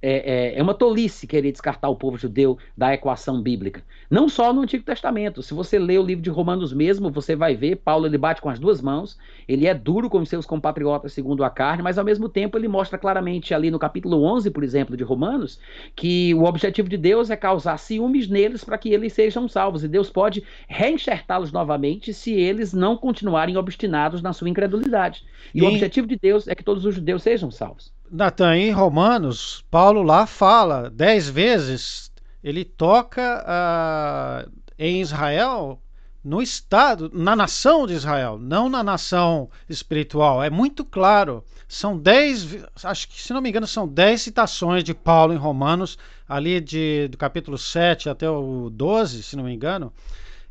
[0.01, 3.83] é, é, é, uma tolice querer descartar o povo judeu da equação bíblica.
[4.09, 5.41] Não só no Antigo Testamento.
[5.41, 8.49] Se você lê o livro de Romanos mesmo, você vai ver Paulo ele bate com
[8.49, 9.17] as duas mãos.
[9.47, 12.97] Ele é duro com seus compatriotas segundo a carne, mas ao mesmo tempo ele mostra
[12.97, 15.59] claramente ali no capítulo 11, por exemplo, de Romanos,
[15.95, 19.83] que o objetivo de Deus é causar ciúmes neles para que eles sejam salvos.
[19.83, 25.25] E Deus pode reenxertá-los novamente se eles não continuarem obstinados na sua incredulidade.
[25.53, 27.96] E, e o objetivo de Deus é que todos os judeus sejam salvos.
[28.11, 32.11] Natan, em Romanos, Paulo lá fala dez vezes,
[32.43, 35.81] ele toca uh, em Israel,
[36.23, 40.43] no Estado, na nação de Israel, não na nação espiritual.
[40.43, 41.43] É muito claro.
[41.67, 45.97] São dez, acho que se não me engano, são dez citações de Paulo em Romanos,
[46.27, 49.91] ali de, do capítulo 7 até o 12, se não me engano.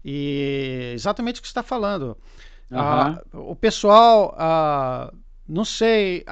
[0.05, 2.17] E exatamente o que você está falando.
[2.71, 3.41] Uhum.
[3.41, 5.15] Uh, o pessoal, uh,
[5.49, 6.25] não sei,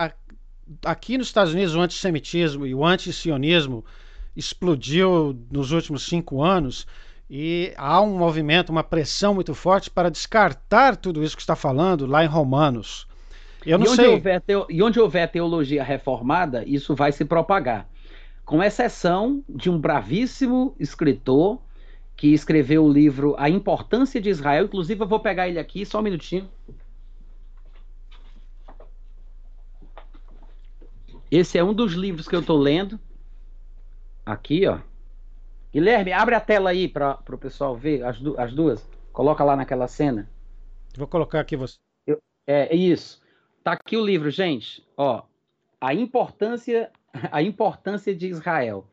[0.85, 3.85] aqui nos Estados Unidos o antissemitismo e o antisionismo
[4.37, 6.87] explodiu nos últimos cinco anos
[7.29, 12.07] e há um movimento, uma pressão muito forte para descartar tudo isso que está falando
[12.07, 13.07] lá em Romanos.
[13.65, 14.09] Eu não e, onde sei.
[14.09, 14.67] Houver teo...
[14.69, 17.89] e onde houver teologia reformada, isso vai se propagar.
[18.45, 21.59] Com exceção de um bravíssimo escritor
[22.17, 24.67] que escreveu o livro A Importância de Israel.
[24.67, 26.49] Inclusive, eu vou pegar ele aqui, só um minutinho.
[31.37, 32.97] Esse é um dos livros que eu estou lendo.
[34.25, 34.79] Aqui, ó.
[35.73, 38.89] Guilherme, abre a tela aí para o pessoal ver as, du as duas.
[39.13, 40.31] Coloca lá naquela cena.
[40.97, 41.75] Vou colocar aqui você.
[42.07, 43.21] Eu, é, é isso.
[43.65, 44.87] Tá aqui o livro, gente.
[44.97, 45.25] Ó,
[45.81, 46.93] a importância,
[47.33, 48.87] a importância de Israel.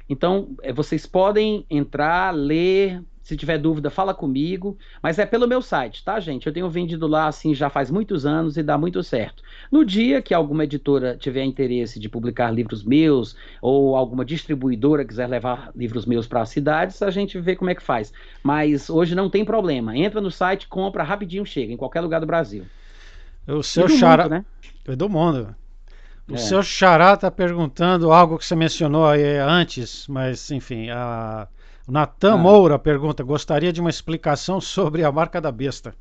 [0.09, 5.63] Então, é, vocês podem entrar, ler, se tiver dúvida, fala comigo, mas é pelo meu
[5.63, 6.47] site, tá, gente?
[6.47, 9.43] Eu tenho vendido lá assim já faz muitos anos e dá muito certo.
[9.73, 15.27] No dia que alguma editora tiver interesse de publicar livros meus ou alguma distribuidora quiser
[15.27, 18.13] levar livros meus para as cidades, a gente vê como é que faz.
[18.43, 19.97] Mas hoje não tem problema.
[19.97, 22.65] Entra no site, compra, rapidinho chega em qualquer lugar do Brasil.
[23.49, 24.45] O seu xará, né?
[24.87, 25.57] É do mundo.
[26.29, 26.37] O é.
[26.37, 31.49] seu xará está perguntando algo que você mencionou aí antes, mas enfim, a
[31.87, 32.37] Natan ah.
[32.37, 35.95] Moura pergunta: gostaria de uma explicação sobre a marca da besta.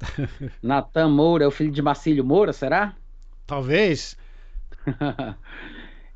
[0.62, 2.94] Natan Moura é o filho de Marcílio Moura, será?
[3.46, 4.16] Talvez.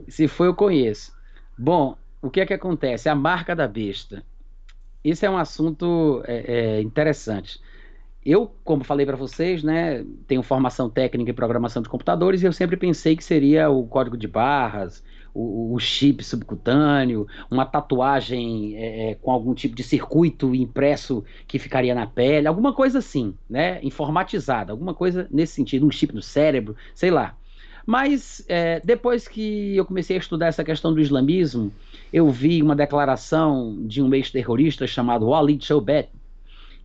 [0.08, 1.12] Se for, eu conheço.
[1.58, 3.08] Bom, o que é que acontece?
[3.08, 4.24] A marca da besta.
[5.04, 7.60] Isso é um assunto é, é, interessante.
[8.24, 12.52] Eu, como falei para vocês, né, tenho formação técnica em programação de computadores e eu
[12.52, 15.02] sempre pensei que seria o código de barras,
[15.34, 21.58] o, o chip subcutâneo, uma tatuagem é, é, com algum tipo de circuito impresso que
[21.58, 23.80] ficaria na pele, alguma coisa assim, né?
[23.82, 27.36] Informatizada, alguma coisa nesse sentido, um chip no cérebro, sei lá.
[27.84, 31.72] Mas é, depois que eu comecei a estudar essa questão do islamismo,
[32.12, 36.08] eu vi uma declaração de um ex-terrorista chamado Walid Shoubet,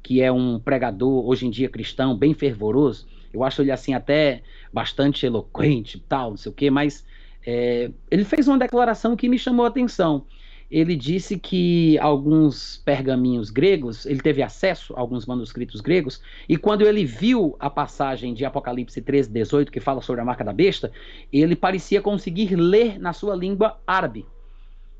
[0.01, 3.05] que é um pregador hoje em dia cristão bem fervoroso.
[3.31, 4.41] Eu acho ele assim até
[4.73, 7.05] bastante eloquente, tal, não sei o quê, mas
[7.49, 10.25] é, ele fez uma declaração que me chamou a atenção.
[10.69, 16.85] Ele disse que alguns pergaminhos gregos, ele teve acesso a alguns manuscritos gregos, e quando
[16.85, 20.91] ele viu a passagem de Apocalipse 13, 18, que fala sobre a marca da besta,
[21.31, 24.25] ele parecia conseguir ler na sua língua árabe.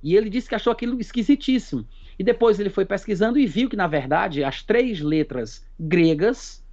[0.01, 1.85] E ele disse que achou aquilo esquisitíssimo.
[2.17, 6.63] E depois ele foi pesquisando e viu que, na verdade, as três letras gregas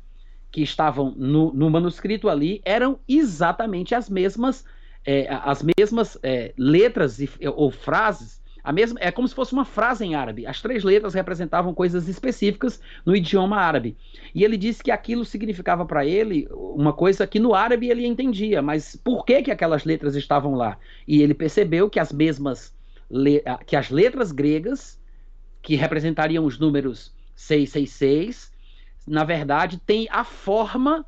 [0.53, 4.65] que estavam no, no manuscrito ali eram exatamente as mesmas
[5.05, 9.67] é, as mesmas é, letras e, ou frases, a mesma, é como se fosse uma
[9.67, 10.47] frase em árabe.
[10.47, 13.95] As três letras representavam coisas específicas no idioma árabe.
[14.35, 18.63] E ele disse que aquilo significava para ele uma coisa que no árabe ele entendia,
[18.63, 20.79] mas por que, que aquelas letras estavam lá?
[21.07, 22.73] E ele percebeu que as mesmas
[23.67, 24.99] que as letras gregas
[25.61, 28.51] que representariam os números 666,
[29.07, 31.05] na verdade, tem a forma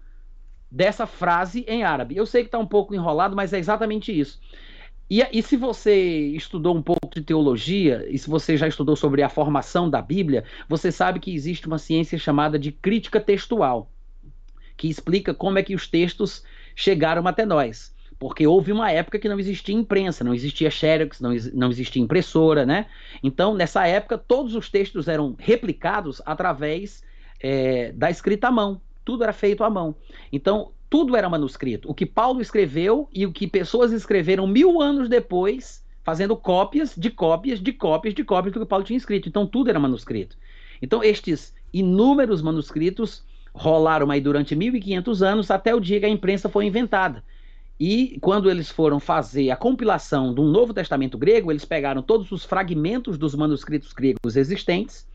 [0.71, 2.17] dessa frase em árabe.
[2.17, 4.41] Eu sei que está um pouco enrolado, mas é exatamente isso.
[5.09, 5.95] E, e, se você
[6.35, 10.43] estudou um pouco de teologia, e se você já estudou sobre a formação da Bíblia,
[10.69, 13.89] você sabe que existe uma ciência chamada de crítica textual,
[14.77, 16.43] que explica como é que os textos
[16.75, 17.95] chegaram até nós.
[18.19, 22.67] Porque houve uma época que não existia imprensa, não existia xerox, não, não existia impressora,
[22.67, 22.87] né?
[23.23, 27.05] Então, nessa época, todos os textos eram replicados através
[27.41, 29.95] é, da escrita à mão tudo era feito à mão.
[30.33, 31.89] Então, tudo era manuscrito.
[31.89, 37.09] O que Paulo escreveu e o que pessoas escreveram mil anos depois, fazendo cópias de
[37.09, 39.29] cópias de cópias de cópias do que Paulo tinha escrito.
[39.29, 40.37] Então, tudo era manuscrito.
[40.83, 43.25] Então, estes inúmeros manuscritos
[43.55, 47.23] rolaram aí durante 1500 anos até o dia que a imprensa foi inventada.
[47.79, 52.45] E quando eles foram fazer a compilação do Novo Testamento grego, eles pegaram todos os
[52.45, 55.07] fragmentos dos manuscritos gregos existentes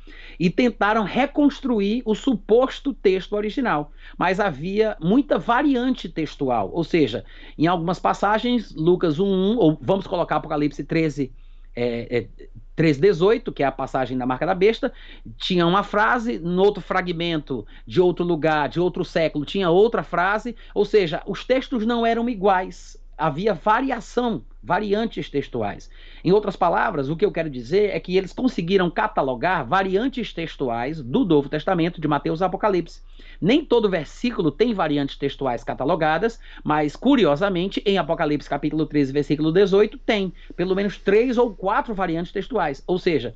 [0.41, 3.91] e tentaram reconstruir o suposto texto original.
[4.17, 7.23] Mas havia muita variante textual, ou seja,
[7.55, 11.31] em algumas passagens, Lucas 1:1 ou vamos colocar Apocalipse 13,
[11.75, 12.27] é, é,
[12.75, 14.91] 3,18, que é a passagem da marca da besta,
[15.37, 20.55] tinha uma frase, no outro fragmento de outro lugar, de outro século, tinha outra frase,
[20.73, 22.99] ou seja, os textos não eram iguais.
[23.17, 25.89] Havia variação, variantes textuais.
[26.23, 31.01] Em outras palavras, o que eu quero dizer é que eles conseguiram catalogar variantes textuais
[31.01, 33.01] do Novo Testamento, de Mateus e Apocalipse.
[33.39, 39.97] Nem todo versículo tem variantes textuais catalogadas, mas curiosamente, em Apocalipse capítulo 13, versículo 18,
[39.99, 42.83] tem pelo menos três ou quatro variantes textuais.
[42.85, 43.35] Ou seja,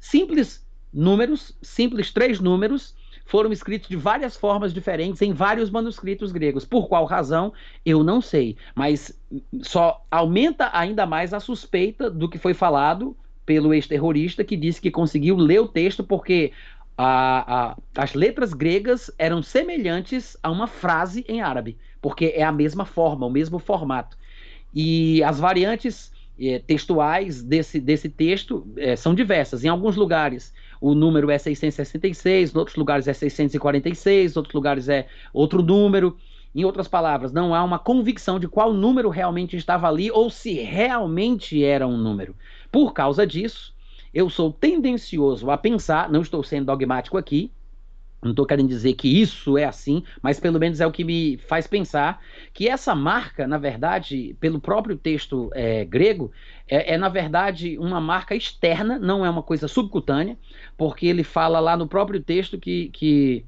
[0.00, 2.94] simples números, simples três números
[3.24, 6.64] foram escritos de várias formas diferentes em vários manuscritos gregos.
[6.64, 7.52] Por qual razão,
[7.84, 8.56] eu não sei.
[8.74, 9.18] Mas
[9.62, 14.90] só aumenta ainda mais a suspeita do que foi falado pelo ex-terrorista que disse que
[14.90, 16.52] conseguiu ler o texto porque
[16.96, 22.52] a, a, as letras gregas eram semelhantes a uma frase em árabe, porque é a
[22.52, 24.16] mesma forma, o mesmo formato.
[24.72, 29.64] E as variantes é, textuais desse, desse texto é, são diversas.
[29.64, 30.52] Em alguns lugares
[30.84, 36.14] o número é 666, em outros lugares é 646, em outros lugares é outro número.
[36.54, 40.52] Em outras palavras, não há uma convicção de qual número realmente estava ali ou se
[40.52, 42.36] realmente era um número.
[42.70, 43.74] Por causa disso,
[44.12, 47.50] eu sou tendencioso a pensar, não estou sendo dogmático aqui,
[48.24, 51.36] não estou querendo dizer que isso é assim, mas pelo menos é o que me
[51.46, 52.20] faz pensar
[52.52, 56.32] que essa marca, na verdade, pelo próprio texto é, grego,
[56.66, 60.38] é, é, na verdade uma marca externa, não é uma coisa subcutânea,
[60.76, 63.44] porque ele fala lá no próprio texto que, que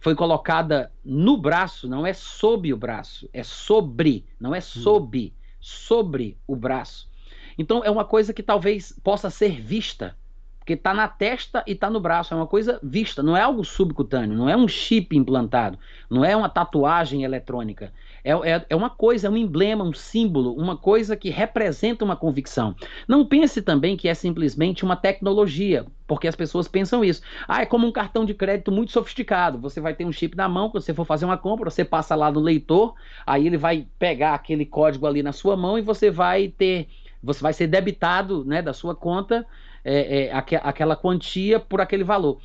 [0.00, 6.36] foi colocada no braço, não é sob o braço, é sobre, não é sob, sobre
[6.46, 7.10] o braço.
[7.58, 10.16] Então é uma coisa que talvez possa ser vista
[10.62, 13.64] porque está na testa e está no braço, é uma coisa vista, não é algo
[13.64, 15.76] subcutâneo, não é um chip implantado,
[16.08, 17.92] não é uma tatuagem eletrônica.
[18.24, 22.14] É, é, é, uma coisa, é um emblema, um símbolo, uma coisa que representa uma
[22.14, 22.76] convicção.
[23.08, 27.22] Não pense também que é simplesmente uma tecnologia, porque as pessoas pensam isso.
[27.48, 29.58] Ah, é como um cartão de crédito muito sofisticado.
[29.58, 32.14] Você vai ter um chip na mão, quando você for fazer uma compra, você passa
[32.14, 32.94] lá no leitor,
[33.26, 36.86] aí ele vai pegar aquele código ali na sua mão e você vai ter.
[37.20, 39.44] Você vai ser debitado né, da sua conta
[39.84, 42.40] é, é, aqu aquela quantia por aquele valor.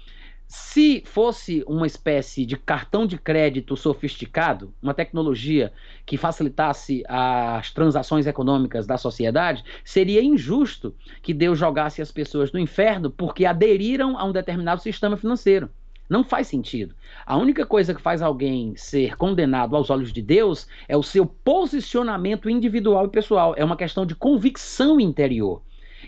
[0.47, 5.73] Se fosse uma espécie de cartão de crédito sofisticado, uma tecnologia
[6.05, 12.59] que facilitasse as transações econômicas da sociedade, seria injusto que Deus jogasse as pessoas no
[12.59, 15.69] inferno porque aderiram a um determinado sistema financeiro.
[16.09, 16.95] Não faz sentido.
[17.25, 21.25] A única coisa que faz alguém ser condenado aos olhos de Deus é o seu
[21.25, 23.53] posicionamento individual e pessoal.
[23.57, 25.61] É uma questão de convicção interior.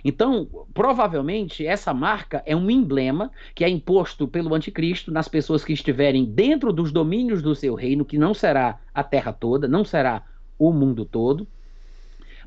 [0.03, 5.73] Então, provavelmente, essa marca é um emblema que é imposto pelo anticristo nas pessoas que
[5.73, 10.23] estiverem dentro dos domínios do seu reino, que não será a terra toda, não será
[10.57, 11.47] o mundo todo,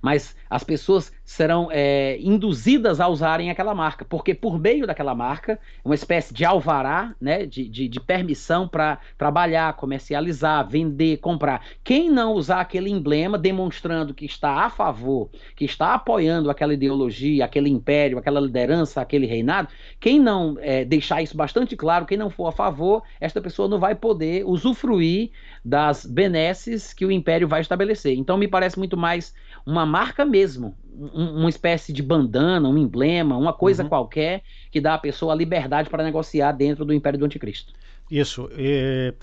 [0.02, 5.58] mas as pessoas serão é, induzidas a usarem aquela marca, porque por meio daquela marca,
[5.84, 11.64] uma espécie de alvará, né, de, de, de permissão para trabalhar, comercializar, vender, comprar.
[11.84, 17.44] Quem não usar aquele emblema demonstrando que está a favor, que está apoiando aquela ideologia,
[17.44, 19.68] aquele império, aquela liderança, aquele reinado,
[20.00, 23.78] quem não é, deixar isso bastante claro, quem não for a favor, esta pessoa não
[23.78, 25.30] vai poder usufruir
[25.64, 28.16] das benesses que o império vai estabelecer.
[28.16, 29.32] Então me parece muito mais
[29.64, 33.88] uma marca mesmo, um, uma espécie de bandana, um emblema, uma coisa uhum.
[33.88, 37.72] qualquer que dá à pessoa a liberdade para negociar dentro do Império do Anticristo.
[38.10, 38.50] Isso.
[38.56, 39.14] E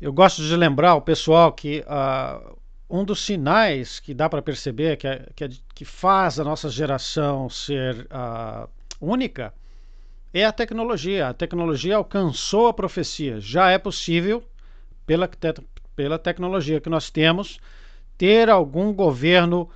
[0.00, 2.56] eu gosto de lembrar o pessoal que uh,
[2.88, 6.68] um dos sinais que dá para perceber que, é, que, é, que, faz a nossa
[6.68, 8.68] geração ser uh,
[9.00, 9.52] única
[10.32, 11.28] é a tecnologia.
[11.28, 13.40] A tecnologia alcançou a profecia.
[13.40, 14.42] Já é possível,
[15.06, 15.54] pela, te
[15.94, 17.60] pela tecnologia que nós temos,
[18.20, 19.66] ter algum governo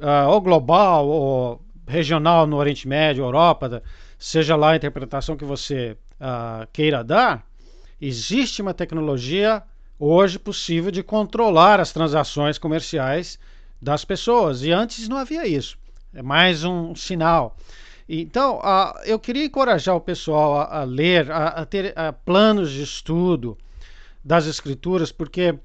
[0.00, 3.80] uh, ou global ou regional no Oriente Médio, Europa,
[4.18, 7.46] seja lá a interpretação que você uh, queira dar,
[8.00, 9.62] existe uma tecnologia
[10.00, 13.38] hoje possível de controlar as transações comerciais
[13.80, 14.64] das pessoas.
[14.64, 15.78] E antes não havia isso.
[16.12, 17.56] É mais um sinal.
[18.08, 21.94] Então, uh, eu queria encorajar o pessoal a, a ler, a, a ter
[22.24, 23.56] planos de estudo
[24.24, 25.56] das Escrituras, porque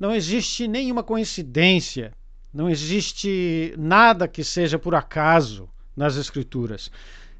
[0.00, 2.12] não existe nenhuma coincidência
[2.52, 6.90] não existe nada que seja por acaso nas Escrituras.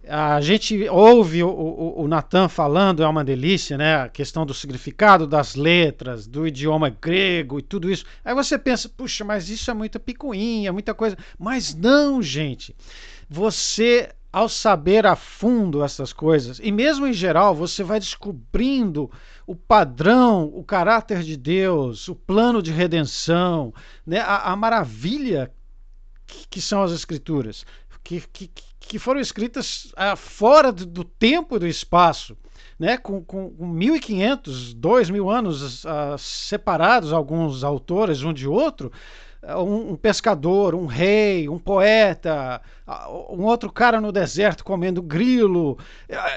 [0.08, 3.96] A gente ouve o, o, o Natan falando, é uma delícia, né?
[3.96, 8.04] A questão do significado das letras, do idioma grego e tudo isso.
[8.24, 11.18] Aí você pensa, puxa, mas isso é muita picuinha, muita coisa.
[11.38, 12.74] Mas não, gente.
[13.28, 19.10] Você ao saber a fundo essas coisas, e mesmo em geral, você vai descobrindo
[19.50, 23.74] o padrão, o caráter de Deus, o plano de redenção,
[24.06, 24.20] né?
[24.20, 25.50] a, a maravilha
[26.24, 27.66] que, que, são as Escrituras,
[28.04, 28.48] que, que,
[28.78, 32.36] que foram escritas ah, fora do, do, tempo e do espaço.
[32.78, 38.92] Né, com, com 1.500, 2.000 anos ah, separados, alguns autores um de outro,
[39.42, 42.60] um, um, pescador, um rei, um poeta,
[43.30, 45.78] um outro cara no deserto comendo grilo,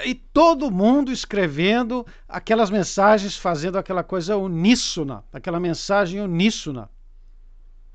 [0.04, 6.88] e todo mundo escrevendo aquelas mensagens, fazendo aquela coisa uníssona, aquela mensagem uníssona.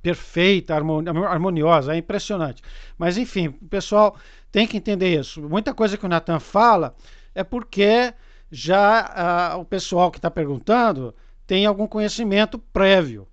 [0.02, 2.62] Perfeita, harmoniosa, é impressionante.
[2.98, 4.16] Mas enfim, o pessoal
[4.50, 5.42] tem que entender isso.
[5.42, 6.96] Muita coisa que o Natan fala
[7.36, 8.14] é porque
[8.50, 11.14] já uh, o pessoal que está perguntando
[11.46, 13.28] tem algum conhecimento prévio,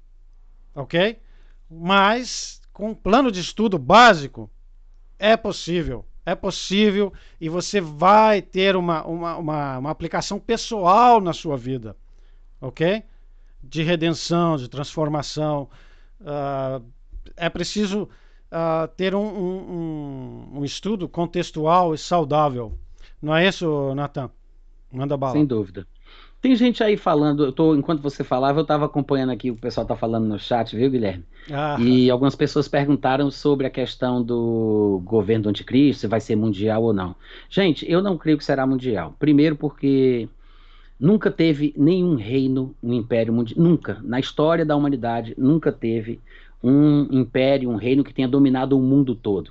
[0.75, 1.19] ok?
[1.71, 4.51] Mas com um plano de estudo básico
[5.19, 11.33] é possível, é possível e você vai ter uma, uma, uma, uma aplicação pessoal na
[11.33, 11.97] sua vida,
[12.61, 13.03] ok?
[13.63, 15.69] De redenção, de transformação.
[16.21, 16.85] Uh,
[17.37, 18.09] é preciso
[18.53, 22.79] uh, ter um, um, um, estudo contextual e saudável.
[23.21, 24.31] Não é isso, Natan?
[24.93, 25.33] Manda bala.
[25.33, 25.87] Sem dúvida.
[26.47, 29.83] Tem gente aí falando, eu tô, enquanto você falava, eu estava acompanhando aqui o pessoal
[29.83, 31.25] está falando no chat, viu, Guilherme?
[31.51, 31.77] Ah.
[31.81, 36.85] E algumas pessoas perguntaram sobre a questão do governo do anticristo, se vai ser mundial
[36.85, 37.17] ou não.
[37.51, 39.17] Gente, eu não creio que será mundial.
[39.19, 40.29] Primeiro porque
[41.01, 46.21] nunca teve nenhum reino, um império mundial, nunca, na história da humanidade, nunca teve
[46.63, 49.51] um império, um reino que tenha dominado o mundo todo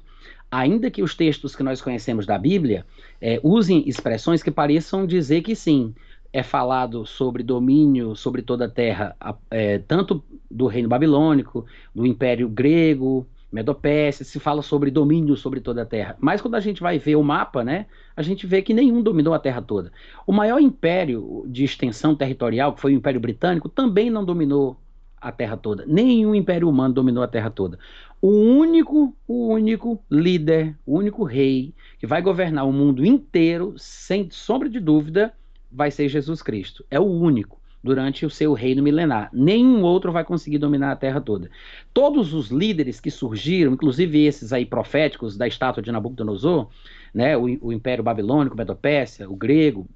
[0.50, 2.86] ainda que os textos que nós conhecemos da Bíblia
[3.20, 5.94] é, usem expressões que pareçam dizer que sim,
[6.36, 9.16] é falado sobre domínio sobre toda a terra,
[9.50, 10.22] é, tanto
[10.52, 16.18] do reino babilônico, do império grego, Medopécia, se fala sobre domínio sobre toda a terra.
[16.20, 17.86] Mas quando a gente vai ver o mapa, né,
[18.18, 19.94] a gente vê que nenhum dominou a terra toda.
[20.28, 24.78] O maior império de extensão territorial, que foi o Império Britânico, também não dominou
[25.22, 25.86] a terra toda.
[25.88, 27.80] Nenhum império humano dominou a terra toda.
[28.22, 34.30] O único, o único líder, o único rei que vai governar o mundo inteiro, sem
[34.30, 35.34] sombra de dúvida,
[35.76, 36.86] vai ser Jesus Cristo.
[36.90, 39.30] É o único durante o seu reino milenar.
[39.32, 41.52] Nenhum outro vai conseguir dominar a terra toda.
[41.94, 46.70] Todos os líderes que surgiram, inclusive esses aí proféticos da estátua de Nabucodonosor,
[47.14, 49.88] né, o, o Império Babilônico, Medopécia, o grego,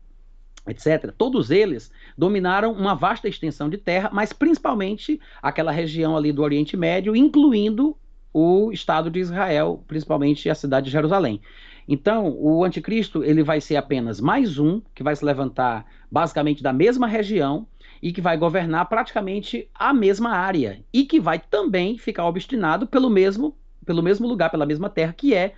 [0.68, 6.44] etc., todos eles dominaram uma vasta extensão de terra, mas principalmente aquela região ali do
[6.44, 7.98] Oriente Médio, incluindo
[8.32, 11.42] o Estado de Israel, principalmente a cidade de Jerusalém.
[11.92, 16.72] Então, o anticristo ele vai ser apenas mais um que vai se levantar basicamente da
[16.72, 17.66] mesma região
[18.00, 23.10] e que vai governar praticamente a mesma área e que vai também ficar obstinado pelo
[23.10, 25.56] mesmo pelo mesmo lugar, pela mesma terra que é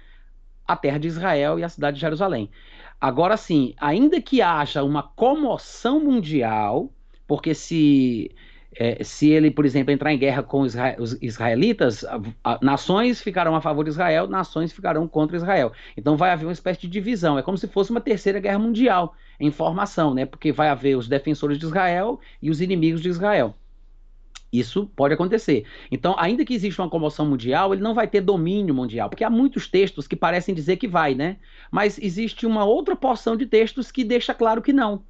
[0.65, 2.49] a terra de Israel e a cidade de Jerusalém.
[2.99, 6.93] Agora sim, ainda que haja uma comoção mundial,
[7.27, 8.31] porque se
[8.73, 10.76] é, se ele, por exemplo, entrar em guerra com os
[11.22, 15.73] israelitas, a, a, nações ficarão a favor de Israel, nações ficarão contra Israel.
[15.98, 17.38] Então vai haver uma espécie de divisão.
[17.38, 20.26] É como se fosse uma terceira guerra mundial em formação, né?
[20.26, 23.56] Porque vai haver os defensores de Israel e os inimigos de Israel.
[24.52, 25.65] Isso pode acontecer.
[25.89, 29.30] Então, ainda que exista uma comoção mundial, ele não vai ter domínio mundial, porque há
[29.30, 31.38] muitos textos que parecem dizer que vai, né?
[31.72, 35.03] Mas existe uma outra porção de textos que deixa claro que não.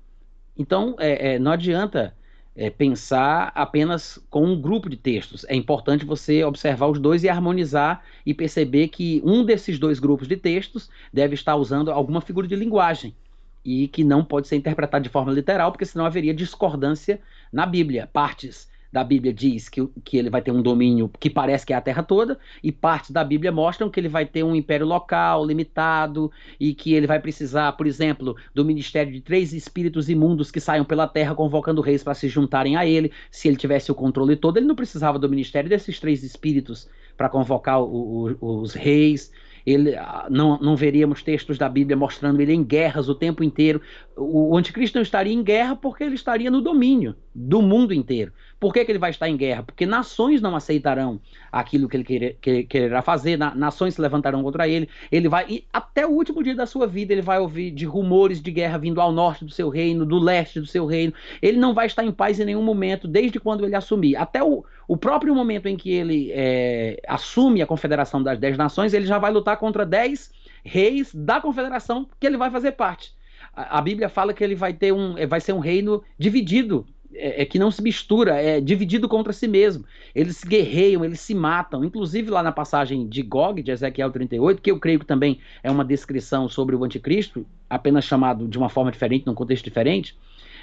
[0.55, 2.15] Então, é, é, não adianta
[2.55, 5.45] é, pensar apenas com um grupo de textos.
[5.47, 10.27] É importante você observar os dois e harmonizar e perceber que um desses dois grupos
[10.27, 13.15] de textos deve estar usando alguma figura de linguagem
[13.63, 17.21] e que não pode ser interpretado de forma literal, porque senão haveria discordância
[17.51, 18.09] na Bíblia.
[18.11, 21.75] Partes da Bíblia diz que, que ele vai ter um domínio que parece que é
[21.75, 25.45] a terra toda, e partes da Bíblia mostram que ele vai ter um império local,
[25.45, 30.59] limitado, e que ele vai precisar, por exemplo, do ministério de três espíritos imundos que
[30.59, 33.11] saiam pela terra convocando reis para se juntarem a ele.
[33.29, 37.29] Se ele tivesse o controle todo, ele não precisava do ministério desses três espíritos para
[37.29, 39.31] convocar o, o, os reis
[39.65, 43.81] ele, ah, não, não veríamos textos da Bíblia mostrando ele em guerras o tempo inteiro.
[44.15, 48.33] O, o anticristo não estaria em guerra porque ele estaria no domínio do mundo inteiro.
[48.61, 49.63] Por que, que ele vai estar em guerra?
[49.63, 51.19] Porque nações não aceitarão
[51.51, 54.87] aquilo que ele querer, que, quererá fazer, na, nações se levantarão contra ele.
[55.11, 58.51] Ele vai, até o último dia da sua vida, ele vai ouvir de rumores de
[58.51, 61.11] guerra vindo ao norte do seu reino, do leste do seu reino.
[61.41, 64.15] Ele não vai estar em paz em nenhum momento, desde quando ele assumir.
[64.15, 68.93] Até o, o próprio momento em que ele é, assume a confederação das dez nações,
[68.93, 70.31] ele já vai lutar contra dez
[70.63, 73.11] reis da confederação que ele vai fazer parte.
[73.55, 77.41] A, a Bíblia fala que ele vai ter um, vai ser um reino dividido é,
[77.41, 79.85] é, que não se mistura, é dividido contra si mesmo.
[80.13, 81.83] Eles se guerreiam, eles se matam.
[81.83, 85.69] Inclusive lá na passagem de Gog, de Ezequiel 38, que eu creio que também é
[85.69, 90.17] uma descrição sobre o anticristo, apenas chamado de uma forma diferente, num contexto diferente,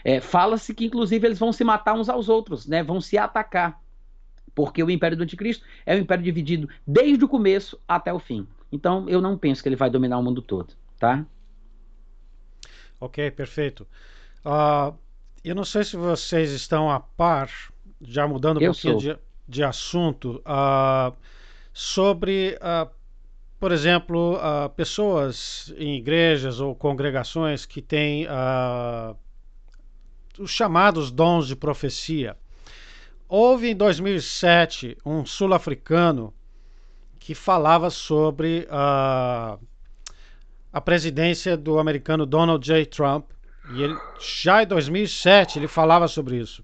[0.04, 2.82] é, fala-se que inclusive eles vão se matar uns aos outros, né?
[2.82, 3.80] vão se atacar.
[4.54, 8.46] Porque o império do anticristo é um império dividido desde o começo até o fim.
[8.72, 11.24] Então eu não penso que ele vai dominar o mundo todo, tá?
[13.00, 13.86] Ok, perfeito.
[14.44, 14.94] Uh,
[15.44, 17.50] eu não sei se vocês estão a par,
[18.00, 19.18] já mudando um eu pouquinho de.
[19.46, 21.16] de assunto uh,
[21.72, 22.90] sobre, uh,
[23.58, 28.26] por exemplo, uh, pessoas em igrejas ou congregações que têm
[30.38, 32.36] os chamados dons de profecia.
[33.28, 36.32] Houve em 2007 um sul-africano
[37.18, 39.58] que falava sobre a
[40.82, 42.86] presidência do americano Donald J.
[42.86, 43.30] Trump.
[43.70, 46.62] E ele, já em 2007 ele falava sobre isso.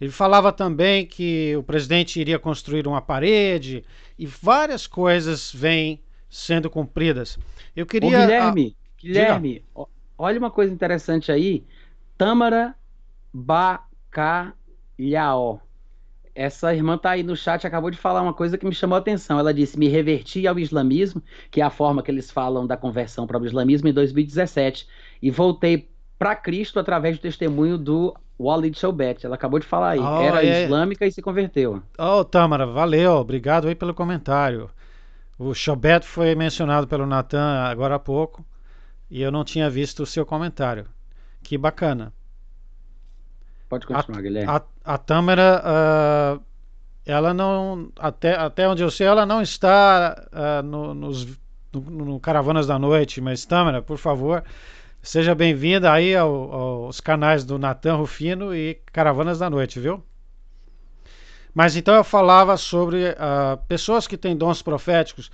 [0.00, 3.84] Ele falava também que o presidente iria construir uma parede
[4.18, 7.38] e várias coisas vêm sendo cumpridas.
[7.76, 8.08] Eu queria.
[8.08, 9.00] Ô, Guilherme, a...
[9.00, 9.86] Guilherme, Diga.
[10.16, 11.64] olha uma coisa interessante aí.
[12.16, 12.74] Tâmara
[13.32, 14.50] Bacalhau.
[16.34, 19.00] Essa irmã tá aí no chat, acabou de falar uma coisa que me chamou a
[19.00, 19.38] atenção.
[19.38, 23.26] Ela disse: Me reverti ao islamismo, que é a forma que eles falam da conversão
[23.26, 24.88] para o islamismo, em 2017.
[25.20, 25.90] E voltei
[26.20, 29.24] para Cristo através do testemunho do Walid Shoubet.
[29.24, 29.98] Ela acabou de falar aí.
[29.98, 30.64] Oh, Era é...
[30.64, 31.82] islâmica e se converteu.
[31.98, 33.12] Oh, Tamara, valeu.
[33.12, 34.68] Obrigado aí pelo comentário.
[35.38, 38.44] O Shoubet foi mencionado pelo Natan agora há pouco
[39.10, 40.84] e eu não tinha visto o seu comentário.
[41.42, 42.12] Que bacana.
[43.66, 44.52] Pode continuar, a, Guilherme.
[44.52, 46.42] A, a Tâmara, uh,
[47.06, 51.26] ela não, até, até onde eu sei, ela não está uh, no, nos,
[51.72, 54.44] no, no Caravanas da Noite, mas Tâmara, por favor,
[55.02, 60.04] Seja bem-vinda aí ao, aos canais do Natan Rufino e Caravanas da Noite, viu?
[61.54, 65.28] Mas então eu falava sobre uh, pessoas que têm dons proféticos.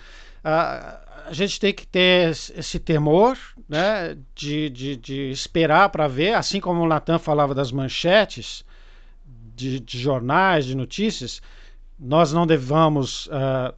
[0.45, 3.37] Uh, a gente tem que ter esse temor
[3.69, 8.65] né, de, de, de esperar para ver, assim como o Natan falava das manchetes
[9.57, 11.43] de, de, jornais, de notícias,
[11.99, 13.75] nós não devamos uh,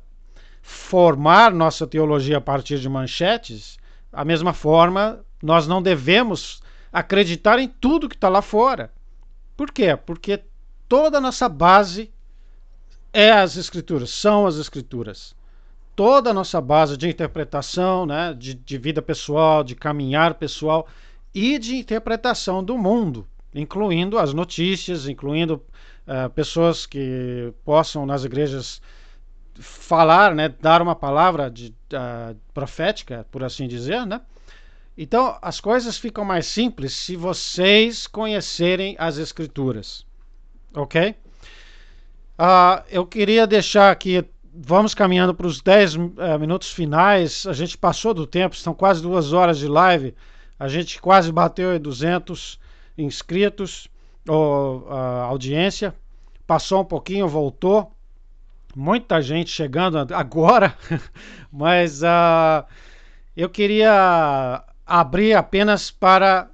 [0.61, 3.79] formar nossa teologia a partir de manchetes.
[4.13, 6.63] A mesma forma, nós não devemos
[6.93, 8.93] acreditar em tudo que está lá fora.
[9.57, 9.97] Por quê?
[9.97, 10.43] Porque
[10.89, 12.11] toda a nossa base
[13.13, 15.35] é as escrituras, são as escrituras.
[15.95, 20.87] Toda a nossa base de interpretação, né, de, de vida pessoal, de caminhar pessoal
[21.35, 25.63] e de interpretação do mundo, incluindo as notícias, incluindo
[26.07, 28.81] uh, pessoas que possam nas igrejas
[29.59, 34.21] falar, né, dar uma palavra de, uh, profética, por assim dizer, né?
[35.01, 40.05] Então, as coisas ficam mais simples se vocês conhecerem as Escrituras.
[40.75, 41.15] Ok?
[42.37, 44.25] Uh, eu queria deixar aqui.
[44.53, 47.47] Vamos caminhando para os 10 uh, eh, minutos finais.
[47.47, 50.17] A gente passou do tempo, são quase duas horas de live.
[50.59, 52.59] A gente quase bateu 200
[52.97, 53.87] inscritos,
[54.29, 54.93] ou uh,
[55.29, 55.95] audiência.
[56.45, 57.95] Passou um pouquinho, voltou.
[58.75, 60.77] Muita gente chegando agora,
[61.53, 62.67] mas uh,
[63.37, 66.49] eu queria abrir apenas para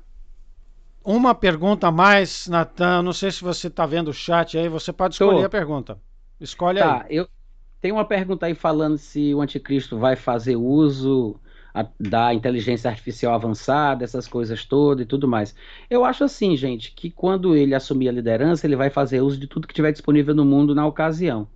[1.05, 3.03] uma pergunta a mais, Natan.
[3.03, 5.47] Não sei se você está vendo o chat aí, você pode escolher Tô.
[5.47, 5.99] a pergunta.
[6.41, 7.17] Escolhe tá, aí.
[7.17, 7.29] Eu
[7.81, 11.39] tenho uma pergunta aí falando se o anticristo vai fazer uso
[11.99, 15.55] da inteligência artificial avançada, essas coisas todas e tudo mais.
[15.91, 19.47] Eu acho assim, gente, que quando ele assumir a liderança, ele vai fazer uso de
[19.47, 21.49] tudo que tiver disponível no mundo na ocasião.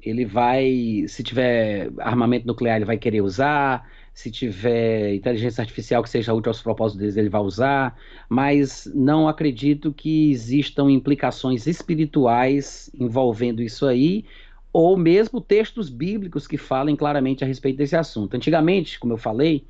[0.00, 6.10] Ele vai, se tiver armamento nuclear, ele vai querer usar se tiver inteligência artificial que
[6.10, 7.96] seja útil aos propósitos deles, ele vai usar,
[8.28, 14.24] mas não acredito que existam implicações espirituais envolvendo isso aí,
[14.72, 18.34] ou mesmo textos bíblicos que falem claramente a respeito desse assunto.
[18.34, 19.64] Antigamente, como eu falei,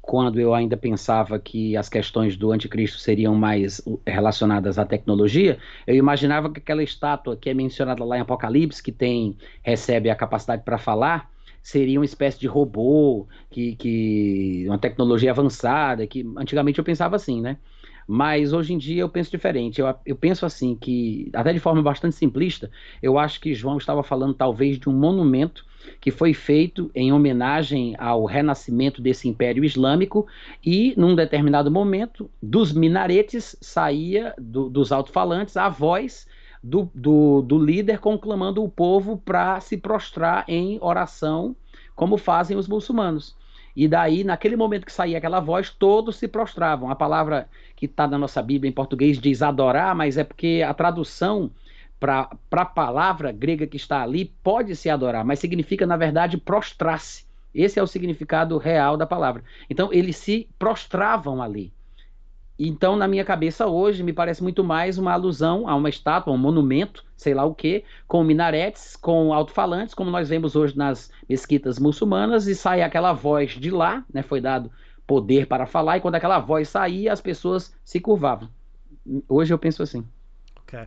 [0.00, 5.94] quando eu ainda pensava que as questões do anticristo seriam mais relacionadas à tecnologia, eu
[5.94, 10.64] imaginava que aquela estátua que é mencionada lá em Apocalipse, que tem recebe a capacidade
[10.64, 11.30] para falar,
[11.62, 17.40] seria uma espécie de robô, que, que uma tecnologia avançada, que antigamente eu pensava assim,
[17.40, 17.56] né?
[18.06, 19.80] Mas hoje em dia eu penso diferente.
[19.80, 22.70] Eu, eu penso assim que, até de forma bastante simplista,
[23.00, 25.64] eu acho que João estava falando talvez de um monumento
[26.00, 30.26] que foi feito em homenagem ao renascimento desse Império Islâmico
[30.64, 36.26] e, num determinado momento, dos minaretes saía, do, dos alto-falantes, a voz
[36.62, 41.56] do, do, do líder conclamando o povo para se prostrar em oração,
[41.94, 43.36] como fazem os muçulmanos.
[43.74, 46.90] E daí, naquele momento que saía aquela voz, todos se prostravam.
[46.90, 50.74] A palavra que está na nossa Bíblia em português diz adorar, mas é porque a
[50.74, 51.50] tradução
[51.98, 57.24] para a palavra grega que está ali pode se adorar, mas significa, na verdade, prostrar-se.
[57.54, 59.42] Esse é o significado real da palavra.
[59.70, 61.72] Então, eles se prostravam ali.
[62.64, 66.38] Então, na minha cabeça hoje, me parece muito mais uma alusão a uma estátua, um
[66.38, 71.80] monumento, sei lá o quê, com minaretes, com alto-falantes, como nós vemos hoje nas mesquitas
[71.80, 74.22] muçulmanas, e sai aquela voz de lá, né?
[74.22, 74.70] Foi dado
[75.08, 78.48] poder para falar, e quando aquela voz saía, as pessoas se curvavam.
[79.28, 80.06] Hoje eu penso assim.
[80.62, 80.78] Ok.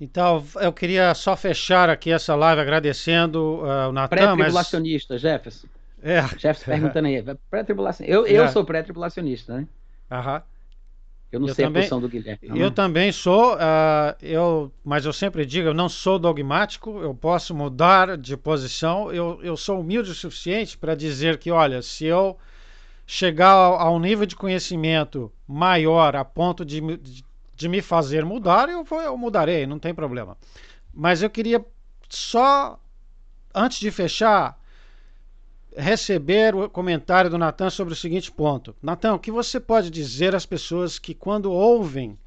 [0.00, 4.16] Então, eu queria só fechar aqui essa live agradecendo uh, o Natan.
[4.16, 5.22] Pré-tribulacionista, mas...
[5.22, 5.68] Jefferson.
[6.02, 6.22] É.
[6.22, 7.24] Jefferson perguntando aí.
[7.48, 8.12] Pré-tribulacionista.
[8.12, 8.48] Eu, eu é.
[8.48, 9.68] sou pré-tribulacionista, né?
[10.10, 10.42] Aham.
[11.30, 12.48] Eu não eu sei também, a posição do Guilherme.
[12.48, 12.56] Não.
[12.56, 17.54] Eu também sou, uh, eu, mas eu sempre digo, eu não sou dogmático, eu posso
[17.54, 22.38] mudar de posição, eu, eu sou humilde o suficiente para dizer que, olha, se eu
[23.06, 27.24] chegar a um nível de conhecimento maior a ponto de, de,
[27.54, 30.36] de me fazer mudar, eu, vou, eu mudarei, não tem problema.
[30.92, 31.64] Mas eu queria
[32.08, 32.80] só,
[33.54, 34.58] antes de fechar,
[35.78, 38.74] receber o comentário do Natan sobre o seguinte ponto.
[38.82, 42.18] Natan, o que você pode dizer às pessoas que, quando ouvem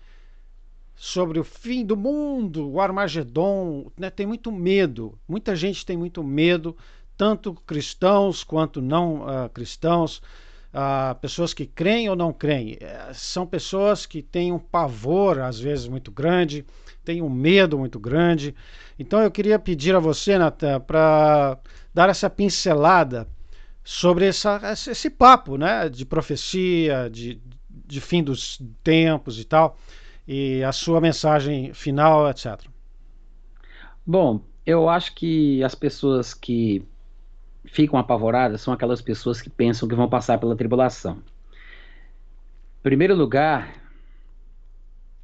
[0.95, 5.19] sobre o fim do mundo, o Armagedon, né, tem muito medo.
[5.27, 6.77] Muita gente tem muito medo,
[7.17, 10.21] tanto cristãos quanto não uh, cristãos,
[10.73, 12.75] uh, pessoas que creem ou não creem.
[12.75, 16.65] Uh, são pessoas que têm um pavor, às vezes, muito grande,
[17.03, 18.55] têm um medo muito grande.
[18.97, 21.57] Então eu queria pedir a você, Natan, para
[21.93, 23.27] dar essa pincelada
[23.83, 29.77] sobre essa, esse papo né, de profecia, de, de fim dos tempos e tal,
[30.27, 32.61] e a sua mensagem final, etc.
[34.05, 36.85] Bom, eu acho que as pessoas que
[37.65, 41.21] ficam apavoradas são aquelas pessoas que pensam que vão passar pela tribulação.
[42.79, 43.73] Em primeiro lugar,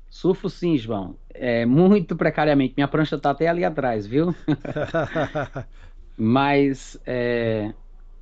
[0.10, 1.16] surfo sim, João.
[1.34, 2.74] É muito precariamente.
[2.78, 4.34] Minha prancha está até ali atrás, viu?
[6.18, 7.74] Mas é,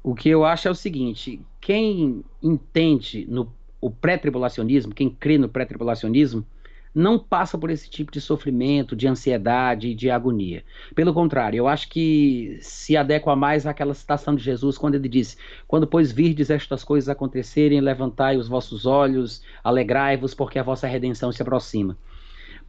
[0.05, 3.51] o que eu acho é o seguinte: quem entende no
[3.81, 6.45] o pré-tribulacionismo, quem crê no pré-tribulacionismo,
[6.93, 10.63] não passa por esse tipo de sofrimento, de ansiedade, de agonia.
[10.95, 15.37] Pelo contrário, eu acho que se adequa mais àquela citação de Jesus quando ele disse:
[15.67, 21.31] Quando pois virdes estas coisas acontecerem, levantai os vossos olhos, alegrai-vos, porque a vossa redenção
[21.31, 21.97] se aproxima.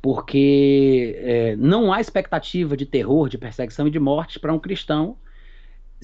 [0.00, 5.18] Porque é, não há expectativa de terror, de perseguição e de morte para um cristão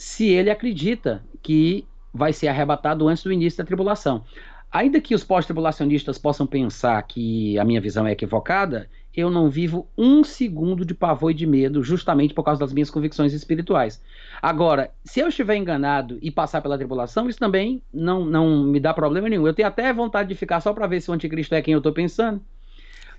[0.03, 4.25] se ele acredita que vai ser arrebatado antes do início da tribulação.
[4.71, 9.87] Ainda que os pós-tribulacionistas possam pensar que a minha visão é equivocada, eu não vivo
[9.97, 14.03] um segundo de pavor e de medo, justamente por causa das minhas convicções espirituais.
[14.41, 18.93] Agora, se eu estiver enganado e passar pela tribulação, isso também não, não me dá
[18.93, 19.47] problema nenhum.
[19.47, 21.79] Eu tenho até vontade de ficar só para ver se o anticristo é quem eu
[21.79, 22.41] estou pensando.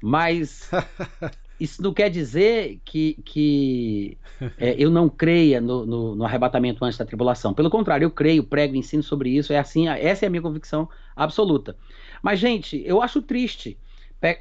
[0.01, 0.69] Mas
[1.60, 4.18] isso não quer dizer que, que
[4.58, 7.54] é, eu não creia no, no, no, arrebatamento antes da tribulação.
[7.54, 9.54] Pelo contrário, eu creio, prego, ensino sobre isso.
[9.54, 11.76] É assim, essa é a minha convicção absoluta.
[12.22, 13.78] Mas, gente, eu acho triste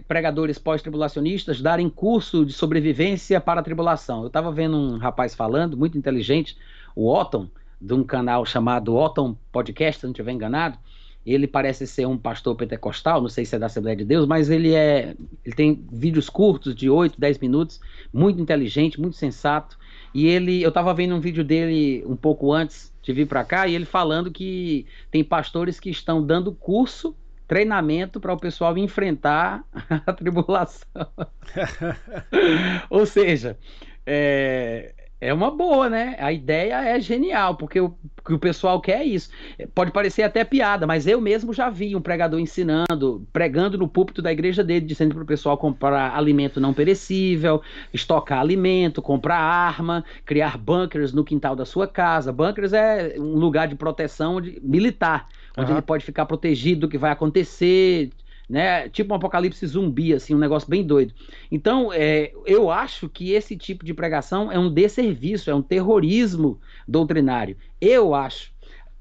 [0.06, 4.20] pregadores pós-tribulacionistas darem curso de sobrevivência para a tribulação.
[4.20, 6.56] Eu estava vendo um rapaz falando, muito inteligente,
[6.94, 7.48] o Otton,
[7.80, 10.78] de um canal chamado Otton Podcast, se não estiver enganado
[11.24, 14.50] ele parece ser um pastor pentecostal, não sei se é da Assembleia de Deus, mas
[14.50, 17.80] ele é, ele tem vídeos curtos de 8, 10 minutos,
[18.12, 19.78] muito inteligente, muito sensato.
[20.12, 23.66] E ele, eu estava vendo um vídeo dele um pouco antes de vir para cá
[23.66, 27.16] e ele falando que tem pastores que estão dando curso,
[27.46, 29.64] treinamento para o pessoal enfrentar
[30.06, 31.06] a tribulação.
[32.90, 33.56] Ou seja,
[34.04, 34.92] é,
[35.22, 36.16] é uma boa, né?
[36.18, 37.94] A ideia é genial, porque o,
[38.26, 39.30] que o pessoal quer é isso.
[39.72, 44.20] Pode parecer até piada, mas eu mesmo já vi um pregador ensinando, pregando no púlpito
[44.20, 47.62] da igreja dele, dizendo para o pessoal comprar alimento não perecível,
[47.94, 52.32] estocar alimento, comprar arma, criar bunkers no quintal da sua casa.
[52.32, 55.76] Bunkers é um lugar de proteção de, militar, onde uhum.
[55.78, 58.10] ele pode ficar protegido do que vai acontecer,
[58.48, 58.88] né?
[58.88, 61.14] Tipo um apocalipse zumbi, assim, um negócio bem doido.
[61.50, 66.60] Então, é, eu acho que esse tipo de pregação é um desserviço, é um terrorismo
[66.86, 67.56] doutrinário.
[67.80, 68.52] Eu acho.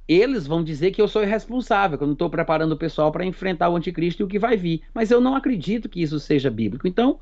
[0.08, 3.26] Eles vão dizer que eu sou irresponsável, que eu não estou preparando o pessoal para
[3.26, 4.82] enfrentar o anticristo e o que vai vir.
[4.94, 6.88] Mas eu não acredito que isso seja bíblico.
[6.88, 7.20] Então,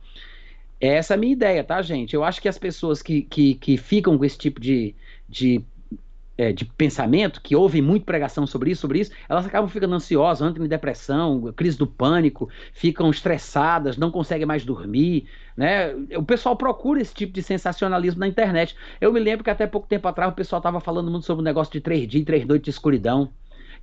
[0.79, 2.15] essa é a minha ideia, tá, gente?
[2.15, 4.95] Eu acho que as pessoas que, que, que ficam com esse tipo de,
[5.27, 5.61] de
[6.39, 10.49] é, de pensamento, que ouvem muito pregação sobre isso, sobre isso, elas acabam ficando ansiosas,
[10.49, 15.93] entram em depressão, crise do pânico, ficam estressadas, não conseguem mais dormir, né?
[16.15, 18.73] O pessoal procura esse tipo de sensacionalismo na internet.
[19.01, 21.43] Eu me lembro que até pouco tempo atrás o pessoal estava falando muito sobre o
[21.43, 23.29] negócio de três dias três noites de escuridão,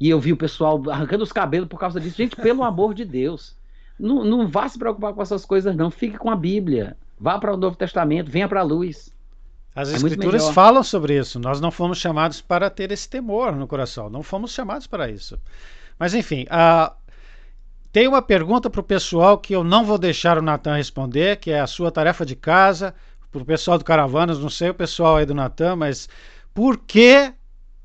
[0.00, 2.16] e eu vi o pessoal arrancando os cabelos por causa disso.
[2.16, 3.54] Gente, pelo amor de Deus,
[4.00, 7.52] não, não vá se preocupar com essas coisas não, fique com a Bíblia, vá para
[7.52, 9.14] o Novo Testamento, venha para a luz.
[9.76, 11.38] As é escrituras falam sobre isso.
[11.38, 14.08] Nós não fomos chamados para ter esse temor no coração.
[14.08, 15.38] Não fomos chamados para isso.
[15.98, 16.46] Mas enfim,
[17.92, 21.50] tem uma pergunta para o pessoal que eu não vou deixar o Natan responder, que
[21.50, 22.94] é a sua tarefa de casa.
[23.30, 26.08] Para o pessoal do Caravanas, não sei o pessoal aí do Natan, mas
[26.54, 27.34] por que,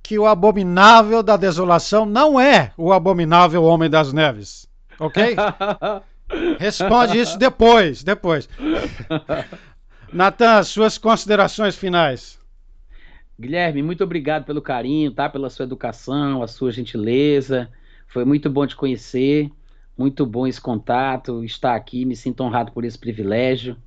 [0.02, 4.66] que o abominável da desolação não é o abominável homem das neves?
[4.98, 5.36] Ok?
[6.58, 8.48] Responde isso depois, depois.
[10.14, 12.38] Natan, suas considerações finais.
[13.40, 15.30] Guilherme, muito obrigado pelo carinho, tá?
[15.30, 17.72] Pela sua educação, a sua gentileza.
[18.08, 19.50] Foi muito bom te conhecer,
[19.98, 23.78] muito bom esse contato, estar aqui, me sinto honrado por esse privilégio.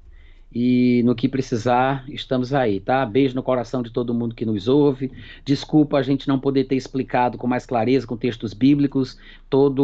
[0.54, 3.04] E no que precisar, estamos aí, tá?
[3.04, 5.10] Beijo no coração de todo mundo que nos ouve.
[5.44, 9.18] Desculpa a gente não poder ter explicado com mais clareza, com textos bíblicos.
[9.50, 9.82] Toda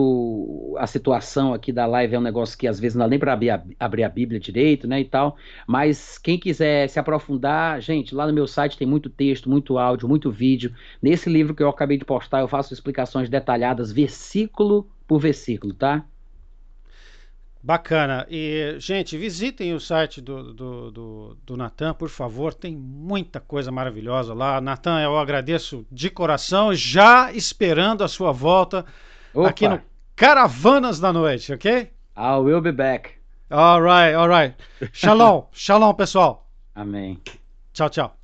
[0.79, 3.33] a situação aqui da live é um negócio que às vezes não dá nem para
[3.33, 5.01] abrir, abrir a Bíblia direito, né?
[5.01, 5.37] E tal.
[5.67, 10.09] Mas quem quiser se aprofundar, gente, lá no meu site tem muito texto, muito áudio,
[10.09, 10.73] muito vídeo.
[11.03, 16.05] Nesse livro que eu acabei de postar, eu faço explicações detalhadas, versículo por versículo, tá?
[17.62, 18.27] Bacana.
[18.31, 22.55] E, gente, visitem o site do, do, do, do Natan, por favor.
[22.55, 24.61] Tem muita coisa maravilhosa lá.
[24.61, 28.85] Natan, eu agradeço de coração, já esperando a sua volta
[29.35, 29.49] Opa.
[29.49, 29.81] aqui no
[30.16, 31.91] Caravanas da Noite, ok?
[32.16, 33.11] I will be back.
[33.51, 34.55] All right, all right.
[34.93, 36.47] Shalom, shalom, pessoal.
[36.74, 37.20] Amém.
[37.73, 38.20] Tchau, tchau.